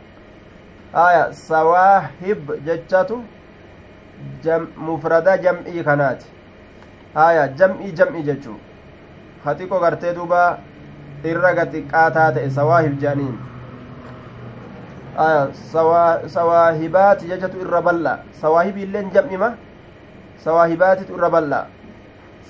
aya 0.94 1.34
sawaahib 1.34 2.52
jechatu 2.66 3.24
mufrada 4.78 5.38
jam'ii 5.38 5.84
kanaati 5.84 6.26
aya 7.16 7.48
jam'ii 7.62 7.92
jam'ii 8.02 8.24
jechuu 8.32 8.58
haxiqqo 9.46 9.80
gartee 9.80 10.14
duuba 10.14 10.42
irra 11.24 11.54
gaxiqqaataa 11.62 12.32
ta'e 12.38 12.50
sawaahib 12.58 13.00
jedhaniin 13.04 13.38
sawaahibaati 16.34 17.28
jechatu 17.28 17.62
irra 17.62 17.82
bal'a 17.82 18.20
sawaahibiilleen 18.42 19.12
jam'ima 19.12 19.54
sawaahibaatitu 20.44 21.14
irra 21.18 21.30
bal'a 21.30 21.66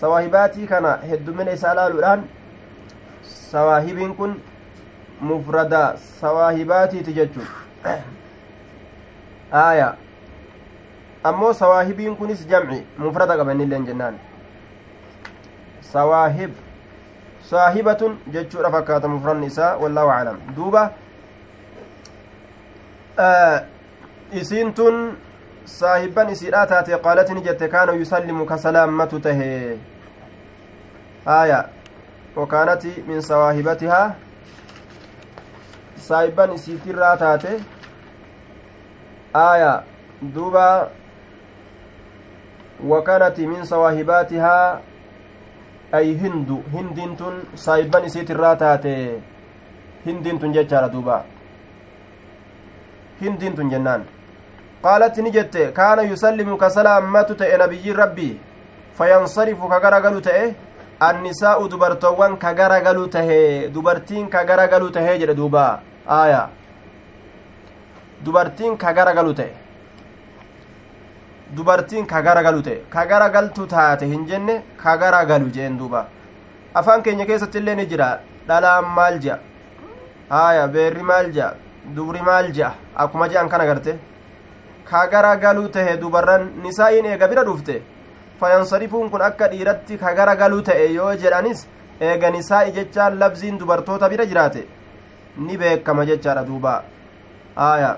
sawaahibaatii 0.01 0.67
kana 0.67 0.97
heddumina 1.09 1.51
isaa 1.51 1.73
laaluudhaan 1.75 2.23
sawaahibiin 3.23 4.15
kun 4.15 4.35
mufrada 5.21 5.97
sawaahibaatiiti 6.21 7.13
jechuun 7.13 7.47
aaya 9.63 9.89
ammoo 11.23 11.53
sawaahibiin 11.53 12.15
kunis 12.15 12.47
jamci 12.47 12.79
mufrada 12.97 13.37
qabanilleen 13.37 13.85
jennaan 13.91 14.15
sawaahib 15.91 16.51
saahibatun 17.49 18.17
jechuudha 18.33 18.71
fakkaata 18.71 19.07
mufranni 19.07 19.47
isaa 19.51 19.75
wallaahu 19.83 20.11
aclam 20.15 20.37
duuba 20.55 20.91
isiin 24.41 24.73
tun 24.73 25.17
saahibban 25.65 26.29
isiidhaa 26.29 26.65
taate 26.67 26.97
qaalati 27.07 27.33
ni 27.33 27.41
jette 27.47 27.67
kaana 27.67 27.93
yusallimu 28.01 28.45
ka 28.45 28.57
salaammatu 28.57 29.19
tahe 29.19 29.49
aya 31.25 31.59
wakaanati 32.35 32.93
min 33.07 33.21
sawaahibatihaa 33.21 34.15
saahibban 36.07 36.53
isiitirraa 36.53 37.17
taate 37.23 37.59
aya 39.33 39.73
duuba 40.35 40.67
wakanati 42.93 43.47
min 43.47 43.65
sawaahibaatihaa 43.65 44.79
ay 45.91 46.13
hindu 46.21 46.63
hindiin 46.73 47.17
tun 47.17 47.43
saahibban 47.55 48.05
isiit 48.05 48.29
irraa 48.29 48.55
taate 48.55 48.95
hindiin 50.05 50.39
tun 50.39 50.53
jechaadha 50.53 50.89
duuba 50.95 51.17
hindiin 53.21 53.55
tun 53.59 53.69
jennaan 53.73 54.03
qaalatti 54.83 55.21
ni 55.21 55.31
jette 55.37 55.61
kaana 55.79 56.07
yusallimu 56.11 56.57
ka 56.57 56.69
salaammatu 56.77 57.35
ta'e 57.41 57.57
nabiyyiin 57.63 57.95
rabbii 58.01 58.33
fayansarifu 58.99 59.69
ka 59.73 59.79
garagalu 59.85 60.21
ta'e 60.27 60.43
annisaa'u 61.07 61.69
dubartoowwan 61.71 62.37
ka 62.43 62.53
garagalu 62.53 63.07
tahe 63.15 63.69
dubartiin 63.73 64.29
ka 64.29 64.43
garagalu 64.43 64.91
tahee 64.97 65.17
jedhe 65.21 65.35
duuba 65.41 65.65
aaya 66.17 66.41
dubartiin 68.25 68.77
ka 68.77 68.93
garagalu 68.93 69.33
ta'e 69.33 69.53
dubartiin 71.55 72.05
taate 73.75 74.05
hin 74.05 74.25
jenne 74.27 74.55
ka 74.83 74.97
garagalu 74.97 75.51
jeen 75.51 75.79
duuba 75.79 76.07
afaan 76.73 77.03
keenya 77.03 77.25
keessatti 77.25 77.57
illee 77.57 77.75
ni 77.75 77.85
jira 77.85 78.09
dhalaan 78.47 78.85
maal 78.97 79.19
je'a 79.23 79.39
haaya 80.29 80.67
beerri 80.67 81.03
maal 81.11 81.31
je'a 81.31 81.53
dubri 81.95 82.21
maal 82.21 82.51
je'a 82.51 82.73
akkuma 83.03 83.27
je'an 83.29 83.49
kana 83.49 83.65
garte. 83.65 83.91
Ka 84.89 85.07
garagalu 85.07 85.69
tahe 85.71 85.97
dubarran 86.01 86.43
nisaa'iin 86.63 87.05
eega 87.05 87.27
bira 87.27 87.43
dhufte. 87.43 87.81
Fayansarifuun 88.39 89.09
kun 89.11 89.21
akka 89.21 89.47
dhiiratti 89.51 89.97
ka 89.97 90.13
garagalu 90.13 90.61
ta'e 90.63 90.87
yoo 90.93 91.13
jedhanis 91.21 91.67
eega 92.01 92.29
nisaa'i 92.31 92.71
jechaan 92.77 93.19
labziin 93.19 93.57
dubartoota 93.59 94.09
bira 94.09 94.25
jiraate. 94.25 94.63
Ni 95.37 95.57
beekama 95.57 96.05
jechaadha 96.05 96.43
duuba. 96.45 96.83
Haaya 97.55 97.97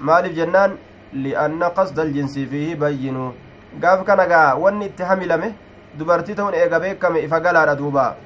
maaliif 0.00 0.36
jennaan? 0.36 0.78
Li'anna 1.12 1.70
qasda 1.70 2.02
aljinsi 2.02 2.46
fiihi 2.46 2.74
bayyinu. 2.76 3.32
Gaaf 3.80 4.04
kana 4.04 4.26
gaa 4.26 4.54
wanni 4.56 4.86
itti 4.86 5.02
hamilame 5.02 5.54
dubartii 5.98 6.34
ta'uun 6.34 6.54
eega 6.54 6.80
beekame 6.80 7.22
ifa 7.24 7.40
galaadha 7.40 7.74
duuba. 7.76 8.16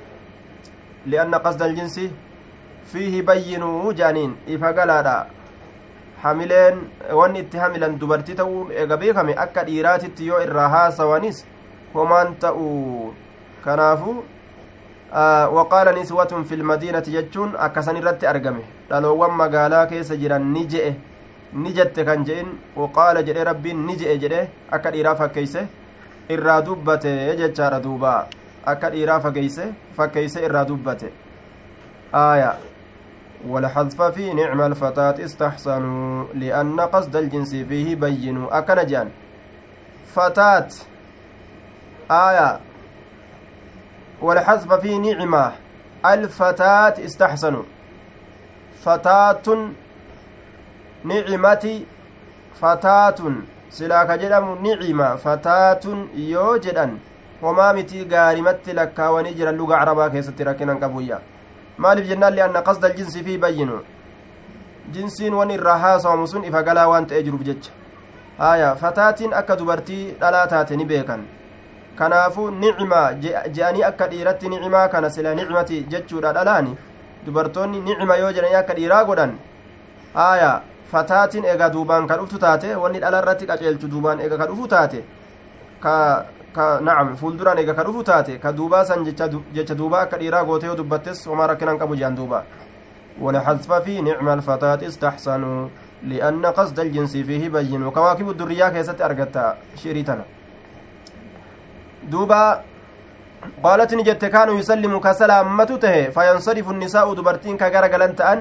Li'anna 1.07 1.39
qasda 1.45 1.65
aljinsi 1.65 2.11
fiihi 2.93 3.23
bayyinuu 3.23 3.93
jaaniin 3.93 4.35
ifa 4.47 4.73
galaadha. 4.73 5.27
Hamileen 6.23 6.81
wanni 7.21 7.39
itti 7.45 7.59
hamilan 7.59 7.99
dubartii 8.01 8.35
ta'uun 8.41 8.73
eega 8.83 8.97
beekame 8.97 9.35
akka 9.45 9.65
dhiiraatitti 9.69 10.27
yoo 10.27 10.41
irraa 10.47 10.69
haasawanis 10.69 11.45
homaan 11.95 12.35
ta'u. 12.41 13.15
Kanaafu 13.65 14.15
waqaala 15.59 15.93
niswatun 15.93 16.45
fi 16.45 16.57
lmadiinati 16.57 17.11
jechuun 17.17 17.55
akkasan 17.59 17.97
irratti 18.03 18.27
argame. 18.27 18.63
Dhaloowwan 18.91 19.33
magaalaa 19.43 19.87
keessa 19.87 20.17
jiran 20.17 20.53
ni 20.53 20.67
je'e. 20.67 20.95
Ni 21.53 21.73
jette 21.73 22.05
kan 22.05 22.25
je'in 22.25 22.53
waqaala 22.77 23.23
jedhe 23.23 23.45
rabbiin 23.45 23.87
ni 23.87 23.97
je'e 24.03 24.19
jedhe 24.25 24.49
akka 24.71 24.91
dhiiraa 24.97 25.15
fakkeeyse 25.23 25.67
irraa 26.29 26.61
dubbate 26.63 27.13
jechaadha 27.41 27.81
duuba. 27.83 28.27
Akka 28.67 28.91
dhiiraa 28.91 29.21
fakkeeyse 29.21 29.73
fakkeeyse 29.97 30.45
irraa 30.45 30.65
dubbate. 30.69 31.13
Aaya. 32.13 32.53
والحذف 33.49 34.03
في 34.03 34.33
نعم 34.35 34.61
الفتاة 34.61 35.25
استحسنوا 35.25 36.25
لأن 36.35 36.81
قصد 36.81 37.17
الجنس 37.17 37.55
فيه 37.55 37.97
بينوا 37.97 38.59
أكن 38.59 38.87
جان 38.87 39.11
فتاة 40.15 40.69
آية 42.11 42.61
والحذف 44.23 44.73
في 44.73 44.99
نعمة 44.99 45.53
الفتاة 46.07 47.05
استحسنوا 47.05 47.63
فتاة 48.85 49.69
نعمتي 51.05 51.87
فتاة 52.61 53.15
nicima 53.71 55.17
fataatun 55.17 56.09
yoo 56.17 56.59
jedhan 56.59 56.99
homaa 57.43 57.73
mitii 57.73 58.05
gaarimatti 58.05 58.73
lakkaawanii 58.73 59.35
jiran 59.35 59.57
luga 59.57 59.79
carabaa 59.79 60.11
keessatti 60.11 60.45
rakkinan 60.45 60.81
qabuyya 60.81 61.21
maaliif 61.85 62.09
jennaan 62.13 62.35
lianna 62.39 62.63
qasda 62.69 62.89
aljinsi 62.93 63.25
fi 63.27 63.39
bayyinu 63.45 63.81
jinsiin 64.95 65.35
wan 65.41 65.51
irraa 65.57 65.77
haasawamu 65.85 66.27
sun 66.33 66.45
ifa 66.45 66.63
galaa 66.69 66.89
waan 66.93 67.07
ta'ee 67.13 67.23
jiruuf 67.27 67.43
jecha 67.49 67.73
haya 68.39 68.71
fataatiin 68.83 69.35
akka 69.41 69.57
dubartii 69.61 70.01
dhalaa 70.21 70.47
taate 70.53 70.77
ni 70.81 70.85
beekan 70.93 71.23
kanaafu 72.01 72.51
nicima 72.63 73.01
je'anii 73.57 73.85
akka 73.91 74.07
dhiiratti 74.13 74.49
nicimaa 74.55 74.89
kana 74.95 75.11
sila 75.17 75.35
nicmati 75.41 75.81
jechuudha 75.95 76.33
dhalaani 76.39 76.77
dubartoonni 77.27 77.81
nicima 77.87 78.17
yoo 78.23 78.33
jedhanii 78.33 78.57
akka 78.63 78.75
dhiiraa 78.81 79.05
godhan 79.13 79.33
haya 80.15 80.51
fataatiin 80.93 81.45
egaa 81.55 81.71
duubaan 81.77 82.07
ka 82.13 82.17
dhuftu 82.21 82.39
taate 82.45 82.75
wanni 82.85 83.01
dhala 83.07 83.19
irratti 83.25 83.47
qaceelchu 83.51 83.89
duubaan 83.95 84.21
eega 84.27 84.39
ka 84.43 84.47
dhufu 84.53 84.69
taate 84.75 85.03
ka 85.85 85.95
ka 86.53 86.81
nacam 86.81 87.17
fuulduraan 87.17 87.59
eega 87.59 87.75
ka 87.75 87.85
dhufu 87.85 88.03
taate. 88.05 88.39
Ka 88.39 88.53
duubaa 88.53 88.85
san 88.85 89.05
jecha 89.05 89.75
duubaa 89.75 90.03
akka 90.03 90.19
dhiiraa 90.19 90.45
gootee 90.45 90.67
yoo 90.67 90.77
dubbattes 90.77 91.27
homaa 91.27 91.47
rakkinan 91.47 91.79
qabu 91.79 91.97
jean 91.97 92.17
duuba. 92.17 92.45
ولحذف 93.21 93.73
في 93.73 94.01
نعم 94.01 94.29
الفتاة 94.29 94.81
استحسنوا 94.89 95.69
لأن 96.03 96.47
قصد 96.47 96.81
الجنس 96.81 97.17
فيه 97.17 97.49
بين 97.49 97.83
وكواكب 97.87 98.31
الدرية 98.31 98.69
كيست 98.69 99.01
أرقتا 99.01 99.57
شريتنا 99.77 100.25
دوبا 102.11 102.61
قالت 103.65 103.95
نجت 103.95 104.25
كانوا 104.25 104.59
يسلم 104.59 104.99
كسلامته 104.99 106.11
فينصرف 106.17 106.67
النساء 106.71 107.15
دبرتين 107.15 107.57
كغرغلن 107.61 108.17
تأن 108.17 108.39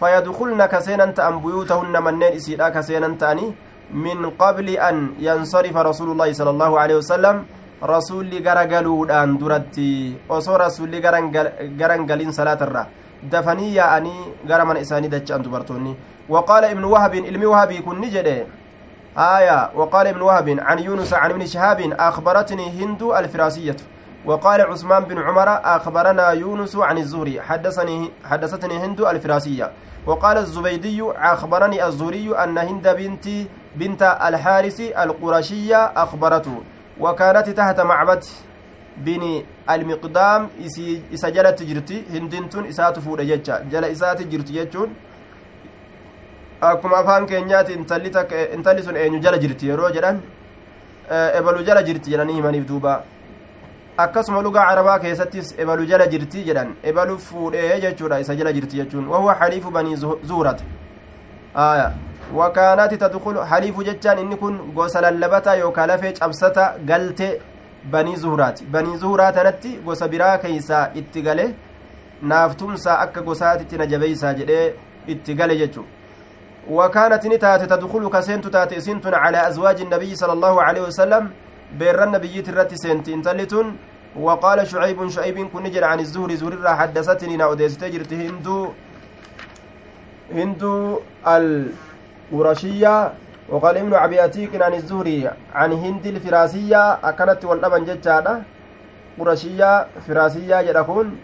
فيدخلن 0.00 0.66
كسينا 0.66 1.06
تأن 1.18 1.34
بيوتهن 1.44 1.94
منين 2.04 2.32
إسيدا 2.38 2.68
كسينا 2.68 3.08
تأني 3.20 3.46
من 3.94 4.30
قبل 4.38 4.68
أن 4.78 5.14
ينصرف 5.18 5.76
رسول 5.76 6.08
الله 6.10 6.32
صلى 6.32 6.50
الله 6.50 6.80
عليه 6.80 6.96
وسلم 7.02 7.36
رسول 7.82 8.30
غرغلودان 8.46 9.38
درتي 9.38 10.14
osoo 10.28 10.58
rasuulli 10.58 11.00
garangalin 11.00 12.32
salaatarra 12.32 12.86
dafanii 13.22 13.74
yaa'anii 13.74 14.46
gara 14.46 14.64
mana 14.64 14.80
isaanii 14.80 15.08
dacha'an 15.08 15.42
dubartoonni 15.42 15.96
وقال 16.30 16.64
ابن 16.64 16.84
وهب 16.84 17.14
علمي 17.26 17.46
وهبي 17.46 17.78
كن 17.82 18.00
نجده. 18.00 18.46
آية 19.18 19.70
وقال 19.74 20.06
ابن 20.06 20.22
وهب 20.22 20.48
عن 20.62 20.78
يونس 20.78 21.14
عن 21.14 21.30
ابن 21.30 21.46
شهاب 21.46 21.80
أخبرتني 21.98 22.70
هند 22.70 23.02
الفراسية. 23.02 23.76
وقال 24.24 24.60
عثمان 24.60 25.04
بن 25.04 25.18
عمر 25.18 25.48
أخبرنا 25.64 26.30
يونس 26.30 26.76
عن 26.76 26.98
الزهري. 26.98 27.40
حدثني 27.40 28.10
حدثتني 28.24 28.78
هند 28.78 29.00
الفراسية. 29.00 29.70
وقال 30.06 30.38
الزبيدي 30.38 31.02
أخبرني 31.02 31.86
الزهري 31.86 32.30
أن 32.44 32.58
هند 32.58 32.88
بنت 32.88 33.26
بنت 33.76 34.02
الحارث 34.02 34.80
القرشية 34.80 35.76
أخبرته 35.96 36.56
وكانت 37.00 37.48
تحت 37.48 37.80
معبد 37.80 38.24
بن 38.96 39.42
المقدام 39.70 40.48
إسجلت 41.14 41.62
جرتي 41.62 42.04
هندنتون 42.14 42.64
إسات 42.66 42.98
فود 42.98 43.20
جتشا 43.20 43.54
جل 43.72 43.84
إسات 43.84 44.22
جرتي 44.22 44.52
جتشون 44.52 44.90
akkuma 46.60 46.96
afaan 46.98 47.26
keenyaati 47.26 47.72
intalli 47.72 48.82
sun 48.82 48.96
eenyu 48.96 49.18
jala 49.18 49.38
jirti 49.38 49.68
yeroo 49.68 49.90
jedhan 49.90 50.20
ebalu 51.38 51.64
jala 51.64 51.82
jirti 51.82 52.10
jedhanii 52.10 52.34
himaniif 52.34 52.66
duuba 52.68 53.04
akkasuma 53.96 54.42
lugaa 54.42 54.66
carabaa 54.68 54.98
keessattis 55.04 55.54
ebalu 55.58 55.86
jala 55.86 56.06
jirti 56.06 56.44
jedhan 56.48 56.74
ebalu 56.82 57.18
fuudhee 57.18 57.80
jechuudha 57.84 58.20
isa 58.20 58.36
jala 58.36 58.52
jirti 58.52 58.76
jechuun 58.76 59.08
wahuwa 59.08 59.34
xaliifu 59.40 59.70
banii 59.70 59.96
zuurata 60.24 60.64
aya 61.54 61.92
wakaanaati 62.34 62.96
tadkulu 62.96 63.46
xaliifu 63.50 63.84
jechaan 63.84 64.18
inni 64.18 64.36
kun 64.36 64.58
gosa 64.74 65.00
lallabata 65.00 65.54
yookaa 65.62 65.86
lafee 65.86 66.12
cabsata 66.12 66.74
galte 66.90 67.40
banii 67.90 68.16
zuhuraati 68.16 68.64
banii 68.64 68.96
zuhuraa 68.96 69.32
tanatti 69.32 69.78
gosa 69.84 70.08
biraa 70.08 70.38
keeysaa 70.38 70.90
itti 70.94 71.22
gale 71.22 71.54
naaftumsaa 72.22 72.98
akka 73.06 73.22
gosaatitti 73.22 73.78
na 73.78 73.86
jabeeysaa 73.86 74.34
jedhee 74.34 74.66
itti 75.06 75.34
gale 75.34 75.56
jechuu 75.62 75.86
وكانت 76.70 77.26
نتات 77.26 77.62
تدخل 77.72 78.08
كسنت 78.08 78.46
تات 78.46 78.78
سنت 78.78 79.06
على 79.06 79.48
أزواج 79.48 79.80
النبي 79.80 80.14
صلى 80.14 80.32
الله 80.32 80.62
عليه 80.62 80.82
وسلم 80.82 81.30
بير 81.78 82.04
النبي 82.04 82.42
ترت 82.42 82.74
سنت 82.74 83.08
انتلتن 83.08 83.66
وقال 84.16 84.66
شعيب 84.66 85.08
شعيب 85.08 85.48
كن 85.52 85.62
نجر 85.62 85.84
عن 85.84 86.00
الزهري 86.00 86.36
زهر 86.36 86.76
حدثتني 86.76 87.36
ناوديس 87.36 87.78
تجرت 87.78 88.12
هندو 88.12 88.72
هندو 90.36 91.00
القرشية 92.32 93.12
وقال 93.48 93.76
ابن 93.76 93.94
أبي 93.94 94.24
أتيك 94.24 94.62
عن 94.62 94.74
الزهري 94.74 95.30
عن 95.54 95.72
هند 95.72 96.06
الفراسية 96.06 96.82
أكلت 96.92 97.44
والأبن 97.44 97.84
ججادة 97.84 98.42
قرشية 99.18 99.86
فراسية 100.08 100.62
جدكون 100.62 101.16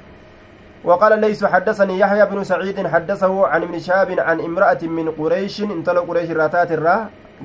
وقال 0.85 1.21
ليس 1.21 1.45
حدثني 1.45 1.99
يحيى 1.99 2.27
بن 2.27 2.45
سعيد 2.45 2.87
حدثه 2.87 3.47
عن 3.47 3.63
ابن 3.63 3.79
شهاب 3.79 4.11
عن 4.21 4.41
امرأة 4.41 4.83
من 4.83 5.07
قريش 5.19 5.63
انتلو 5.63 6.03
قريش 6.03 6.31
راتات 6.31 6.73
الرا 6.73 6.97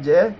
جاء 0.06 0.34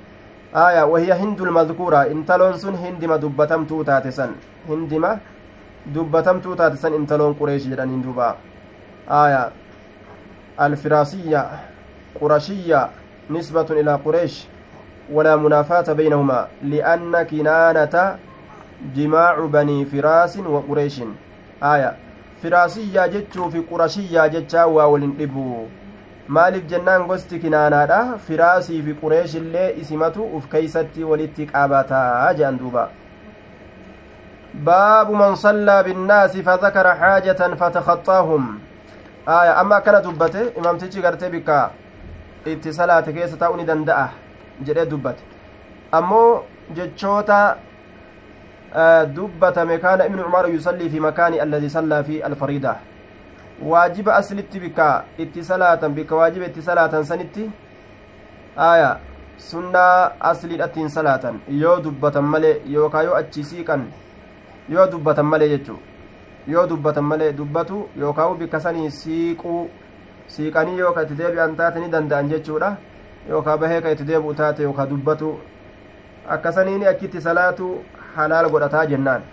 آية 0.56 0.84
وهي 0.84 1.14
هند 1.14 1.42
المذكورة 1.42 2.02
انتلون 2.14 2.58
سن 2.58 2.76
هندما 2.76 3.16
دبتم 3.18 3.66
توتات 3.66 4.08
سن 4.08 4.32
هندما 4.70 5.12
دبتم 5.96 6.40
توتات 6.40 6.74
سن 6.74 6.94
انتلون 6.94 7.34
قريش 7.40 7.64
جدان 7.68 7.90
هندوبا 7.90 8.36
آية 9.10 9.50
الفراسية 10.62 11.42
قرشية 12.22 12.90
نسبة 13.32 13.70
إلى 13.80 13.94
قريش 14.06 14.48
ولا 15.12 15.36
منافاة 15.36 15.94
بينهما 15.94 16.48
لأن 16.64 17.24
كنانة 17.24 17.96
جماع 18.96 19.36
بني 19.46 19.86
فراس 19.86 20.38
وقريش 20.38 21.02
آية 21.64 21.92
firaasiyyaa 22.42 23.08
jechuu 23.14 23.48
fi 23.54 23.60
qurashiyyaa 23.72 24.30
jechaa 24.36 24.66
waa 24.76 24.86
walin 24.92 25.12
dhibu 25.18 25.44
maaliif 26.38 26.64
jennaan 26.72 27.04
gosti 27.12 27.40
kinaanaadha 27.44 27.98
firaasii 28.28 28.80
fi 28.86 28.96
qureeshillee 29.02 29.66
isimatu 29.82 30.24
uf 30.38 30.48
keeysatti 30.54 31.04
walitti 31.10 31.46
qabataa 31.52 32.34
jedhan 32.40 32.58
duuba 32.62 32.88
baabu 34.70 35.20
man 35.22 35.36
sallaa 35.44 35.84
binnaasi 35.90 36.44
fadakara 36.50 36.96
xaajatan 37.04 37.56
fatakhaxaahum 37.62 38.50
aya 39.38 39.54
amma 39.64 39.76
akkana 39.82 40.02
dubbate 40.08 40.42
imamtichi 40.58 41.06
gartee 41.08 41.30
bikka 41.36 41.60
itti 42.46 42.74
salaate 42.74 43.14
keessa 43.14 43.38
taa'uu 43.38 43.58
ni 43.58 43.66
danda'a 43.66 44.08
jedhee 44.66 44.86
dubbate 44.86 45.24
ammoo 45.92 46.44
jechoota 46.76 47.58
dubbatame 49.16 49.78
kaana 49.78 50.06
ibnu 50.06 50.24
cumar 50.24 50.50
yusallii 50.54 50.90
fi 50.90 51.00
makaani 51.00 51.40
alladii 51.40 51.70
sallaa 51.70 52.04
fi 52.04 52.22
alfariida 52.24 52.76
waajiba 53.62 54.16
aslitti 54.16 54.60
bikka 54.60 55.04
itti 55.18 55.44
salaatan 55.44 55.94
bikka 55.94 56.16
waajiba 56.16 56.46
itti 56.46 56.62
salaatan 56.62 57.04
sanitti 57.06 57.50
aya 58.58 58.98
sunnaa 59.38 60.12
asliidhattiin 60.20 60.90
salaatan 60.90 61.40
yoo 61.50 61.80
dubbatan 61.84 62.24
malee 62.24 62.62
yookaa 62.70 63.04
yoo 63.04 63.16
achi 63.16 63.44
siiqan 63.44 63.86
yoo 64.70 64.88
dubbatan 64.92 65.26
malee 65.26 65.50
jechuu 65.50 65.80
yoo 66.48 66.68
dubbatan 66.68 67.04
malee 67.04 67.32
dubbatu 67.34 67.90
yookaa 68.00 68.34
bikka 68.34 68.60
sanii 68.60 68.92
siiquu 68.92 69.70
siiqanii 70.36 70.78
yoo 70.78 70.94
ka 70.94 71.04
itti 71.08 71.16
deebi'an 71.22 71.56
taate 71.56 71.80
ni 71.80 71.92
danda'an 71.96 72.30
jechuudha 72.30 72.76
yookaa 73.30 73.58
bahee 73.58 73.82
ka 73.82 73.92
itti 73.92 74.08
deebi'u 74.10 74.34
taate 74.42 74.64
yookaa 74.64 74.86
dubbatu 74.94 75.36
akkasaniini 76.36 76.88
achitti 76.94 77.22
salaatu 77.28 77.76
halaal 78.16 78.50
godhataa 78.56 78.86
jennaan 78.94 79.30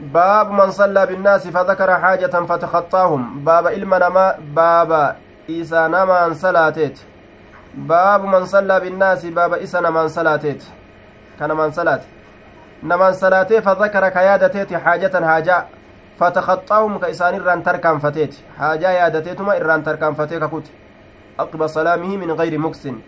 باب 0.00 0.50
من 0.52 0.70
صلى 0.70 1.06
بالناس 1.06 1.48
فذكر 1.48 1.98
حاجة 1.98 2.26
فتخطاهم 2.48 3.44
باب 3.44 3.66
علم 3.66 3.94
نما 3.94 4.34
باب 4.54 5.16
إيسا 5.48 5.88
نما 5.88 6.34
صلاتيت 6.34 6.98
باب 7.74 8.24
من 8.24 8.46
صلى 8.46 8.80
بالناس 8.80 9.26
باب 9.26 9.52
إيسا 9.54 9.80
نما 9.80 10.08
صلاتيت 10.08 10.64
كان 11.38 11.52
من 11.52 11.70
صلات 11.70 12.02
نما 12.82 13.12
صلاتي 13.12 13.60
فذكر 13.62 14.08
كيادتيت 14.08 14.74
حاجة 14.74 15.24
حاجة 15.26 15.64
فتخطاهم 16.20 16.98
كإسان 16.98 17.40
إران 17.40 17.62
تركان 17.62 17.98
فتيت 17.98 18.34
حاجة 18.58 18.90
يادتيتما 18.90 19.56
إران 19.56 19.82
تركان 19.82 20.14
فتيك 20.14 20.44
كت 20.44 20.66
أقب 21.38 21.66
صلامه 21.66 22.16
من 22.16 22.30
غير 22.30 22.58
مكسن 22.58 22.98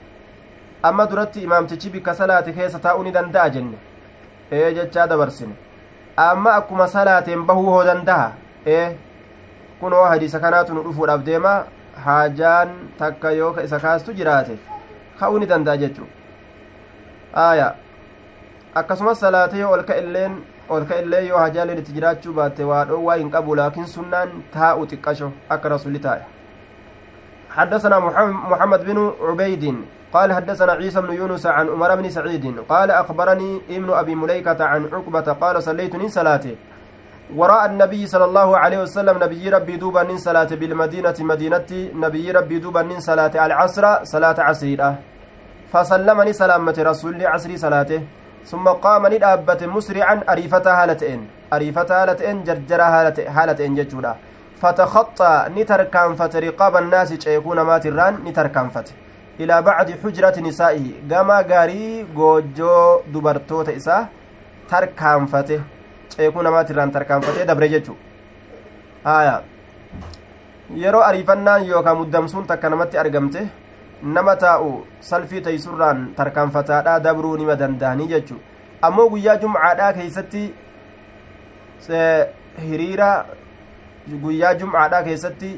duratti 1.10 1.42
imaamtichi 1.42 1.90
bikka 1.90 2.14
salaate 2.14 2.52
keessa 2.52 2.78
taa'uu 2.78 3.02
ni 3.02 3.10
danda'a 3.12 3.50
jenne 3.50 3.78
ee 4.52 4.72
jechaa 4.74 5.06
dabarsine 5.06 5.54
amma 6.16 6.52
akkuma 6.58 6.86
salaateen 6.88 7.42
bahuu 7.46 7.70
hoo 7.70 7.84
danda'a 7.84 8.30
ee 8.66 8.96
kunoo 9.80 10.04
hadiisa 10.04 10.40
kanaatu 10.40 10.74
nu 10.74 10.82
dhufuudhaaf 10.84 11.24
deema 11.24 11.64
haajaan 12.04 12.68
takka 12.98 13.30
yoo 13.30 13.52
ka 13.52 13.62
isa 13.62 13.80
kaastu 13.80 14.12
jiraate 14.12 14.58
ka'uu 15.18 15.38
ni 15.38 15.46
danda'a 15.46 15.76
jechuu 15.76 16.06
aaya 17.34 17.74
akkasumas 18.74 19.24
illeen 20.66 20.82
olka 20.82 20.94
illee 20.98 21.26
yoo 21.26 21.38
hajaaleen 21.38 21.78
itti 21.78 21.92
jiraachuu 21.92 22.32
baatte 22.32 22.64
waa 22.64 22.84
dhoowwaa 22.84 23.16
hin 23.16 23.30
qabu 23.30 23.54
laakiin 23.54 23.86
sunnaan 23.86 24.28
taa'u 24.54 24.86
xiqqasho 24.86 25.32
akka 25.48 25.68
rasuli 25.68 25.98
taa'e. 25.98 26.24
حدثنا 27.56 27.98
محمد 28.52 28.84
بن 28.84 29.12
عبيد 29.20 29.74
قال 30.12 30.32
حدثنا 30.32 30.72
عيسى 30.72 31.00
بن 31.00 31.12
يونس 31.12 31.46
عن 31.46 31.68
عمر 31.68 31.94
بن 31.96 32.10
سعيد 32.10 32.60
قال 32.68 32.90
أخبرني 32.90 33.60
ابن 33.70 33.90
أبي 33.90 34.14
مليكة 34.14 34.64
عن 34.64 34.88
عقبة 34.92 35.32
قال 35.32 35.62
صليت 35.62 35.96
من 35.96 36.08
صلاتي 36.08 36.56
وراء 37.36 37.66
النبي 37.66 38.06
صلى 38.06 38.24
الله 38.24 38.58
عليه 38.58 38.78
وسلم 38.82 39.24
نبي 39.24 39.48
ربي 39.48 39.76
دوبا 39.76 40.02
من 40.02 40.18
صلاة 40.18 40.52
بالمدينة 40.52 41.14
مدينة 41.20 41.70
نبي 41.94 42.30
ربي 42.30 42.58
دوبا 42.58 42.82
من 42.82 43.00
صلاة 43.00 43.46
العصر 43.46 44.04
صلاة 44.04 44.36
عصيرة 44.40 44.98
فسلمني 45.72 46.32
سلامة 46.32 46.76
رسول 46.78 47.26
عصري 47.26 47.56
صلاته. 47.56 48.00
ثم 48.50 48.66
قام 48.68 49.02
ندابة 49.06 49.60
مسرعا 49.66 50.16
أريفة 50.32 50.66
هالتين 50.78 51.20
أريفة 51.52 51.90
هالتين 51.90 52.44
جرجر 52.44 52.80
هالتين 53.36 53.74
ججودا. 53.74 54.14
فتخطى 54.62 55.32
نتركنفت 55.56 56.36
رقاب 56.36 56.74
الناس 56.76 57.10
يكون 57.26 57.60
ماتران 57.60 58.14
نتركنفت 58.26 58.88
إلى 59.40 59.54
بعد 59.62 59.88
حجرة 60.02 60.36
نسائه. 60.40 60.86
قام 61.10 61.30
غاري 61.30 62.06
غوجو 62.16 63.00
دبرتوت 63.12 63.68
إسا 63.68 63.96
تركنفته 64.70 65.60
ceekuu 66.16 66.42
namaatirraan 66.42 66.90
tarkaanfatee 66.94 67.44
dabre 67.44 67.68
jechu 67.68 67.94
haya 69.04 69.42
yeroo 70.82 71.02
ariifannaan 71.08 71.66
yookaan 71.70 71.98
muddamsuun 72.00 72.46
takka 72.46 72.70
namatti 72.70 72.98
argamte 73.02 73.40
nama 74.02 74.36
taa'u 74.36 74.70
salfii 75.00 75.40
teeysurraan 75.48 76.12
tarkaanfataadhaa 76.16 77.00
dabruu 77.06 77.36
nima 77.36 77.56
danda'anii 77.62 78.08
jechu 78.14 78.36
ammoo 78.88 79.08
guyyaa 79.14 79.36
jumcaadhaa 79.44 79.92
keeysatti 79.98 80.42
hiriira 82.66 83.10
guyyaa 84.24 84.54
jumcaadhaa 84.62 85.02
keessatti 85.08 85.52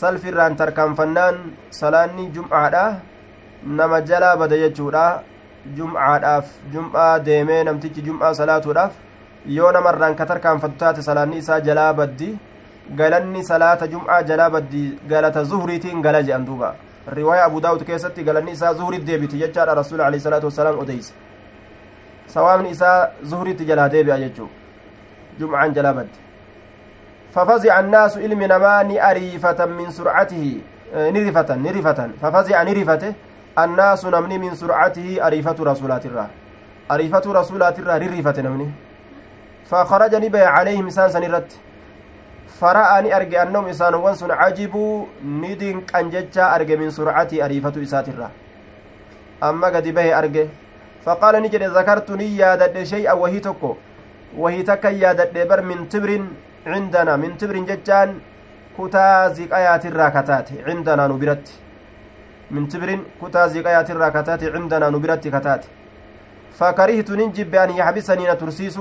salfirraan 0.00 0.56
tarkaanfannaan 0.56 1.36
salaanni 1.80 2.26
jumcaadhaa 2.38 2.88
nama 3.80 4.00
jalaa 4.12 4.36
bada 4.36 4.56
jechuudha 4.64 5.04
jumcaadhaaf 5.76 6.46
jum'aa 6.72 7.12
deemee 7.28 7.62
namtichi 7.70 8.02
jum'aa 8.08 8.34
salaatuudhaaf 8.40 8.92
yoo 9.58 9.72
namarraan 9.76 10.16
ka 10.16 10.26
tarkaanfatu 10.32 10.78
taate 10.82 11.02
salaanni 11.08 11.38
isaa 11.44 11.60
jalaa 11.70 11.92
baddi 12.02 12.34
galanni 13.00 13.44
salaata 13.52 13.86
jum'aa 13.94 14.22
jalaa 14.32 14.50
baddi 14.50 14.84
galata 15.08 15.44
zuhriitiin 15.52 16.02
gala 16.02 16.22
jedhan 16.28 16.46
duuba 16.50 16.74
riwaaya 17.16 17.44
abu 17.44 17.60
daawud 17.60 17.84
keessatti 17.84 18.24
galanni 18.24 18.52
isaa 18.52 18.74
zuhriit 18.74 19.04
deebiti 19.04 19.38
jechaadha 19.38 19.74
rasuul 19.74 20.00
alehi 20.00 20.20
salaatu 20.20 20.46
wasalaam 20.46 20.78
odeyse 20.78 21.12
sawaabni 22.26 22.70
isaa 22.70 23.10
zuhriitti 23.24 23.64
jalaa 23.64 23.88
deebi'a 23.88 24.18
jechuu 24.24 24.48
jum'aan 25.40 25.74
jalaa 25.74 25.92
baddi 26.00 26.28
ففزع 27.34 27.80
الناس 27.80 28.18
علم 28.18 28.42
نما 28.42 28.82
نأريفة 28.82 29.66
من 29.66 29.90
سرعته 29.90 30.60
نرفة 30.94 31.54
نرفة 31.54 32.10
ففزع 32.22 32.62
نرفته 32.62 33.12
الناس 33.58 34.06
نمني 34.06 34.38
من 34.38 34.54
سرعته 34.54 35.26
أريفة 35.26 35.56
رسولات 35.60 36.06
الله 36.06 36.28
أريفة 36.90 37.24
رسولات 37.26 37.78
الله 37.78 37.96
ررفة 37.98 38.42
نمني 38.42 38.70
فخرج 39.70 40.14
نبي 40.14 40.40
عليهم 40.40 40.86
إسان 40.86 41.08
سنرت 41.10 41.50
فرأني 42.60 43.08
أرجع 43.16 43.42
أنهم 43.42 43.64
إسان 43.72 43.94
وانسون 43.94 44.30
عجبوا 44.30 45.06
ندين 45.42 45.76
كنججا 45.90 46.44
أرجع 46.54 46.76
من 46.82 46.90
سرعتي 46.90 47.36
أريفة 47.44 47.74
إسات 47.82 48.08
الله 48.12 48.30
أما 49.48 49.68
قد 49.74 49.86
به 49.96 50.18
أرجع 50.18 50.46
فقال 51.04 51.34
نجد 51.44 51.62
ذكرت 51.76 52.08
نيادة 52.10 52.76
شيئا 52.92 53.12
وهي 53.22 53.38
تكو 53.46 53.72
وهي 54.42 54.62
تكا 54.70 54.90
يادة 55.02 55.44
بر 55.50 55.60
من 55.70 55.78
تبر 55.92 56.10
عندنا 56.72 57.12
من 57.22 57.30
تبر 57.40 57.56
ججان 57.70 58.10
كتا 58.76 59.06
زقايات 59.38 59.84
الراكتات 59.90 60.48
عندنا 60.68 61.04
نبرت 61.12 61.46
من 62.54 62.62
تبر 62.72 62.90
كتا 63.22 63.42
زقايات 63.54 63.88
الراكتات 63.94 64.42
عندنا 64.54 64.86
نبرت 64.94 65.24
كتات 65.34 65.62
فكرهت 66.58 67.10
ننجب 67.20 67.54
أن 67.54 67.70
يحبسني 67.80 68.24
نترسيس 68.30 68.76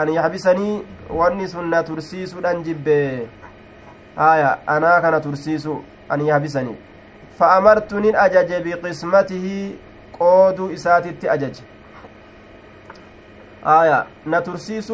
أن 0.00 0.08
يحبسني 0.16 0.68
وأني 1.10 1.46
سنة 1.46 1.80
ترسيس 1.80 2.34
أنجب 2.34 2.88
آية 4.18 4.50
أنا 4.68 5.00
كان 5.00 5.22
ترسيس 5.22 5.68
أن 6.12 6.20
يحبسني 6.20 6.74
فأمرت 7.38 7.94
نن 7.94 8.16
أجج 8.16 8.50
بقسمته 8.64 9.46
قود 10.20 10.58
إساتت 10.72 11.24
أجج 11.24 11.56
آية 13.66 14.06
نترسيس 14.26 14.92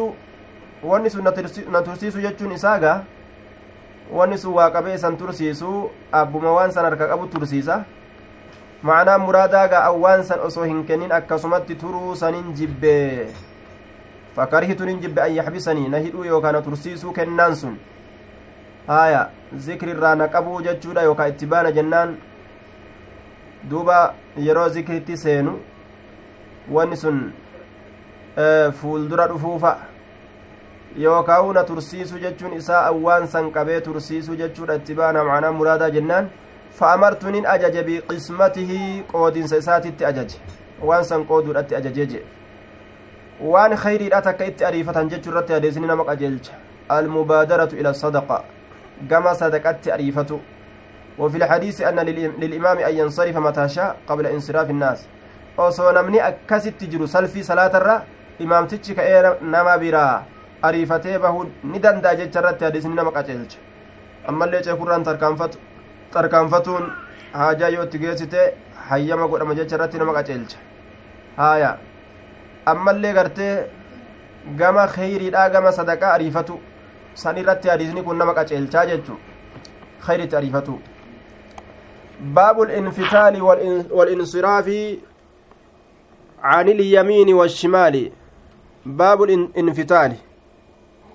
wanni 0.83 1.09
sun 1.09 1.23
na 1.71 1.81
tursiisu 1.81 2.21
jechuun 2.21 2.51
isaaga 2.51 3.03
wanni 4.11 4.37
sun 4.37 4.53
waa 4.53 4.69
qabee 4.73 4.93
isan 4.97 5.17
tursiisu 5.17 5.89
abbuma 6.11 6.51
waan 6.51 6.71
san 6.71 6.85
harka 6.85 7.07
qabu 7.07 7.27
tursiisa 7.27 7.85
macnaa 8.81 9.17
muraadaaga 9.17 9.83
awwaan 9.85 10.23
san 10.23 10.39
osoo 10.39 10.63
hin 10.63 10.83
kennin 10.85 11.11
akkasumatti 11.11 11.75
turuu 11.75 12.15
sanin 12.15 12.53
jibbe 12.57 13.29
fakarihituun 14.35 14.89
hin 14.89 15.01
jibbe 15.01 15.21
an 15.21 15.35
yaxbisanii 15.35 15.87
na 15.89 15.97
hidhuu 15.97 16.23
yookaan 16.25 16.63
tursiisuu 16.63 17.13
kennaan 17.13 17.55
sun 17.55 17.77
haya 18.87 19.29
zikrirraa 19.57 20.15
na 20.15 20.27
qabuu 20.27 20.61
jechuudha 20.61 21.01
yookaan 21.01 21.29
itti 21.29 21.45
baana 21.45 21.71
jennaan 21.71 22.17
duuba 23.69 24.13
yeroo 24.47 24.69
zikritti 24.69 25.17
seenu 25.17 25.59
wanni 26.71 26.97
sun 26.97 27.21
fuuldura 28.81 29.27
dhufuufa 29.27 29.77
yookaan 30.97 31.53
na 31.53 31.63
tursiisu 31.63 32.19
jechuun 32.19 32.53
isaa 32.53 32.85
awwaan 32.85 33.27
san 33.27 33.51
qabee 33.51 33.81
tursiisu 33.81 34.35
jechuudha 34.35 34.75
itti 34.75 34.93
baana 34.93 35.23
macnaa 35.23 35.51
muraadaa 35.51 35.89
jennaan 35.89 36.29
fa'amartu 36.79 37.31
nin 37.31 37.45
ajaje 37.45 37.83
biqismatihi 37.83 39.03
qoodinsa 39.11 39.57
isaatitti 39.57 40.05
ajaje 40.05 40.37
waan 40.81 41.03
san 41.03 41.25
qooduudhatti 41.25 41.75
ajajee 41.75 42.05
jee 42.05 42.23
waan 43.41 43.75
khayriidha 43.77 44.21
takka 44.21 44.45
itti 44.45 44.65
ariifatan 44.65 45.09
jechuu 45.09 45.31
irratti 45.31 45.53
adeesni 45.53 45.87
nama 45.87 46.05
qajeelcha 46.05 46.53
almubaadaratu 46.89 47.75
ila 47.75 47.93
sadaqa 47.93 48.43
gama 49.07 49.35
sadaqatti 49.35 49.91
ariifatu 49.91 50.39
وفي 51.19 51.37
الحديث 51.37 51.81
أن 51.81 51.99
للإمام 52.39 52.77
أن 52.77 52.93
ينصرف 52.97 53.37
متى 53.37 53.69
شاء 53.69 53.97
قبل 54.07 54.25
انصراف 54.27 54.69
الناس 54.69 54.99
osoo 55.57 55.91
namni 55.91 56.19
akkasitti 56.21 56.87
jiru 56.87 57.07
salfii 57.07 57.43
salaatarra 57.43 58.01
imaamtichi 58.39 58.95
ka'ee 58.95 59.35
nama 59.41 59.77
biraa 59.77 60.23
ariifatee 60.61 61.19
bahuun 61.19 61.51
ni 61.63 61.79
danda'a 61.83 62.15
jecha 62.15 62.39
irratti 62.39 62.63
hadiisni 62.65 62.95
nama 62.95 63.11
qaceelcha 63.11 63.59
ammallee 64.27 64.61
ceekurraan 64.67 65.03
tarkaanfatuun 66.13 66.85
haajaa 67.33 67.69
yoo 67.75 67.83
itti 67.83 67.99
geessite 67.99 68.41
hayyama 68.89 69.27
godhama 69.27 69.55
jecha 69.59 69.75
irratti 69.75 69.97
nama 69.97 70.13
qaceelcha 70.13 70.57
haaya 71.37 71.77
ammallee 72.65 73.13
gartee 73.13 73.65
gama 74.57 74.87
kheyriidhaa 74.87 75.49
gama 75.49 75.71
sadaqaa 75.71 76.13
ariifatu 76.13 76.59
san 77.13 77.37
irratti 77.37 77.69
hadiisni 77.69 78.03
kun 78.03 78.17
nama 78.17 78.33
qaceelchaa 78.33 78.85
jechu 78.85 79.19
kheyritti 80.07 80.35
ariifatu 80.35 80.79
باب 82.21 82.61
الانفتال 82.61 83.41
والانصراف 83.91 84.67
عن 86.43 86.69
اليمين 86.69 87.33
والشمال 87.33 88.11
باب 88.85 89.23
الانفتال 89.23 90.13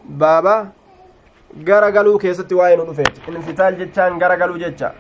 baaba 0.09 0.67
garagaluu 1.69 2.19
keessatti 2.19 2.55
waa'ee 2.55 2.77
nu 2.77 2.85
dhufeet 2.89 3.17
infitaal 3.29 3.77
jechaan 3.79 4.19
garagaluu 4.19 4.59
jecha 4.59 4.93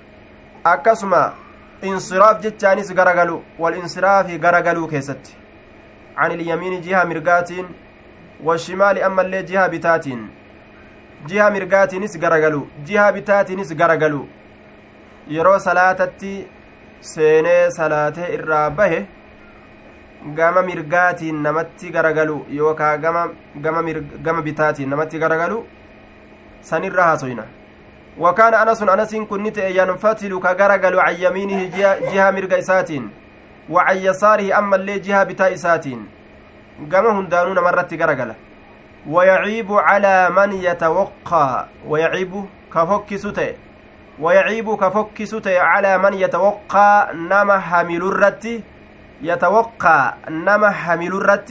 akkasuma 0.64 1.20
insiraaf 1.82 2.40
jechaanis 2.46 2.94
garagalu 2.94 3.36
wal 3.58 3.76
insiraafi 3.82 4.38
garagaluu 4.38 4.88
عن 6.17 6.31
اليمين 6.31 6.81
جهة 6.81 7.03
مرقاتين 7.03 7.65
والشمال 8.43 8.97
أما 9.03 9.21
اللي 9.21 9.43
جهة 9.43 9.67
بتاتين 9.67 10.29
جهة 11.27 11.49
مرقاتينس 11.49 12.17
غرغلو 12.23 12.67
جهة 12.87 13.11
بتاتينس 13.11 13.71
غرغلو 13.81 14.27
yeroo 15.29 15.59
salaatatti 15.59 16.31
seenee 16.99 17.69
salaatee 17.71 18.33
irraa 18.35 18.69
bahe 18.69 18.99
gama 20.37 20.61
mirgaatiin 20.69 21.41
namatti 21.43 21.91
garagalu 21.95 22.35
yookaa 22.57 22.97
gama 22.97 23.29
gama 23.65 23.83
gama 24.25 24.41
bitaatiin 24.41 24.89
namatti 24.89 25.19
garagalu 25.19 25.65
sanirra 26.69 27.03
haasoyna 27.03 27.45
wakaana 28.25 28.59
anasun 28.59 28.89
anasiin 28.89 29.27
kun 29.27 29.43
ni 29.43 29.51
ta'e 29.51 29.71
yanfatilu 29.75 30.39
ka 30.39 30.53
garagalu 30.55 30.97
can 31.05 31.21
yamiinihi 31.21 31.71
jiha 32.11 32.31
mirga 32.31 32.57
isaatiin 32.57 33.09
can 33.68 33.98
yasaarihi 34.02 34.52
ammallee 34.52 34.98
jiha 35.00 35.24
bitaa 35.24 35.48
isaatiin 35.50 36.08
gama 36.88 37.10
hundaanuu 37.10 37.54
namarratti 37.54 37.96
garagala 37.96 38.34
ويعيب 39.06 39.72
على 39.72 40.30
من 40.30 40.52
يتوقى. 40.52 41.66
ويعيب 41.86 42.44
كفكس 42.74 43.22
تئ 43.22 43.54
ويعيب 44.18 44.74
كفكس 44.74 45.30
تئ 45.30 45.58
على 45.58 45.98
من 45.98 46.14
يتوقى. 46.14 47.08
نما 47.14 47.58
حمل 47.58 48.02
الرت 48.02 48.62
يتوقى 49.22 50.14
نما 50.30 50.70
حمل 50.70 51.12
الرت 51.14 51.50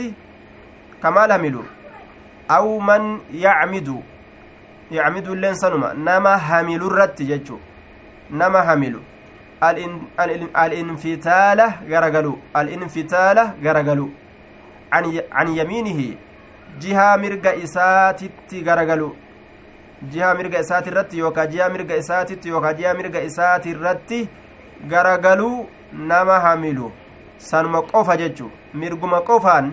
كما 1.04 1.34
حمل 1.34 1.64
أو 2.52 2.80
من 2.80 3.20
يعمد. 3.32 4.04
يعمد 4.92 5.28
اللين 5.28 5.56
سنما. 5.56 5.94
نما 5.94 6.38
حمل 6.38 6.82
الرت 6.84 7.22
ججو 7.22 7.58
نما 8.32 8.62
حمل 8.62 9.00
alinfitaala 9.62 11.74
garagalu. 11.90 12.40
Alinfitaala 12.54 13.56
garagalu. 13.62 14.12
An 14.92 15.56
yamiinihi 15.56 16.18
jihaa 16.80 17.18
mirga 17.18 17.56
isaatitti 17.56 18.62
garagalu. 18.62 19.16
Jihaa 20.12 20.34
mirga 20.36 20.60
isaati 20.60 20.90
irratti 20.90 21.20
yookaa 21.20 21.48
jihaa 21.48 21.70
mirga 21.70 21.96
isaatitti 21.96 22.50
yookaa 22.50 22.74
jihaa 22.74 22.94
mirga 22.94 23.22
isaati 23.22 23.70
irratti 23.70 24.30
garagaluu 24.88 25.66
nama 25.94 26.40
hamilu. 26.40 26.92
Sanuma 27.38 27.82
qofa 27.82 28.18
jechu 28.18 28.52
mirguma 28.74 29.22
qofaan 29.22 29.72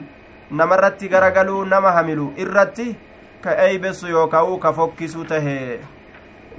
namarratti 0.50 1.08
garagalu 1.08 1.64
nama 1.64 1.92
hamilu. 1.92 2.32
Irratti 2.36 2.96
ka 3.42 3.56
eeybesu 3.66 4.08
yookaa 4.08 4.44
uu 4.44 4.58
ka 4.58 4.72
fokkisu 4.72 5.24
tahe. 5.24 5.80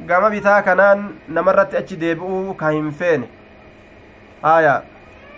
Gama 0.08 0.30
bitaa 0.30 0.62
kanaan 0.62 1.04
namarratti 1.38 1.78
achi 1.78 1.98
deebi'uu 2.06 2.54
ka 2.62 2.70
hin 2.78 2.92
feene. 3.02 3.28
Aya 4.54 4.82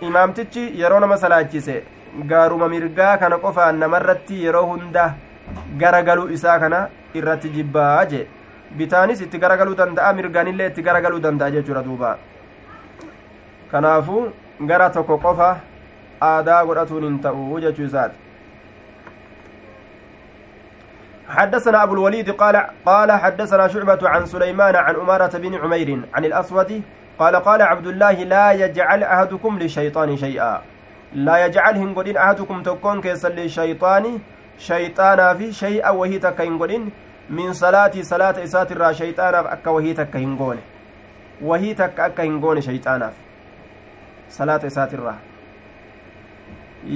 imaamtichi 0.08 0.64
yeroo 0.80 1.00
nama 1.00 1.16
salaachise 1.24 1.76
gaaruma 2.32 2.68
mirgaa 2.74 3.16
kana 3.18 3.38
qofaan 3.44 3.78
namarratti 3.84 4.42
yeroo 4.44 4.64
hunda 4.72 5.04
garagaluu 5.82 6.28
isaa 6.38 6.58
kana 6.64 6.80
irratti 7.14 7.48
jibbaa 7.58 8.04
jee. 8.12 8.26
Bitaanis 8.76 9.20
itti 9.28 9.38
garagaluu 9.38 9.76
danda'a 9.82 10.12
mirgaanillee 10.20 10.66
itti 10.72 10.82
garagaluu 10.90 11.20
danda'a 11.28 11.50
jechuudha 11.56 11.82
duuba. 11.88 12.16
Kanaafuu 13.70 14.22
gara 14.70 14.90
tokko 14.90 15.18
qofa 15.24 15.48
aadaa 16.30 16.64
godhatuun 16.70 17.04
hin 17.08 17.18
ta'u 17.26 17.60
jechuu 17.64 17.86
isaati 17.90 18.25
حدثنا 21.28 21.82
أبو 21.82 21.94
الوليد 21.94 22.30
قال 22.30 22.56
قال 22.86 23.12
حدثنا 23.12 23.68
شعبة 23.68 23.98
عن 24.02 24.26
سليمان 24.26 24.76
عن 24.76 24.94
أمارة 24.94 25.38
بن 25.38 25.54
عمير 25.54 26.00
عن 26.14 26.24
الأسود 26.24 26.82
قال 27.18 27.36
قال 27.36 27.62
عبد 27.62 27.86
الله 27.86 28.12
لا 28.12 28.52
يجعل 28.52 29.02
أحدكم 29.02 29.58
للشيطان 29.58 30.16
شيئا 30.16 30.60
laa 31.14 31.38
yajcal 31.38 31.76
hin 31.80 31.92
godhin 31.94 32.16
ahadukum 32.22 32.62
tokkoon 32.62 33.00
keessan 33.02 33.36
lishayxaani 33.38 34.10
shayxaanaaf 34.68 35.42
shay'a 35.58 35.92
wahii 35.98 36.18
takka 36.24 36.46
hin 36.48 36.58
godhin 36.62 36.88
min 37.38 37.54
salaatii 37.60 38.04
salaata 38.08 38.42
isaatirraa 38.48 38.92
shayxaanaaf 39.00 39.46
akka 39.52 39.74
wahii 39.76 39.94
takka 40.00 40.18
hin 40.24 40.34
goone 40.40 40.62
wahii 41.50 41.74
takka 41.82 42.04
akka 42.08 42.26
hin 42.28 42.40
goone 42.44 42.62
shayxaanaaf 42.68 43.14
salaata 44.38 44.72
isaatirraa 44.72 45.16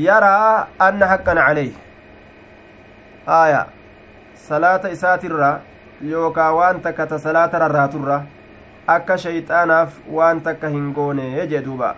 yaraa 0.06 0.66
anna 0.88 1.10
haqqan 1.12 1.42
caleyh 1.46 1.72
aya 3.40 3.66
salaata 4.50 4.92
isaatirraa 4.98 5.54
yookaa 6.12 6.52
waan 6.58 6.84
takka 6.86 7.06
ta 7.14 7.18
salaata 7.24 7.64
rarraaturra 7.64 8.20
akka 8.98 9.18
shayxaanaaf 9.24 9.98
waan 10.18 10.40
takka 10.46 10.68
hin 10.76 10.92
goone 11.00 11.26
jee 11.54 11.64
duuba. 11.66 11.96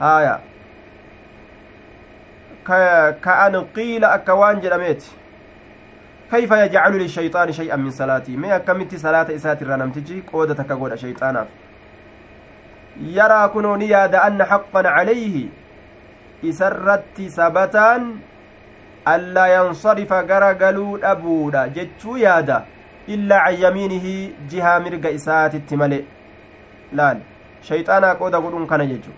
Haya 0.00 0.40
كأن 3.22 3.56
قيل 3.76 4.04
أكوان 4.04 4.60
جرميت 4.60 5.04
كيف 6.30 6.50
يجعل 6.50 6.98
للشيطان 6.98 7.52
شيئا 7.52 7.76
من 7.76 7.90
صلاتي 7.90 8.36
ما 8.36 8.58
كمتي 8.58 8.98
صلاة 8.98 9.34
إسات 9.34 9.62
الرنمتجي 9.62 10.22
قودة 10.32 10.62
كقود 10.62 10.94
شيطانا 10.94 11.46
يرى 13.00 13.48
كنون 13.48 13.82
ياد 13.82 14.14
أن 14.14 14.44
حقا 14.44 14.88
عليه 14.88 15.48
إسرت 16.44 17.04
سبتان 19.06 19.20
ألا 19.20 19.46
ينصرف 19.56 20.12
غرقلو 20.12 20.96
أبودا 21.02 21.66
جتشو 21.66 22.16
يادا 22.16 22.64
إلا 23.08 23.36
عن 23.36 23.54
يمينه 23.54 24.06
جهة 24.50 24.78
مرق 24.78 25.04
إسات 25.14 25.54
التملئ 25.54 26.04
laal 26.98 27.18
shayxaanaa 27.68 28.14
qooda 28.20 28.40
godhuun 28.44 28.66
kana 28.72 28.86
jechu 28.92 29.12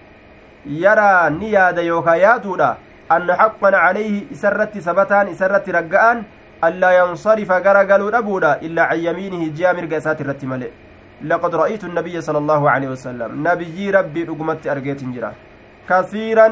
yaraa 0.84 1.30
ni 1.30 1.52
yaada 1.56 1.82
yookaa 1.90 2.16
yaatuudha 2.24 2.70
anna 3.16 3.38
haqqan 3.42 3.76
calayhi 3.84 4.26
isarratti 4.36 4.84
sabataan 4.88 5.32
isarratti 5.34 5.76
ragga'an 5.78 6.24
allaa 6.68 6.94
yansarifa 7.00 7.60
garagaluu 7.66 8.10
dhabuudha 8.16 8.58
illaa 8.68 8.88
can 8.90 9.04
yamiinihi 9.06 9.50
ji'a 9.58 9.74
mirga 9.78 10.00
isaati 10.02 10.26
irratti 10.26 10.46
male 10.52 10.68
laqad 11.30 11.54
ra'aytu 11.60 11.86
النبي 11.90 12.20
صلى 12.20 12.38
الله 12.38 12.62
عليه 12.70 12.88
وسلم 12.94 13.30
نبي 13.48 13.90
ربي 13.90 14.22
dhugumatti 14.28 14.70
argeetin 14.74 15.12
jira 15.14 15.32
كثيرا 15.88 16.48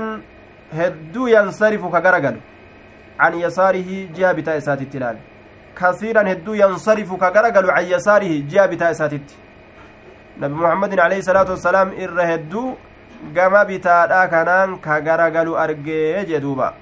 yansarifu 1.36 1.90
ka 1.90 2.00
garagalu 2.00 2.40
عن 3.22 3.32
يساره 3.44 3.90
جهة 4.16 4.32
بتاء 4.38 4.58
ساتت 4.66 4.92
لال 5.02 5.16
كثيرا 5.78 6.22
هدو 6.32 6.52
ينصرف 6.62 7.08
كغرغل 7.22 7.66
عن 7.76 7.84
يساره 7.94 8.32
جهة 8.50 8.66
بتاء 8.72 8.92
ساتت 9.00 9.26
نبي 10.40 10.54
محمد 10.54 10.92
عليه 11.06 11.18
الصلاة 11.22 11.48
والسلام 11.54 11.88
إر 12.02 12.18
هدو 12.34 12.64
gama 13.30 13.64
bitaadha 13.64 14.26
kanaan 14.28 14.78
ka 14.84 14.98
garagalu 15.00 15.54
argee 15.64 16.24
jee 16.28 16.40
duuba 16.44 16.74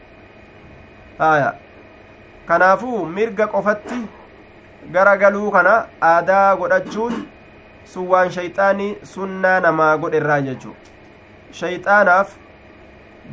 haya 1.18 1.50
kanaafuu 2.48 3.00
mirga 3.16 3.46
qofatti 3.54 3.98
garagaluu 4.94 5.50
kana 5.56 5.74
aadaa 6.12 6.56
godhachuun 6.60 7.18
sun 7.92 8.08
waan 8.12 8.32
shayxaanii 8.36 8.96
sunnaa 9.14 9.58
namaa 9.66 9.92
godherraa 10.04 10.40
jechuu 10.48 10.74
shayxaanaaf 11.60 12.32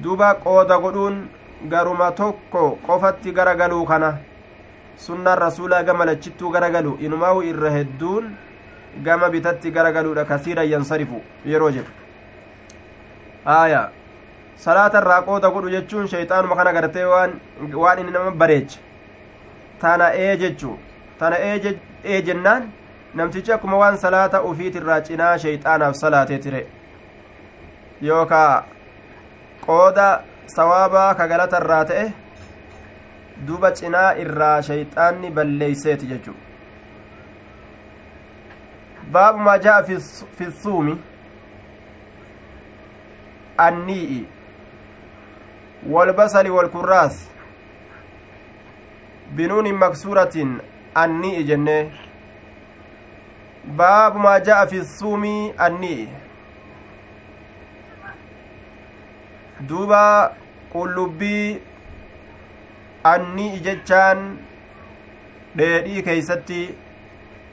duba 0.03 0.33
qooda 0.45 0.79
godhuun 0.85 1.17
garuma 1.65 2.11
tokko 2.11 2.79
qofatti 2.87 3.31
garagaluu 3.31 3.85
kana 3.85 4.17
sunnaan 4.97 5.37
rasuulaa 5.37 5.83
gama 5.83 6.05
lachittuu 6.05 6.51
garagalu 6.51 6.97
inumaahu 7.01 7.41
irra 7.43 7.69
hedduun 7.71 8.31
gama 9.03 9.29
bitatti 9.29 9.71
garagaluudha 9.71 10.25
kasiiran 10.25 10.69
yansarifu 10.69 11.21
yeroo 11.45 11.71
jedhu. 11.71 11.91
Aya 13.45 13.89
salaata 14.55 15.01
irraa 15.01 15.21
qooda 15.21 15.49
godhu 15.49 15.69
jechuun 15.69 16.07
shayxaanuma 16.13 16.55
kana 16.55 16.73
gartee 16.73 17.05
waan 17.05 17.39
waan 17.73 17.99
inni 17.99 18.11
nama 18.11 18.31
bareeche 18.31 18.79
tana 19.81 20.11
ee 20.13 20.37
jechuu 20.37 20.77
tana 21.19 21.37
ee 21.41 22.21
jennaan 22.21 22.71
namtichi 23.13 23.51
akkuma 23.53 23.77
waan 23.77 23.97
salaata 23.97 24.41
ufiitirraa 24.49 25.01
cinaa 25.01 25.37
shayxaanaaf 25.43 25.95
salaatee 25.95 26.37
tire 26.45 26.63
yookaa 28.01 28.63
qooda 29.65 30.07
sawaabaa 30.56 31.14
ka 31.14 31.28
galata 31.28 31.60
irraa 31.64 31.84
ta'e 31.84 32.06
duba 33.46 33.70
cinaa 33.80 34.10
irraa 34.24 34.56
shayxaanni 34.68 35.30
balleeyseeti 35.30 36.06
jechuu 36.12 36.36
baabu 39.12 39.38
maa 39.48 39.58
jaa 39.58 39.82
fi 39.82 40.50
suumi 40.62 40.98
النيء 43.60 44.24
والبصل 45.86 46.50
والكراس 46.50 47.28
بنون 49.30 49.74
مكسورة 49.74 50.46
النيء 50.96 51.42
جنة 51.42 51.90
باب 53.64 54.16
ما 54.16 54.38
جاء 54.38 54.66
في 54.66 54.78
الصوم 54.78 55.24
النيء 55.60 56.08
دوبا 59.61 60.31
qullubbii 60.73 61.61
annii 63.03 63.59
jechaan 63.67 64.19
dheedhii 65.57 66.03
keeysatti 66.07 66.59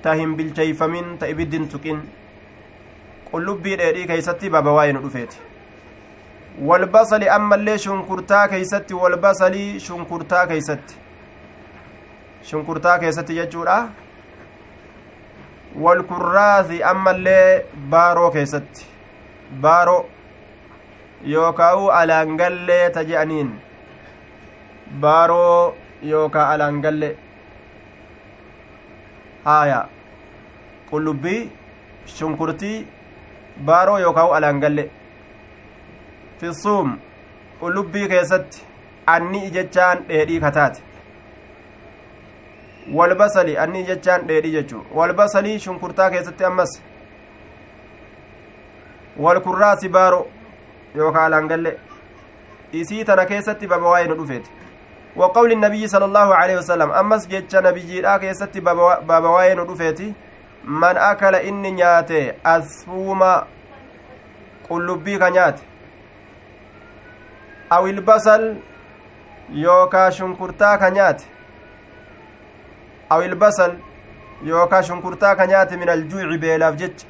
ta 0.02 0.14
hin 0.20 0.34
bilcheeyfamin 0.40 1.16
ta 1.18 1.26
ibiddin 1.34 1.68
tuqin 1.74 2.00
qullubbii 3.30 3.76
dheedhii 3.82 4.06
keeysatti 4.12 4.50
baba 4.56 4.72
waa'ee 4.78 4.92
nu 4.96 5.02
dhufeeti 5.04 5.38
walbasali 6.70 7.28
ammallee 7.36 7.78
shunkurtaa 7.84 8.48
keeysatti 8.54 8.94
walbasalii 9.02 9.80
shunkurtaa 9.86 10.46
keeysatti 10.52 10.94
shunkurtaa 12.50 12.98
keessatti 13.04 13.38
jechuudha 13.40 13.78
walkurraasi 15.86 16.82
ammallee 16.92 17.66
baaroo 17.94 18.30
keessatti 18.30 18.86
baaroo 19.66 20.02
yookaa'u 21.22 21.90
alaangallee 21.90 22.90
ta 22.90 23.04
je'aniin. 23.10 23.50
Baaroo 25.00 25.74
yookaa 26.02 26.48
alaangallee 26.50 27.16
haaya. 29.44 29.80
Qullubbii 30.90 31.50
shunkurtii 32.16 32.86
baaroo 33.70 33.98
yookaa'u 33.98 34.32
alaangallee 34.38 34.90
fisuum 36.40 36.98
qullubbii 37.60 38.08
keessatti 38.08 38.62
anni 39.06 39.50
jechaan 39.50 40.04
dheedhii 40.08 40.40
kataate. 40.40 40.82
Walbasali 42.94 43.58
anni 43.58 43.82
jechaan 43.90 44.26
dheedhi 44.28 44.50
jechuu 44.52 44.84
walbasalii 44.94 45.58
shunkurtaa 45.58 46.10
keessatti 46.10 46.44
ammas. 46.44 46.72
Walkurraasi 49.26 49.88
baaro 49.88 50.26
yookaa 50.94 51.24
alangalle. 51.24 51.78
Isii 52.72 53.04
tana 53.04 53.26
keessatti 53.26 53.66
baba 53.66 53.88
waa'ee 53.88 54.08
nu 54.08 54.14
dhufeeti 54.20 54.64
وقول 55.16 55.52
النبي 55.52 55.86
صلى 55.86 56.04
الله 56.04 56.34
عليه 56.34 56.56
وسلم 56.58 56.90
أمس 56.90 57.26
جيتش 57.26 57.56
نبي 57.56 58.00
لا 58.00 58.16
كيستي 58.16 58.60
بابا 58.60 59.28
واين 59.28 59.60
ودفيتي 59.60 60.12
من 60.64 60.96
أكل 60.96 61.34
إني 61.34 61.70
نياتي 61.70 62.32
أسفوم 62.46 63.22
قلبي 64.70 65.18
كنيات 65.18 65.60
أو 67.72 67.86
البصل 67.86 68.56
يوكا 69.50 70.10
شنكرتا 70.10 70.76
كنيات 70.76 71.22
أو 73.12 73.22
البصل 73.22 73.72
يوكا 74.42 74.80
شنكرتا 74.80 75.34
كنيات 75.34 75.74
من 75.74 75.88
الجوع 75.88 76.36
بيلاف 76.36 76.74
جيتش 76.74 77.04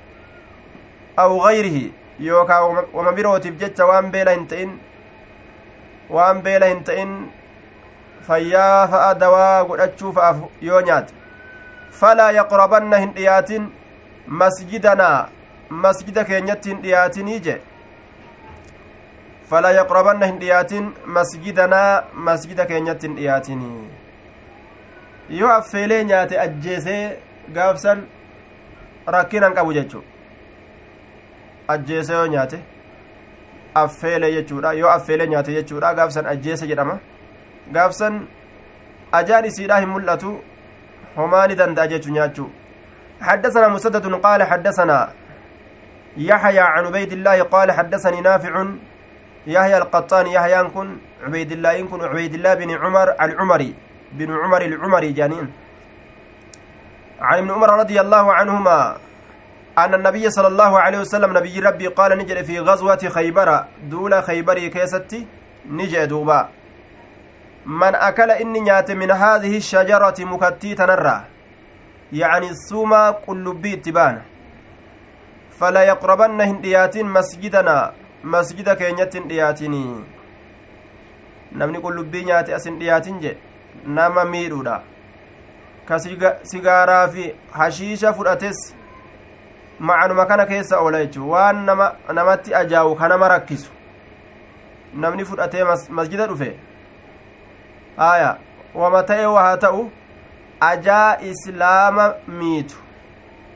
أو 1.18 1.46
غيره 1.46 1.90
yookaan 2.20 2.86
wama 2.92 3.12
birootiif 3.12 3.58
jecha 3.60 3.86
waan 3.86 4.10
beela 4.10 4.30
hin 4.36 4.46
ta'in 4.46 4.74
waan 6.10 6.42
beela 6.42 6.66
hin 6.66 6.84
ta'in 6.84 7.14
fayyaa 8.26 8.86
fa'a 8.88 9.14
dawaa 9.22 9.64
godhachuu 9.64 10.12
fa'aaf 10.18 10.36
yoo 10.68 10.80
nyaate. 10.80 11.14
Falaa 12.00 12.30
yaqrabanna 12.36 12.98
hin 12.98 13.12
dhiyaatin 13.16 13.66
masjidanaa 14.42 15.28
masjida 15.86 16.24
keenyatti 16.30 16.70
hin 16.70 16.82
dhiyaatinii 16.86 17.40
je 17.48 17.58
falaa 19.50 19.72
yaqrabanna 19.80 20.26
hin 20.32 20.38
dhiyaatin 20.40 20.88
masjidanaa 21.18 22.04
masjida 22.30 22.66
keenyatti 22.72 23.06
hin 23.06 23.16
dhiyaatinii. 23.16 23.84
Yoo 25.42 25.52
affeelee 25.58 26.02
nyaate 26.04 26.40
ajjeesee 26.40 27.18
gaafsan 27.54 28.06
rakkinan 29.06 29.54
qabu 29.54 29.72
jechuudha. 29.72 30.13
Ajjeese 31.68 32.12
yoo 32.12 32.26
nyaate 32.26 32.58
affeelee 33.82 34.32
jechuudha 34.32 34.72
yoo 34.72 34.90
affeelee 34.90 35.26
nyaate 35.26 35.52
jechuudha 35.52 35.94
gaafsan 35.94 36.26
ajjeese 36.26 36.66
jedhama 36.66 36.98
gaafsan 37.72 38.26
ajaan 39.12 39.44
isiidha 39.44 39.80
hin 39.80 39.88
mul'atu 39.88 40.36
homaa 41.16 41.46
ni 41.46 41.54
danda'a 41.62 41.86
jechu 41.94 42.10
nyaachuu 42.18 42.50
حدثنا 43.20 43.68
مسدد 43.68 44.14
قال 44.14 44.42
حدثنا 44.42 45.12
يحيى 46.16 46.60
عن 46.60 46.86
عبيد 46.86 47.12
الله 47.12 47.42
قال 47.42 47.72
حدثني 47.72 48.20
نافع 48.20 48.64
يحيى 49.46 49.76
القطان 49.78 50.26
يحيى 50.26 50.64
كن 50.74 50.88
عبيد 51.24 51.52
الله 51.52 51.82
كن 51.82 52.00
عبيد 52.04 52.34
الله 52.34 52.54
بن 52.54 52.70
عمر 52.70 53.08
العمري 53.20 53.74
بن 54.12 54.30
عمر 54.42 54.62
العمري 54.62 55.12
جانين 55.12 55.46
عن 57.20 57.38
ابن 57.38 57.50
عمر 57.50 57.70
رضي 57.78 58.00
الله 58.00 58.32
عنهما 58.32 58.96
أن 59.78 59.94
النبي 59.94 60.30
صلى 60.30 60.46
الله 60.46 60.80
عليه 60.80 60.98
وسلم 60.98 61.38
نبي 61.38 61.60
ربي 61.60 61.86
قال 61.86 62.18
نجد 62.18 62.42
في 62.42 62.60
غزوة 62.60 63.08
خيبر 63.08 63.64
دول 63.90 64.22
خيبر 64.22 64.58
كيستي 64.58 65.26
نجد 65.70 66.08
دوبا 66.08 66.48
nyaate 67.66 68.94
min 68.94 69.10
haadihi 69.10 69.60
shajarati 69.60 70.24
mukattii 70.24 70.74
tanarraa 70.74 71.24
yacni 72.12 72.56
suuma 72.56 73.12
qullubbii 73.12 73.72
itti 73.72 73.92
baana 73.92 74.20
fala 75.58 75.84
yaqrabanna 75.84 76.44
hin 76.44 76.60
dhiyaatin 76.62 77.08
masjidanaa 77.08 77.92
masjida 78.22 78.76
keenyatti 78.76 79.18
hin 79.18 79.28
dhiyaatinii 79.28 80.04
namni 81.52 81.80
qullubbii 81.80 82.24
nyaate 82.24 82.54
as 82.54 82.64
hin 82.64 82.78
dhiyaatin 82.78 83.20
je 83.20 83.36
nama 83.86 84.24
miidhuudha 84.24 84.80
ka 85.88 85.98
sigaaraa 86.42 87.08
fi 87.08 87.34
macanuma 89.78 90.26
kana 90.26 90.46
keessa 90.46 90.80
oola 90.80 90.98
jechuu 91.04 91.30
waan 91.30 91.64
nama 91.64 91.92
namatti 92.12 92.54
ajaawu 92.54 92.96
ka 92.96 93.08
nama 93.08 93.28
rakkisu 93.28 93.70
namni 94.94 95.24
fudhatee 95.24 95.64
masjida 95.90 96.26
dhufe 96.26 96.56
aya 97.98 98.36
wama 98.74 99.02
ta'e 99.02 99.26
waa 99.26 99.56
ta'u 99.56 99.90
ajaa 100.60 101.18
islaama 101.20 102.14
miitu 102.28 102.76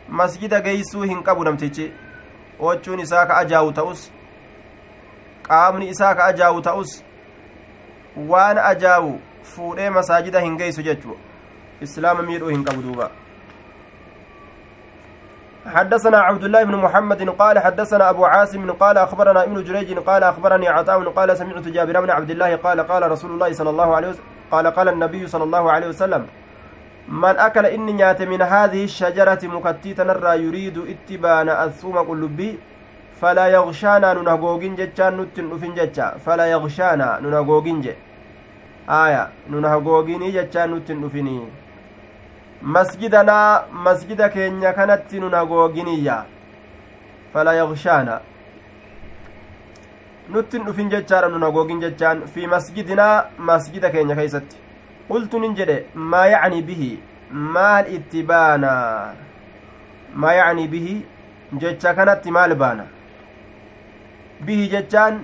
masjida 0.08 0.60
geeysuu 0.60 1.02
hin 1.02 1.22
qabu 1.22 1.44
namtichi 1.44 1.92
wachuun 2.58 3.00
isaa 3.00 3.26
ka 3.26 3.36
ajaawu 3.36 3.72
ta'us 3.72 4.10
qaamni 5.48 5.88
isaa 5.88 6.14
ka 6.14 6.24
ajaawu 6.24 6.60
ta'us 6.62 7.04
waan 8.28 8.58
ajaawu 8.58 9.20
fuudhee 9.42 9.90
masaajida 9.90 10.40
hin 10.40 10.56
geeysu 10.56 10.82
jechuu 10.82 11.16
islaama 11.80 12.22
miidhuu 12.22 12.48
hin 12.48 12.64
qabu 12.64 12.82
duuba 12.82 13.10
حدثنا 15.74 16.18
عبد 16.18 16.44
الله 16.44 16.62
بن 16.64 16.76
محمد 16.76 17.28
قال 17.28 17.58
حدثنا 17.58 18.10
أبو 18.10 18.24
عاصم 18.24 18.70
قال 18.72 18.98
أخبرنا 18.98 19.44
ابن 19.44 19.64
جريج 19.64 19.98
قال 19.98 20.22
أخبرني 20.22 20.68
عطاء 20.68 21.04
قال 21.04 21.36
سمعت 21.36 21.68
جابر 21.68 22.00
بن 22.00 22.10
عبد 22.10 22.30
الله 22.30 22.56
قال 22.56 22.80
قال 22.80 23.10
رسول 23.10 23.30
الله 23.30 23.52
صلى 23.52 23.70
الله 23.70 23.96
عليه 23.96 24.08
وسلم 24.08 24.24
قال 24.50 24.66
قال 24.66 24.88
النبي 24.88 25.26
صلى 25.26 25.44
الله 25.44 25.72
عليه 25.72 25.88
وسلم 25.88 26.26
من 27.08 27.34
أكل 27.36 27.66
إني 27.66 27.92
نيات 27.92 28.22
من 28.22 28.42
هذه 28.42 28.84
الشجرة 28.84 29.38
مكتيتا 29.42 30.04
نرى 30.04 30.42
يريد 30.44 30.76
اتبان 30.78 31.48
الثوم 31.48 31.96
قلبي 31.98 32.58
فلا 33.20 33.46
يغشانا 33.46 34.14
ننهقوغين 34.14 34.74
جتشان 34.76 35.20
نتن 35.20 35.44
نفن 35.50 35.74
جتشا 35.74 36.06
فلا 36.24 36.46
يغشانا 36.46 37.18
ننهقوغين 37.22 37.80
جي. 37.80 37.94
آية 38.88 39.28
ننهقوغين 39.50 40.22
جتشان 40.32 40.74
نتن 40.74 41.00
نفني. 41.04 41.38
Masjidanaa 42.62 43.64
masjida 43.72 44.28
keenya 44.28 44.72
kanatti 44.72 45.20
nun 45.20 45.35
hagooginiyya 45.35 46.24
fala 47.32 47.55
yagshaana 47.55 48.20
nuttin 50.28 50.64
dhufin 50.64 50.90
jechaadha 50.90 51.28
nun 51.28 51.43
hagoogin 51.43 51.80
jechaan 51.80 52.26
fi 52.35 52.47
masjidinaa 52.55 53.24
masjida 53.51 53.90
keenya 53.90 54.16
keeysatti 54.16 54.56
qultu 55.09 55.40
nin 55.40 55.55
jedhe 55.60 55.76
maa 56.14 56.26
yacni 56.32 56.62
bihi 56.70 56.90
maal 57.55 57.93
itti 57.98 58.22
baana 58.32 58.72
maa 60.24 60.32
yacni 60.40 60.68
bihi 60.74 60.97
jecha 61.62 61.94
kanatti 62.01 62.30
maal 62.39 62.55
baana 62.64 62.85
bihi 64.51 64.68
jechaan 64.74 65.22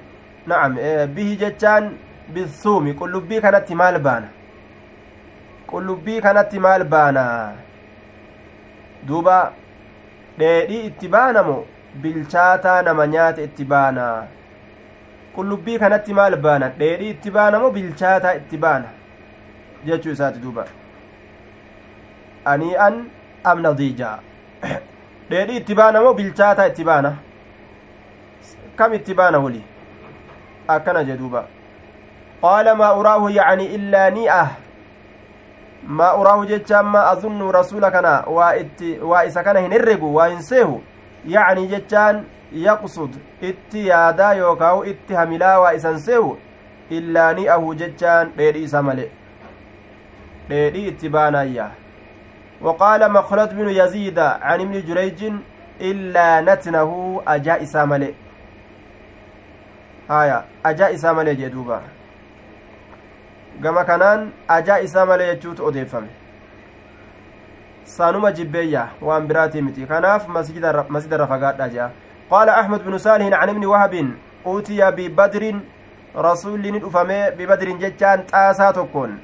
na'am 0.53 0.79
bihi 1.19 1.37
jechaan 1.43 1.91
bisuumi 2.35 2.95
qullubbii 3.03 3.41
kanatti 3.49 3.75
maal 3.83 3.99
baana 4.09 4.29
qullubbii 5.71 6.21
kanatti 6.27 6.59
maal 6.67 6.85
baana 6.95 7.25
duuba 9.09 9.37
dheedhii 10.39 10.87
itti 10.89 11.09
baanamo 11.15 11.57
bilchaataa 12.03 12.83
nama 12.89 13.07
nyaate 13.15 13.45
itti 13.49 13.65
baana 13.73 14.07
qullubbii 15.37 15.79
kanatti 15.83 16.15
maal 16.21 16.37
baana 16.47 16.69
dheedhii 16.81 17.11
itti 17.17 17.31
baanamo 17.37 17.71
bilchaataa 17.77 18.35
itti 18.41 18.57
baana 18.65 18.89
jechuu 19.87 20.13
isaati 20.17 20.39
duuba 20.47 20.65
anii'an 22.53 22.99
am 23.53 23.61
nadiijaa 23.69 24.19
dheedhii 25.31 25.57
itti 25.63 25.75
baanamo 25.83 26.15
bilchaataa 26.21 26.67
itti 26.73 26.85
baana 26.91 27.15
kam 28.77 28.95
itti 29.01 29.15
baana 29.23 29.39
wali 29.47 29.63
akkana 30.77 31.05
jee 31.09 31.17
duuba 31.23 31.47
qaala 32.43 32.75
maa 32.83 32.93
uraahu 33.01 33.31
yacni 33.39 33.67
illaa 33.79 34.11
ni'ah 34.19 34.49
maa 35.87 36.15
uraahu 36.17 36.47
jecha 36.47 36.79
amma 36.79 37.07
azunnu 37.11 37.53
rasuula 37.53 37.91
kana 37.91 38.25
waa 38.27 38.55
itti 38.57 38.99
waa 38.99 39.25
isa 39.25 39.43
kana 39.43 39.61
hin 39.61 39.73
herregu 39.73 40.15
waa 40.15 40.27
hin 40.27 40.43
seehu 40.43 40.83
yacni 41.27 41.67
jechaan 41.67 42.25
yaqsud 42.53 43.11
itti 43.41 43.87
yaadaa 43.87 44.33
yookaawu 44.35 44.85
itti 44.85 45.15
hamilaa 45.15 45.61
waa 45.61 45.73
isan 45.75 45.99
seehu 45.99 46.37
illaa 46.91 47.33
ni'ahu 47.33 47.75
jechaan 47.75 48.33
dheedhii 48.37 48.63
isa 48.65 48.83
male 48.83 49.11
dheedhii 50.49 50.87
itti 50.89 51.09
baanaayya 51.09 51.71
وقال 52.65 53.13
مخلد 53.13 53.57
بن 53.57 53.69
يزيد 53.69 54.19
عن 54.19 54.61
ابن 54.61 54.83
جريج 54.89 55.33
إلا 55.81 56.41
نتنه 56.41 57.21
أجاء 57.27 57.63
إسامله 57.63 58.15
آية 60.11 60.45
أجاء 60.67 60.95
إسامله 60.95 61.33
جدوبا 61.33 61.81
gama 63.61 63.85
kanaan 63.85 64.33
ajaa 64.49 64.79
isaa 64.81 65.07
malee 65.07 65.35
jechuutu 65.35 65.67
odeeffame 65.67 66.09
saanuma 67.85 68.33
jibbeeyya 68.33 68.89
waan 69.01 69.27
biraatii 69.27 69.63
miti 69.63 69.87
kanaaf 69.87 70.29
masjidarra 70.89 71.27
fagaadha 71.33 71.69
jea 71.69 71.91
qaala 72.31 72.57
axmed 72.57 72.83
bnu 72.87 72.99
saalihin 72.99 73.33
can 73.41 73.51
ibni 73.55 73.67
wahabin 73.67 74.13
utiya 74.55 74.93
bibadrin 74.93 75.61
rasulli 76.29 76.73
ni 76.73 76.79
dhufame 76.79 77.31
bibadrin 77.39 77.79
jechaan 77.79 78.25
xaasaa 78.31 78.73
tokkoon 78.73 79.19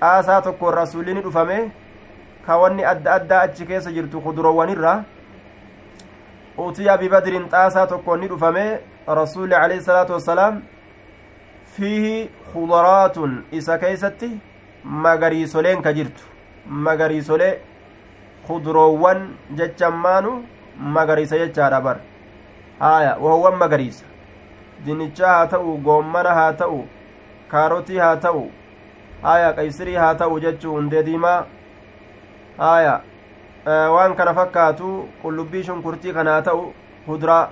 xaasaa 0.00 0.40
tokkoon 0.42 0.74
rasulli 0.74 1.14
ni 1.14 1.20
dhufame 1.26 1.70
ka 2.46 2.56
wanni 2.62 2.84
adda 2.92 3.12
addaa 3.14 3.40
achi 3.48 3.66
keessa 3.66 3.92
jirtu 3.92 4.20
kudurowwanirra 4.26 4.94
utiya 6.66 6.98
bibadrin 6.98 7.48
xaasaa 7.54 7.86
tokkoon 7.86 8.20
ni 8.20 8.28
dhufame 8.28 8.64
rasulli 9.20 9.54
alayhi 9.54 9.82
salaatu 9.90 10.12
wassalaam 10.12 10.62
fiihi 11.78 12.30
khudaraatun 12.52 13.32
isa 13.52 13.78
keeysatti 13.78 14.30
magariisoleen 14.84 15.82
ka 15.82 15.92
jirtu. 15.92 16.22
Magariisolee 16.86 17.58
kudroowwan 18.46 19.20
jechammaanu 19.58 20.32
magariisa 20.96 21.38
jechaadha 21.38 21.80
bar 21.80 21.96
haaya 22.80 23.16
wahowwan 23.20 23.56
magariisa? 23.62 24.04
Dinichaa 24.86 25.34
haa 25.34 25.46
ta'u 25.46 25.76
goommana 25.78 26.34
haa 26.38 26.52
ta'u 26.62 26.80
kaarotii 27.52 27.98
haa 27.98 28.16
ta'u 28.16 28.42
haaya 29.22 29.52
qaysirii 29.52 29.94
haa 30.02 30.14
ta'u 30.14 30.40
jechuu 30.40 30.72
hundee 30.76 31.02
diimaa. 31.02 31.44
Haaya 32.58 33.00
waan 33.94 34.14
kana 34.16 34.34
fakkaatu 34.34 35.08
qullubbii 35.22 35.62
shunkurtii 35.70 36.12
kana 36.12 36.30
haa 36.36 36.42
ta'u 36.50 36.72
kuduraa 37.06 37.48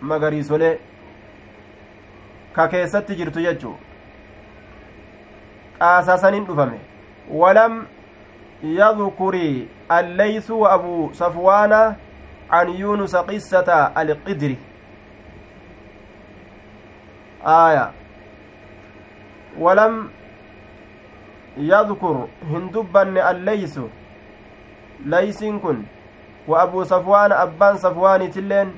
magariisolee 0.00 0.74
ka 2.52 2.68
keessatti 2.68 3.14
jirtu 3.16 3.40
jechuu 3.40 3.74
qaasasanin 5.78 6.44
dhufame. 6.46 6.78
Walam 7.30 7.86
yadkuri 8.62 9.68
alleysu 9.88 10.60
wa 10.60 10.72
abu 10.72 11.10
safwaana 11.14 11.96
عن 12.52 12.68
يونس 12.68 13.16
قصة 13.16 13.68
القدر 13.96 14.54
آية 17.46 17.86
ولم 19.58 20.10
يذكر 21.56 22.28
هندبا 22.50 23.30
الليس 23.30 23.80
ليس 25.04 25.44
كن 25.44 25.82
وأبو 26.48 26.84
صفوان 26.84 27.32
أبان 27.32 27.76
صفوان 27.76 28.30
تلين 28.30 28.68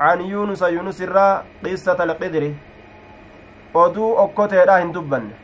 عن 0.00 0.20
يونس 0.20 0.62
يونس 0.62 1.02
الرا 1.02 1.44
قصة 1.64 2.04
القدر 2.04 2.52
oduu 3.74 4.10
okkoteedha 4.24 4.78
hin 4.78 4.92
dubbanne 4.92 5.34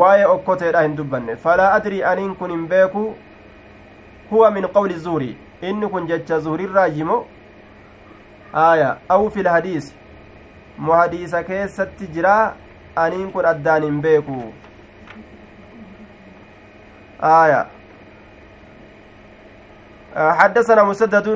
waa'ee 0.00 0.26
okkoteedha 0.34 0.82
hin 0.86 0.96
dubbanne 0.96 1.36
falaa 1.46 1.72
adrii 1.78 2.02
aniin 2.12 2.34
kun 2.42 2.50
hin 2.50 2.66
beeku 2.72 3.04
huwa 4.30 4.50
min 4.50 4.68
qawli 4.78 4.98
zuurii 5.06 5.36
inni 5.70 5.88
kun 5.94 6.06
jecha 6.06 6.38
zuurirraa 6.48 6.86
yimo 6.98 7.26
aya 8.64 8.96
aw 9.08 9.28
fil 9.30 9.48
hadiis 9.48 9.94
mo 10.78 10.92
hadiisa 10.92 11.42
keessatti 11.50 12.06
jira 12.18 12.34
aniin 13.04 13.32
kun 13.32 13.46
addaan 13.54 13.88
hin 13.90 14.02
beeku 14.08 14.42
aya 17.30 17.66
حدثنا 20.16 20.82
مسدد 20.82 21.26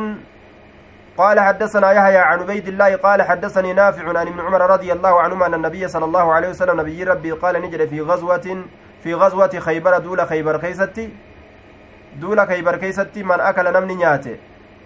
قال 1.20 1.40
حدثنا 1.40 1.92
يحيى 1.92 2.16
عن 2.16 2.40
عبيد 2.40 2.68
الله 2.68 2.96
قال 2.96 3.22
حدثني 3.22 3.72
نافع 3.72 4.18
عن 4.18 4.26
ابن 4.26 4.40
عمر 4.40 4.70
رضي 4.70 4.92
الله 4.92 5.20
عنهما 5.20 5.46
أن 5.46 5.54
النبي 5.54 5.88
صلى 5.88 6.04
الله 6.04 6.32
عليه 6.32 6.48
وسلم 6.48 6.80
نبي 6.80 7.04
ربي 7.04 7.30
قال 7.32 7.62
نجد 7.62 7.88
في 7.88 8.00
غزوة 8.00 8.64
في 9.02 9.14
غزوة 9.14 9.54
خيبر 9.58 9.98
دول 9.98 10.26
خيبر 10.26 10.58
خيستي 10.58 11.10
دول 12.20 12.46
خيبر 12.46 12.76
كيستي 12.76 13.22
من 13.22 13.40
أكل 13.40 13.72
نمني 13.72 13.94
نياته 13.94 14.36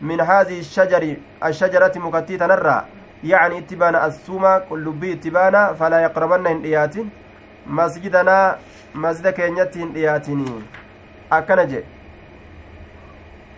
من 0.00 0.20
هذه 0.20 0.58
الشجر 0.60 1.16
الشجرة 1.44 1.92
مكتيتا 1.96 2.46
نرى. 2.46 2.84
يعني 3.24 3.58
اتبانا 3.58 4.06
السومة 4.06 4.58
كل 4.58 4.84
بي 4.90 5.12
اتبانا 5.12 5.72
فلا 5.72 5.98
يقربن 6.02 6.46
هنديات 6.46 6.94
مسجدنا 7.66 8.56
مسجد 8.94 9.28
كينيتي 9.28 9.82
هندياتني 9.82 10.50
أكنجي. 11.32 11.80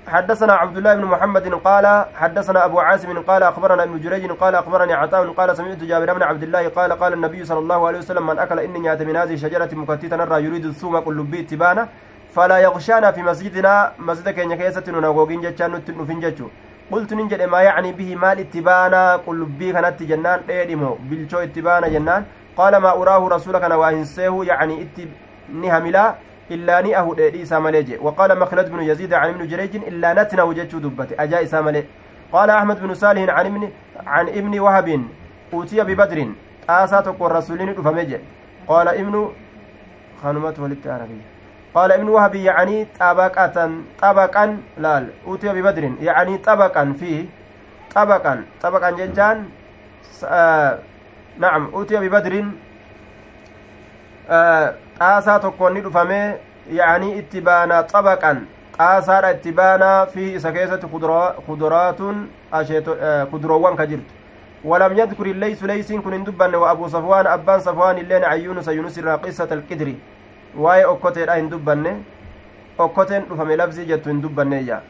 حدثنا 0.07 0.53
عبد 0.53 0.77
الله 0.77 0.95
بن 0.95 1.05
محمد 1.05 1.55
قال 1.55 2.05
حدثنا 2.15 2.65
أبو 2.65 2.81
عاصم 2.81 3.23
قال 3.23 3.43
أخبرنا 3.43 3.83
ابن 3.83 4.01
جريج 4.01 4.31
قال 4.31 4.55
أخبرني 4.55 4.93
عطاء 4.95 5.33
قال 5.33 5.57
سمعت 5.57 5.79
جابر 5.79 6.13
بن 6.13 6.23
عبد 6.23 6.43
الله 6.43 6.69
قال 6.69 6.93
قال 6.93 7.13
النبي 7.13 7.45
صلى 7.45 7.59
الله 7.59 7.87
عليه 7.87 7.99
وسلم 7.99 8.27
من 8.27 8.39
أكل 8.39 8.59
إني 8.61 8.79
نيات 8.79 9.03
من 9.03 9.17
هذه 9.17 9.35
الشجرة 9.35 9.69
مكتيتا 9.73 10.17
نرى 10.17 10.45
يريد 10.45 10.65
الثوم 10.65 10.99
كل 10.99 11.23
بي 11.23 11.41
اتبانا 11.41 11.89
فلا 12.35 12.59
يغشانا 12.59 13.11
في 13.11 13.23
مسجدنا 13.23 13.93
مسجد 13.99 14.29
كينيا 14.29 14.57
كيسة 14.57 14.87
نغوغين 14.87 15.41
جتشان 15.41 15.73
نتنفين 15.73 16.21
جتشو. 16.21 16.49
قلت 16.93 17.15
ننجد 17.15 17.43
ما 17.43 17.61
يعني 17.63 17.93
به 17.93 18.17
مال 18.17 18.39
اتبانا 18.41 19.17
بي 19.59 19.73
كانت 19.73 20.03
جنان 20.03 20.41
ايدمو 20.49 20.99
بلشو 21.11 21.39
اتبانا 21.39 21.89
جنان. 21.89 22.25
قال 22.57 22.77
ما 22.77 22.91
أراه 23.03 23.29
رسولك 23.29 23.65
نواهنسيه 23.65 24.43
يعني 24.43 24.83
اتب 24.83 25.11
نهملا. 25.63 26.15
إلا 26.51 26.81
نئه 26.81 27.15
ديدي 27.17 27.45
سامليجي 27.45 27.99
وقال 27.99 28.39
مخلد 28.39 28.71
بن 28.71 28.81
يزيد 28.83 29.13
عن 29.15 29.29
ابن 29.29 29.47
جريج 29.49 29.77
إلا 29.77 30.23
نتنا 30.23 30.43
وجتشو 30.43 30.79
دبتي 30.79 31.15
أجاء 31.19 31.45
ساملي 31.45 31.85
قال 32.33 32.51
أحمد 32.51 32.83
بن 32.83 32.95
صالح 32.95 33.35
عن 33.35 33.47
ابن 33.47 33.71
عن 34.07 34.29
ابن 34.29 34.59
وهب 34.59 35.03
أوتي 35.53 35.81
ببدر. 35.81 36.29
آساتك 36.69 37.21
والرسولين 37.21 37.75
فمجي 37.75 38.19
قال 38.69 38.89
ابن 38.89 39.33
خانمات 40.23 40.59
ولدت 40.59 40.87
عربية. 40.87 41.27
قال 41.75 41.93
ابن 41.93 42.09
وهب 42.09 42.35
يعني 42.35 42.87
طبقة 43.01 43.71
طبقا 44.03 44.59
لال. 44.79 45.09
أوتي 45.27 45.49
ببدر. 45.49 45.93
يعني 46.01 46.39
طبقا 46.39 46.95
فيه 47.01 47.25
طبقا. 47.95 48.45
طبقا 48.63 48.91
ججان 48.91 49.45
آه 50.25 50.79
نعم. 51.39 51.71
أوتي 51.75 51.97
ببدر 51.97 52.45
xaasaa 54.29 55.39
tokkoon 55.41 55.75
ni 55.75 55.81
dhufame 55.81 56.21
yaanii 56.81 57.19
itti 57.19 57.41
baana 57.41 57.83
xabaqan 57.93 58.47
xaasaadha 58.79 59.33
itti 59.39 59.53
baana 59.53 60.07
fi 60.15 60.35
isa 60.35 60.53
keessatti 60.53 60.87
kuduraatun 61.47 62.29
kuduroowwan 63.31 63.77
ka 63.77 63.87
jirtu 63.87 64.15
ولم 64.65 64.99
يذكر 64.99 65.27
الليث 65.27 65.65
ليس 65.65 65.93
كن 65.93 66.25
دبن 66.25 66.55
وابو 66.55 66.89
صفوان 66.89 67.27
ابان 67.27 67.61
صفوان 67.61 67.99
اللين 67.99 68.25
عن 68.25 68.41
يونس 68.41 68.69
يونس 68.69 68.99
قصة 68.99 69.51
القدر 69.53 69.95
okkoteedha 70.93 71.35
hin 71.35 71.51
dubbanne 71.51 71.93
okkoteen 72.79 73.23
dhufame 73.29 73.57
labsii 73.57 73.85
jettu 73.85 74.09
hin 74.09 74.23
dubbanneeyya 74.23 74.81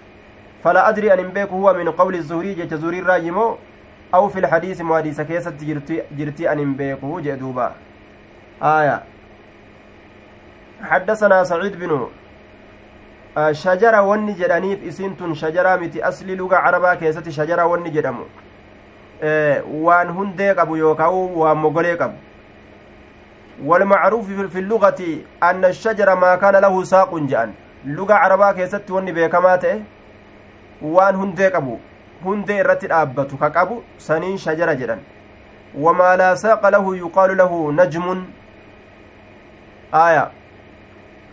fala 0.62 0.84
adrii 0.86 1.10
an 1.10 1.18
hin 1.18 1.32
beeku 1.32 1.56
huwa 1.56 1.74
min 1.74 1.92
qawli 1.92 2.20
zuhurii 2.20 2.54
jecha 2.54 2.76
zuhuriirraa 2.76 3.16
yimoo 3.16 3.58
aw 4.12 4.28
fi 4.28 4.40
lhadiisi 4.40 4.82
mo 4.82 4.94
hadiisa 4.94 5.24
keessatti 5.24 5.66
jirtii 6.16 6.46
an 6.48 6.58
hin 6.58 6.74
beeku 6.74 7.20
jee 7.20 7.36
duuba 7.36 7.72
aya 8.60 9.00
حدثنا 10.86 11.44
سعيد 11.44 11.78
بن 11.78 12.08
shajara 13.52 14.02
wanni 14.02 14.34
jedhaniif 14.34 14.80
isiin 14.82 15.16
tun 15.16 15.34
shajaraa 15.34 15.76
miti 15.76 16.02
asli 16.02 16.36
luga 16.36 16.56
carabaa 16.64 16.96
keessatti 16.96 17.32
shajara 17.32 17.66
wanni 17.66 17.90
jedhamu 17.90 18.24
waan 19.86 20.08
hundee 20.08 20.54
qabu 20.54 20.76
yookaan 20.76 21.36
waan 21.36 21.58
mogolee 21.58 21.96
qabu 21.96 22.16
والمعروف 23.64 24.26
في 24.52 24.58
اللغة 24.58 25.00
أن 25.42 25.64
الشجر 25.64 26.14
ما 26.14 26.36
كان 26.36 26.56
له 26.56 26.84
ساق 26.84 27.18
جأن. 27.18 27.52
لغة 27.84 28.14
عربا 28.14 28.52
كيست 28.52 28.90
وني 28.90 29.12
بيكماته. 29.12 29.80
وان 30.82 31.14
هندي 31.14 31.48
قبو. 31.48 31.78
هندي 32.24 32.60
الرتي 32.60 32.92
أبتو 32.92 33.36
كقبو. 33.36 33.80
سنين 33.98 34.36
شجرة 34.36 34.72
جدا 34.72 34.98
وما 35.72 36.16
لا 36.16 36.34
ساق 36.34 36.68
له 36.68 36.96
يقال 36.96 37.36
له 37.36 37.72
نجم. 37.72 38.24
آية. 39.94 40.30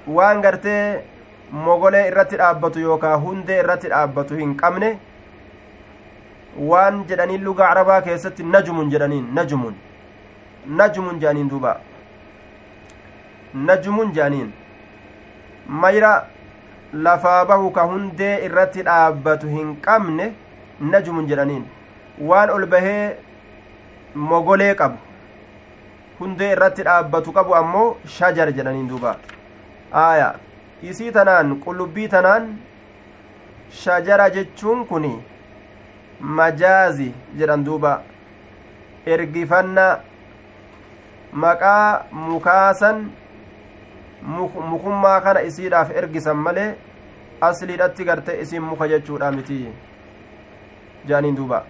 Waan 0.07 0.41
gartee 0.41 1.03
mogolee 1.51 2.07
irratti 2.07 2.37
dhaabbatu 2.41 2.79
yookaa 2.79 3.15
hundee 3.25 3.59
irratti 3.63 3.87
dhaabbatu 3.93 4.35
hin 4.41 4.55
qabne 4.61 4.89
waan 6.71 7.03
jedhaniin 7.09 7.43
luga 7.43 7.69
arabaa 7.69 8.01
keessatti 8.07 8.43
najumun 8.43 8.89
jedhaniin 8.91 9.27
najumun. 9.39 9.75
Najumun 10.79 11.19
jedhaniin 11.19 11.49
duuba. 11.49 11.77
Najmuun 13.53 14.13
jedhaniin. 14.13 14.53
Mayra 15.67 16.11
lafaa 16.93 17.45
bahu 17.45 17.71
ka 17.71 17.83
hundee 17.91 18.45
irratti 18.45 18.81
dhaabbatu 18.89 19.47
hin 19.47 19.75
qabne 19.87 20.31
najmuun 20.79 21.27
jedhaniin. 21.31 21.65
Waan 22.29 22.49
ol 22.49 22.65
bahee 22.65 23.17
mogolee 24.15 24.73
qabu. 24.75 24.97
Hundee 26.19 26.51
irratti 26.55 26.83
dhaabbatu 26.89 27.31
qabu 27.37 27.55
ammoo 27.61 27.87
shajar 28.17 28.49
jedhaniin 28.57 28.89
duuba 28.89 29.15
aaya 29.93 30.35
isii 30.91 31.11
tanaan 31.11 31.55
qullubbii 31.65 32.07
tanaan 32.15 32.47
shajara 33.81 34.29
jechuun 34.29 34.85
kun 34.87 35.05
majaazi 36.39 37.13
jedhan 37.37 37.63
duuba 37.65 37.91
ergifanna 39.05 39.85
maqaa 41.45 42.05
mukaasan 42.11 43.05
mukummaa 44.71 45.21
kana 45.21 45.41
isiidhaaf 45.49 45.91
ergisan 46.01 46.37
malee 46.47 46.69
asliidhatti 47.41 48.03
garte 48.09 48.41
isin 48.41 48.61
muka 48.61 48.87
jechuudha 48.87 49.31
miti 49.31 49.57
jaaniin 51.07 51.35
duuba 51.35 51.63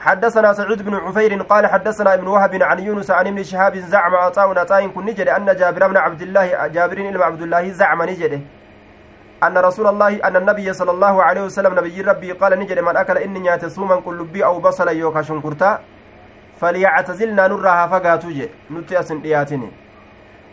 حدثنا 0.00 0.52
سعود 0.52 0.82
بن 0.82 0.94
عفير 0.94 1.42
قال 1.42 1.66
حدثنا 1.66 2.14
ابن 2.14 2.26
وهب 2.26 2.62
عن 2.62 2.78
يونس 2.78 3.10
عن 3.10 3.26
ابن 3.26 3.42
شهاب 3.42 3.76
زعم 3.76 4.14
عطاء 4.14 4.58
عطاء 4.58 4.86
كن 4.86 5.04
نجد 5.04 5.28
أن 5.28 5.56
جابر 5.56 5.88
بن 5.88 5.96
عبد 5.96 6.22
الله 6.22 6.66
جابر 6.66 6.94
بن 6.94 7.22
عبد 7.22 7.42
الله 7.42 7.68
زعم 7.70 8.02
نجده. 8.02 8.40
أن 9.42 9.58
رسول 9.58 9.86
الله 9.86 10.16
أن 10.24 10.36
النبي 10.36 10.72
صلى 10.72 10.90
الله 10.90 11.22
عليه 11.22 11.42
وسلم 11.42 11.74
نبي 11.78 12.02
ربي 12.02 12.32
قال 12.32 12.58
نجد 12.58 12.78
من 12.78 12.96
أكل 12.96 13.18
إني 13.18 13.38
نيات 13.38 13.66
سوما 13.66 13.94
قلبي 13.94 14.44
أو 14.44 14.60
بصل 14.60 14.88
يوكا 14.88 15.22
شنكرتا 15.22 15.78
فليعتزلنا 16.60 17.48
نرها 17.48 17.86
فقاتوجي 17.86 18.48
نتياس 18.70 19.12
دياتني 19.12 19.70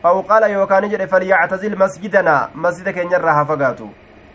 أو 0.05 0.21
قال 0.21 0.43
يوكان 0.51 0.89
جد 0.89 1.05
فليعتزل 1.05 1.79
مسجدنا. 1.79 2.49
مسجد 2.55 2.89
كن 2.89 3.11
يرها 3.11 3.43
فقاتو 3.43 3.87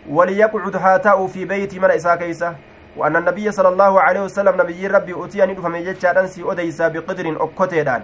وليقعد 0.09 0.77
حاتاء 0.77 1.27
في 1.27 1.45
بيت 1.45 1.75
من 1.75 1.91
إسا 1.91 2.15
كيسة. 2.15 2.55
وأن 2.97 3.15
النبي 3.15 3.51
صلى 3.51 3.69
الله 3.69 4.01
عليه 4.01 4.21
وسلم 4.21 4.61
نبي 4.61 4.87
ربي 4.87 5.13
أتياني 5.25 5.53
دفع 5.53 5.69
ميجتشا 5.69 6.19
أنسي 6.19 6.43
أديسا 6.51 6.87
بقدر 6.87 7.25
أكتيدان 7.39 8.01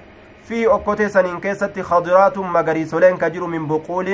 في 0.48 0.68
أكتي 0.68 1.10
سنين 1.10 1.40
كيست 1.40 1.80
خضرات 1.80 2.38
مغريسولين 2.38 3.18
كجر 3.18 3.44
من 3.46 3.68
بقول 3.68 4.08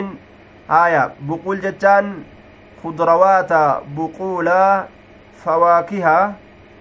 آية 0.69 1.03
بقول 1.21 1.61
جتان 1.61 2.23
خضروات 2.83 3.51
بقولا 3.97 4.85
فواكه 5.45 6.33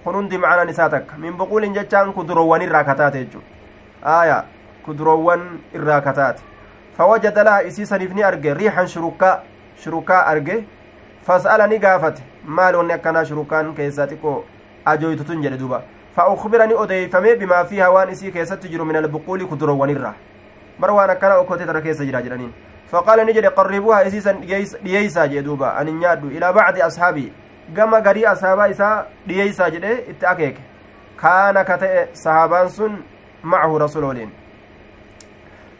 kunundi 0.05 0.39
macnaan 0.39 0.69
isaa 0.69 0.89
takka 0.91 1.17
min 1.17 1.37
buquulin 1.39 1.75
jechaan 1.75 2.13
kudurowwan 2.13 2.63
irraa 2.63 2.85
kataate 2.85 3.19
jechu 3.25 3.43
aya 4.03 4.45
kudurowwan 4.87 5.45
irraa 5.79 6.01
kataate 6.01 6.43
fawajada 6.97 7.45
laha 7.45 7.63
isii 7.69 7.87
saniif 7.87 8.15
ni 8.15 8.23
arge 8.23 8.55
riixan 8.55 8.89
shurukaa 8.95 9.35
shurukaa 9.85 10.23
arge 10.33 10.57
fas'ala 11.27 11.67
ni 11.67 11.79
gaafate 11.79 12.23
maal 12.45 12.77
wanni 12.77 12.93
akkanaa 12.93 13.25
shurukaan 13.25 13.75
keessaa 13.75 14.07
xiqqoo 14.07 14.45
ajooytutun 14.85 15.43
jedhe 15.43 15.59
duba 15.59 15.83
فأخبر 16.17 16.67
ني 16.67 16.75
أديفمي 16.83 17.35
بما 17.35 17.63
فيها 17.65 17.89
وان 17.89 18.09
إسي 18.09 18.31
كيست 18.31 18.53
تجر 18.53 18.85
من 18.85 18.97
البقول 18.97 19.49
كدر 19.49 19.71
ونرة 19.71 20.15
مروان 20.81 21.13
كان 21.13 21.33
أكوتي 21.33 21.65
ترى 21.65 21.81
كيس 21.81 22.03
جرا 22.03 22.21
جرانين 22.21 22.53
فقال 22.93 23.27
نجري 23.27 23.49
قربوها 23.49 24.07
إسيسا 24.07 24.33
دييسا 24.85 25.27
جدوبا 25.27 25.81
أن 25.81 25.89
ينادوا 25.89 26.31
إلى 26.31 26.53
بعض 26.53 26.79
أصحابي 26.79 27.33
gama 27.75 28.01
garii 28.01 28.27
asaabaa 28.27 28.67
isaa 28.67 29.05
dhiyeeysaa 29.29 29.71
jedhe 29.71 29.93
itti 30.13 30.27
akeeke 30.27 30.63
kaana 31.17 31.65
ka 31.65 31.77
ta'e 31.83 32.01
sahaabaan 32.23 32.71
sun 32.71 32.97
macahu 33.43 33.79
rasul 33.83 34.05
waliin 34.05 34.33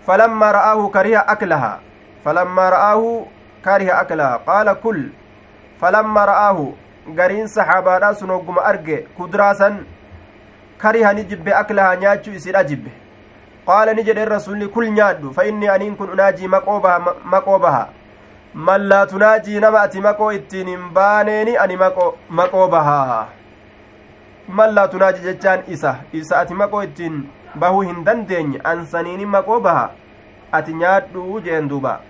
falammaa 0.07 0.53
ra'aahu 0.59 0.91
kariha 0.97 1.25
aklaha 1.35 1.71
falammaa 2.25 2.69
ra'aahu 2.77 3.11
kariha 3.67 3.99
aklaha 4.05 4.39
qaala 4.47 4.75
kul 4.85 5.01
falammaa 5.83 6.27
ra'aahu 6.31 6.65
gariin 7.19 7.49
saxaabaadhaa 7.53 8.15
sun 8.19 8.31
hogguma 8.31 8.65
arge 8.71 8.99
kudraasan 9.17 9.79
kariha 10.83 11.13
ni 11.13 11.25
jibbe 11.25 11.55
aklaha 11.61 11.97
nyaachuu 11.97 12.35
isidha 12.41 12.65
jibbe. 12.65 12.93
Qaala 13.67 13.95
ni 13.95 14.05
jedhen 14.09 14.29
rasulli 14.29 14.69
kul 14.69 14.91
nyaadhu 14.99 15.35
fa 15.35 15.47
inni 15.47 15.69
aniin 15.75 15.97
kun 15.97 16.15
unaajii 16.15 16.53
maqoo 16.55 17.59
baha 17.59 17.89
man 18.55 18.89
laa 18.89 19.07
nama 19.61 19.83
ati 19.83 20.01
maqoo 20.01 20.33
ittiin 20.39 20.69
hin 20.69 20.89
baaneeni 20.95 21.57
ani 21.57 21.77
maqoo 21.77 22.69
bahaa 22.69 23.29
man 24.49 24.75
laa 24.75 25.13
jechaan 25.13 25.63
isa 25.69 25.97
isa 26.13 26.39
ati 26.39 26.55
maqoo 26.55 26.83
ittiin 26.83 27.23
bahuu 27.55 27.81
hin 27.81 28.05
dandeenye 28.05 28.61
ansaniini 28.65 29.27
maqoo 29.27 29.61
baha 29.61 29.91
ati 30.53 30.75
nyaadhu 30.75 31.41
jeen 31.41 31.69
duuba. 31.69 32.01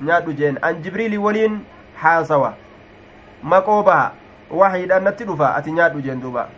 Nyaadhu 0.00 0.32
jeen. 0.32 0.58
An 0.62 0.82
jibriilii 0.82 1.18
waliin 1.18 1.64
haasawa 1.94 2.54
maqoo 3.42 3.82
baha 3.82 4.12
waxiidhaan 4.50 5.04
natti 5.04 5.24
dhufa 5.24 5.54
ati 5.54 5.72
nyaadhu 5.72 6.02
jeen 6.02 6.20
duuba 6.20 6.48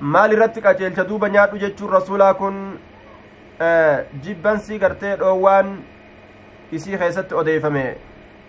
maal 0.00 0.32
irratti 0.32 0.60
qaceelcha 0.62 1.04
duuba 1.04 1.28
nyaadhu 1.28 1.58
jechuun 1.64 1.92
rasuulaa 1.92 2.34
kun 2.34 2.58
jibbansii 4.24 4.78
gartee 4.78 5.16
dhoowwaan 5.16 5.76
isii 6.72 6.98
keessatti 6.98 7.34
odeeyfame 7.34 7.84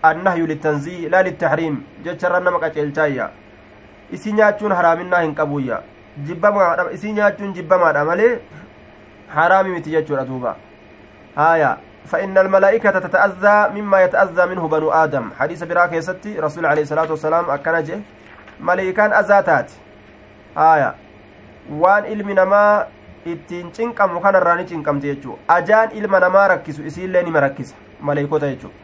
annahyu 0.02 0.46
litanzii 0.46 1.08
laa 1.08 1.22
littaxriim 1.28 1.80
jecharra 2.04 2.40
nama 2.40 2.58
qaceelchaayya 2.64 3.30
isii 4.18 4.32
nyaachuun 4.40 4.72
haraaminaa 4.78 5.20
hin 5.26 5.34
qabuyya 5.40 5.80
jibbamaadha 6.28 6.90
isii 6.98 7.12
nyaachuun 7.18 7.54
jibbamaadha 7.58 8.04
malee 8.10 8.32
haraami 9.36 9.70
miti 9.76 9.90
jechuudha 9.96 10.24
duuba 10.30 10.56
haaya 11.36 11.76
فإن 12.04 12.38
الملائكة 12.38 12.90
تتأذى 12.90 13.80
مما 13.80 14.02
يتأذى 14.02 14.46
منه 14.46 14.68
بنو 14.68 14.90
آدم 14.90 15.30
حديث 15.38 15.62
برا 15.64 15.86
كيستي 15.86 16.38
رسول 16.38 16.66
عليه 16.66 16.82
الصلاة 16.82 17.10
والسلام 17.10 17.50
أكنجه 17.50 18.00
ملائكان 18.60 19.12
أزاتات 19.12 19.70
آية 20.56 20.94
وان 21.72 22.04
ilmi 22.04 22.34
namaa 22.34 22.86
ittiin 23.24 23.72
cinqamu 23.72 24.20
kanarraa 24.20 24.56
ni 24.56 24.64
cinqamte 24.68 25.06
jechuu 25.06 25.38
ajaan 25.48 25.90
ilma 25.96 26.20
namaa 26.20 26.48
rakkisu 26.48 26.86
isiillee 26.86 27.22
nima 27.22 27.40
rakkisa 27.40 27.74
maleeykota 28.00 28.50
jechuudha 28.52 28.76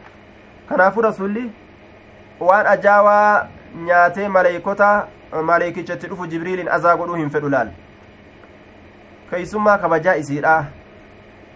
kanaafuu 0.69 1.01
rasuulli 1.01 1.51
waan 2.39 2.67
ajaawaa 2.67 3.47
nyaatee 3.85 4.27
maleeykota 4.27 5.07
maleeykichatti 5.51 6.07
dhufu 6.07 6.27
jibriiliin 6.27 6.71
azaa 6.77 6.95
godhuu 6.97 7.21
hin 7.21 7.29
fedhu 7.29 7.49
laal 7.49 7.69
keeysummaa 9.29 9.77
kabajaa 9.77 10.15
isiidha 10.23 10.55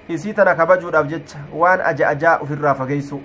isii 0.07 0.33
tana 0.33 0.55
kabajuudhaaf 0.55 1.07
jecha 1.07 1.39
waan 1.53 1.81
aja 1.81 2.07
ajaa 2.07 2.39
ufirraa 2.39 2.73
fageeysu 2.73 3.21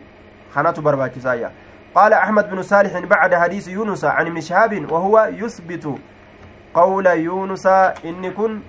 kanatu 0.54 0.82
barbaachisaayya. 0.82 1.50
قال 1.94 2.12
أحمد 2.12 2.50
بن 2.50 2.62
صالح 2.62 2.98
بعد 2.98 3.34
حديث 3.34 3.68
يونس 3.68 4.04
عن 4.04 4.26
ابن 4.26 4.40
شهاب 4.40 4.92
وهو 4.92 5.30
يثبت 5.34 5.98
قول 6.74 7.06
يونس 7.06 7.66
إن 8.06 8.30
كن 8.30 8.60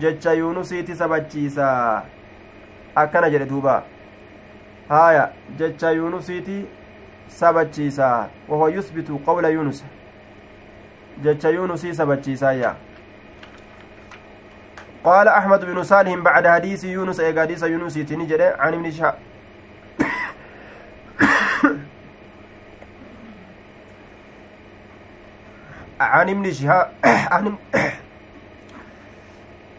جج 0.00 0.26
يونس 0.26 0.68
تسبتشيسا 0.68 2.02
أكن 2.96 3.30
جلدوبا 3.30 3.82
هايا 4.90 5.32
جتشا 5.58 5.86
يونسيتي 5.86 6.64
sabachiisa. 7.28 8.30
وهو 8.48 8.68
يثبت 8.68 9.20
قول 9.26 9.44
يونس 9.44 9.84
يونسي 11.44 11.92
sabachiisa 11.92 12.42
يا 12.42 12.76
قال 15.06 15.28
أحمد 15.28 15.64
بن 15.64 15.82
صالح 15.82 16.14
بعد 16.14 16.46
حديث 16.46 16.84
يونس 16.84 17.20
إيه 17.20 17.40
حديث 17.40 17.62
يونس 17.62 17.94
تنجد 17.94 18.40
عن 18.40 18.74
ابن 18.74 18.90
شهاب. 18.90 19.14
عن 26.00 26.30
ابن 26.30 26.52
شهاب 26.52 26.92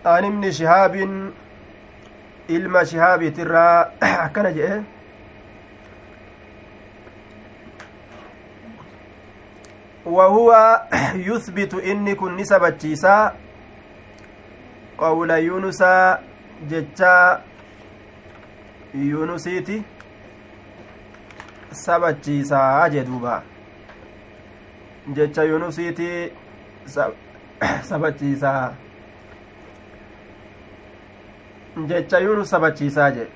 عن 0.06 0.26
ابن 0.26 0.52
شهاب 0.52 0.96
ilma 2.48 2.86
shihaabiitirraa 2.86 3.92
akkana 4.02 4.52
jedhe 4.60 4.84
وهو 10.08 10.82
يثبت 11.30 11.74
إني 11.74 12.16
كن 12.16 12.36
نسبة 12.36 12.70
جيسا 12.70 13.36
قول 14.98 15.32
يونس 15.32 15.84
جتا 16.70 17.42
يونسيتي 18.94 19.82
sabachiisaa 21.72 22.90
jee 22.90 23.04
duuba 23.04 23.44
jecha 25.16 25.44
yunusiiti 25.44 26.32
sabachiisaa 27.90 28.74
jecha 31.88 32.20
yuunus 32.20 32.50
sabachiisaa 32.50 33.12
jee 33.12 33.28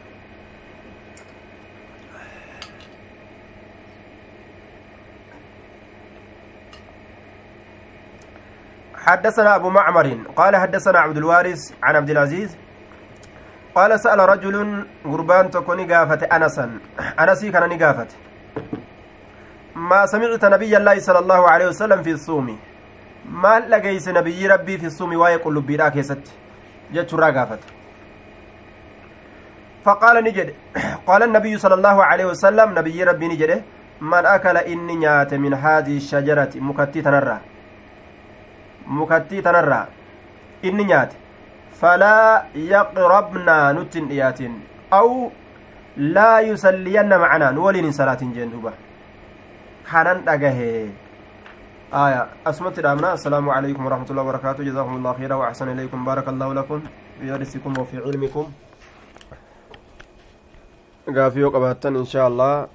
حدثنا 9.02 9.56
أبو 9.56 9.70
معمر 9.70 10.18
قال 10.36 10.56
حدثنا 10.56 11.00
عبد 11.00 11.18
الوارث 11.18 11.62
عن 11.84 11.96
عبد 11.96 12.10
العزيز 12.10 12.58
قال 13.76 14.00
سأل 14.00 14.20
رجل 14.20 14.86
غربان 15.08 15.50
تكوني 15.50 15.94
قافة 15.94 16.22
أنسا. 16.36 16.80
أنسي 17.20 17.52
كان 17.52 17.70
نقافة 17.70 18.08
ما 19.76 20.06
سمعت 20.06 20.46
نبي 20.46 20.78
الله 20.78 21.00
صلى 21.00 21.20
الله 21.20 21.50
عليه 21.50 21.68
وسلم 21.68 22.04
في 22.04 22.12
الصوم. 22.12 22.60
ما 23.26 23.60
لقيس 23.60 24.08
نبي 24.08 24.48
ربي 24.48 24.78
في 24.78 24.86
الصوم 24.86 25.16
ويقول 25.16 25.56
لبيرا 25.56 25.90
كيست. 25.90 26.24
جت 26.94 27.14
قافت. 27.14 27.60
فقال 29.86 30.24
نجد. 30.24 30.54
قال 31.08 31.24
النبي 31.24 31.58
صلى 31.58 31.74
الله 31.74 32.04
عليه 32.04 32.26
وسلم 32.26 32.80
نبي 32.80 33.04
ربي 33.04 33.28
نجده 33.28 33.62
من 34.02 34.26
أكل 34.26 34.58
إني 34.58 34.96
نيات 34.96 35.34
من 35.34 35.54
هذه 35.54 35.98
الشجرة 35.98 36.50
مكتي 36.56 37.02
تنرى 37.02 37.38
mukattii 38.86 39.42
tanarraa 39.42 39.86
inni 40.62 40.86
nyaate 40.86 41.16
falaa 41.82 42.46
yaqrabnaa 42.72 43.74
nuttin 43.74 44.10
dhiyaatin 44.10 44.58
aw 45.00 45.10
laa 46.18 46.40
yusalliyanna 46.50 47.20
macanaa 47.20 47.52
nu 47.52 47.64
waliin 47.66 47.86
hin 47.90 47.94
salaatin 47.94 48.34
jeen 48.34 48.52
duuba 48.52 48.74
kanan 49.92 50.26
dhagahe 50.26 50.90
آية 51.92 52.48
أسمت 52.48 52.80
الأمنا 52.80 53.20
السلام 53.20 53.50
عليكم 53.50 53.86
ورحمة 53.86 54.08
الله 54.12 54.24
وبركاته 54.24 54.64
جزاكم 54.64 54.96
الله 54.96 55.14
خيرا 55.14 55.36
وأحسن 55.36 55.68
إليكم 55.76 56.00
بارك 56.06 56.28
الله 56.28 56.54
لكم 56.54 56.80
في 57.20 57.28
درسكم 57.28 57.72
وفي 57.80 57.98
علمكم 58.00 58.46
قافيو 61.16 61.50
قباتن 61.50 61.96
إن 61.96 62.08
شاء 62.08 62.28
الله 62.28 62.68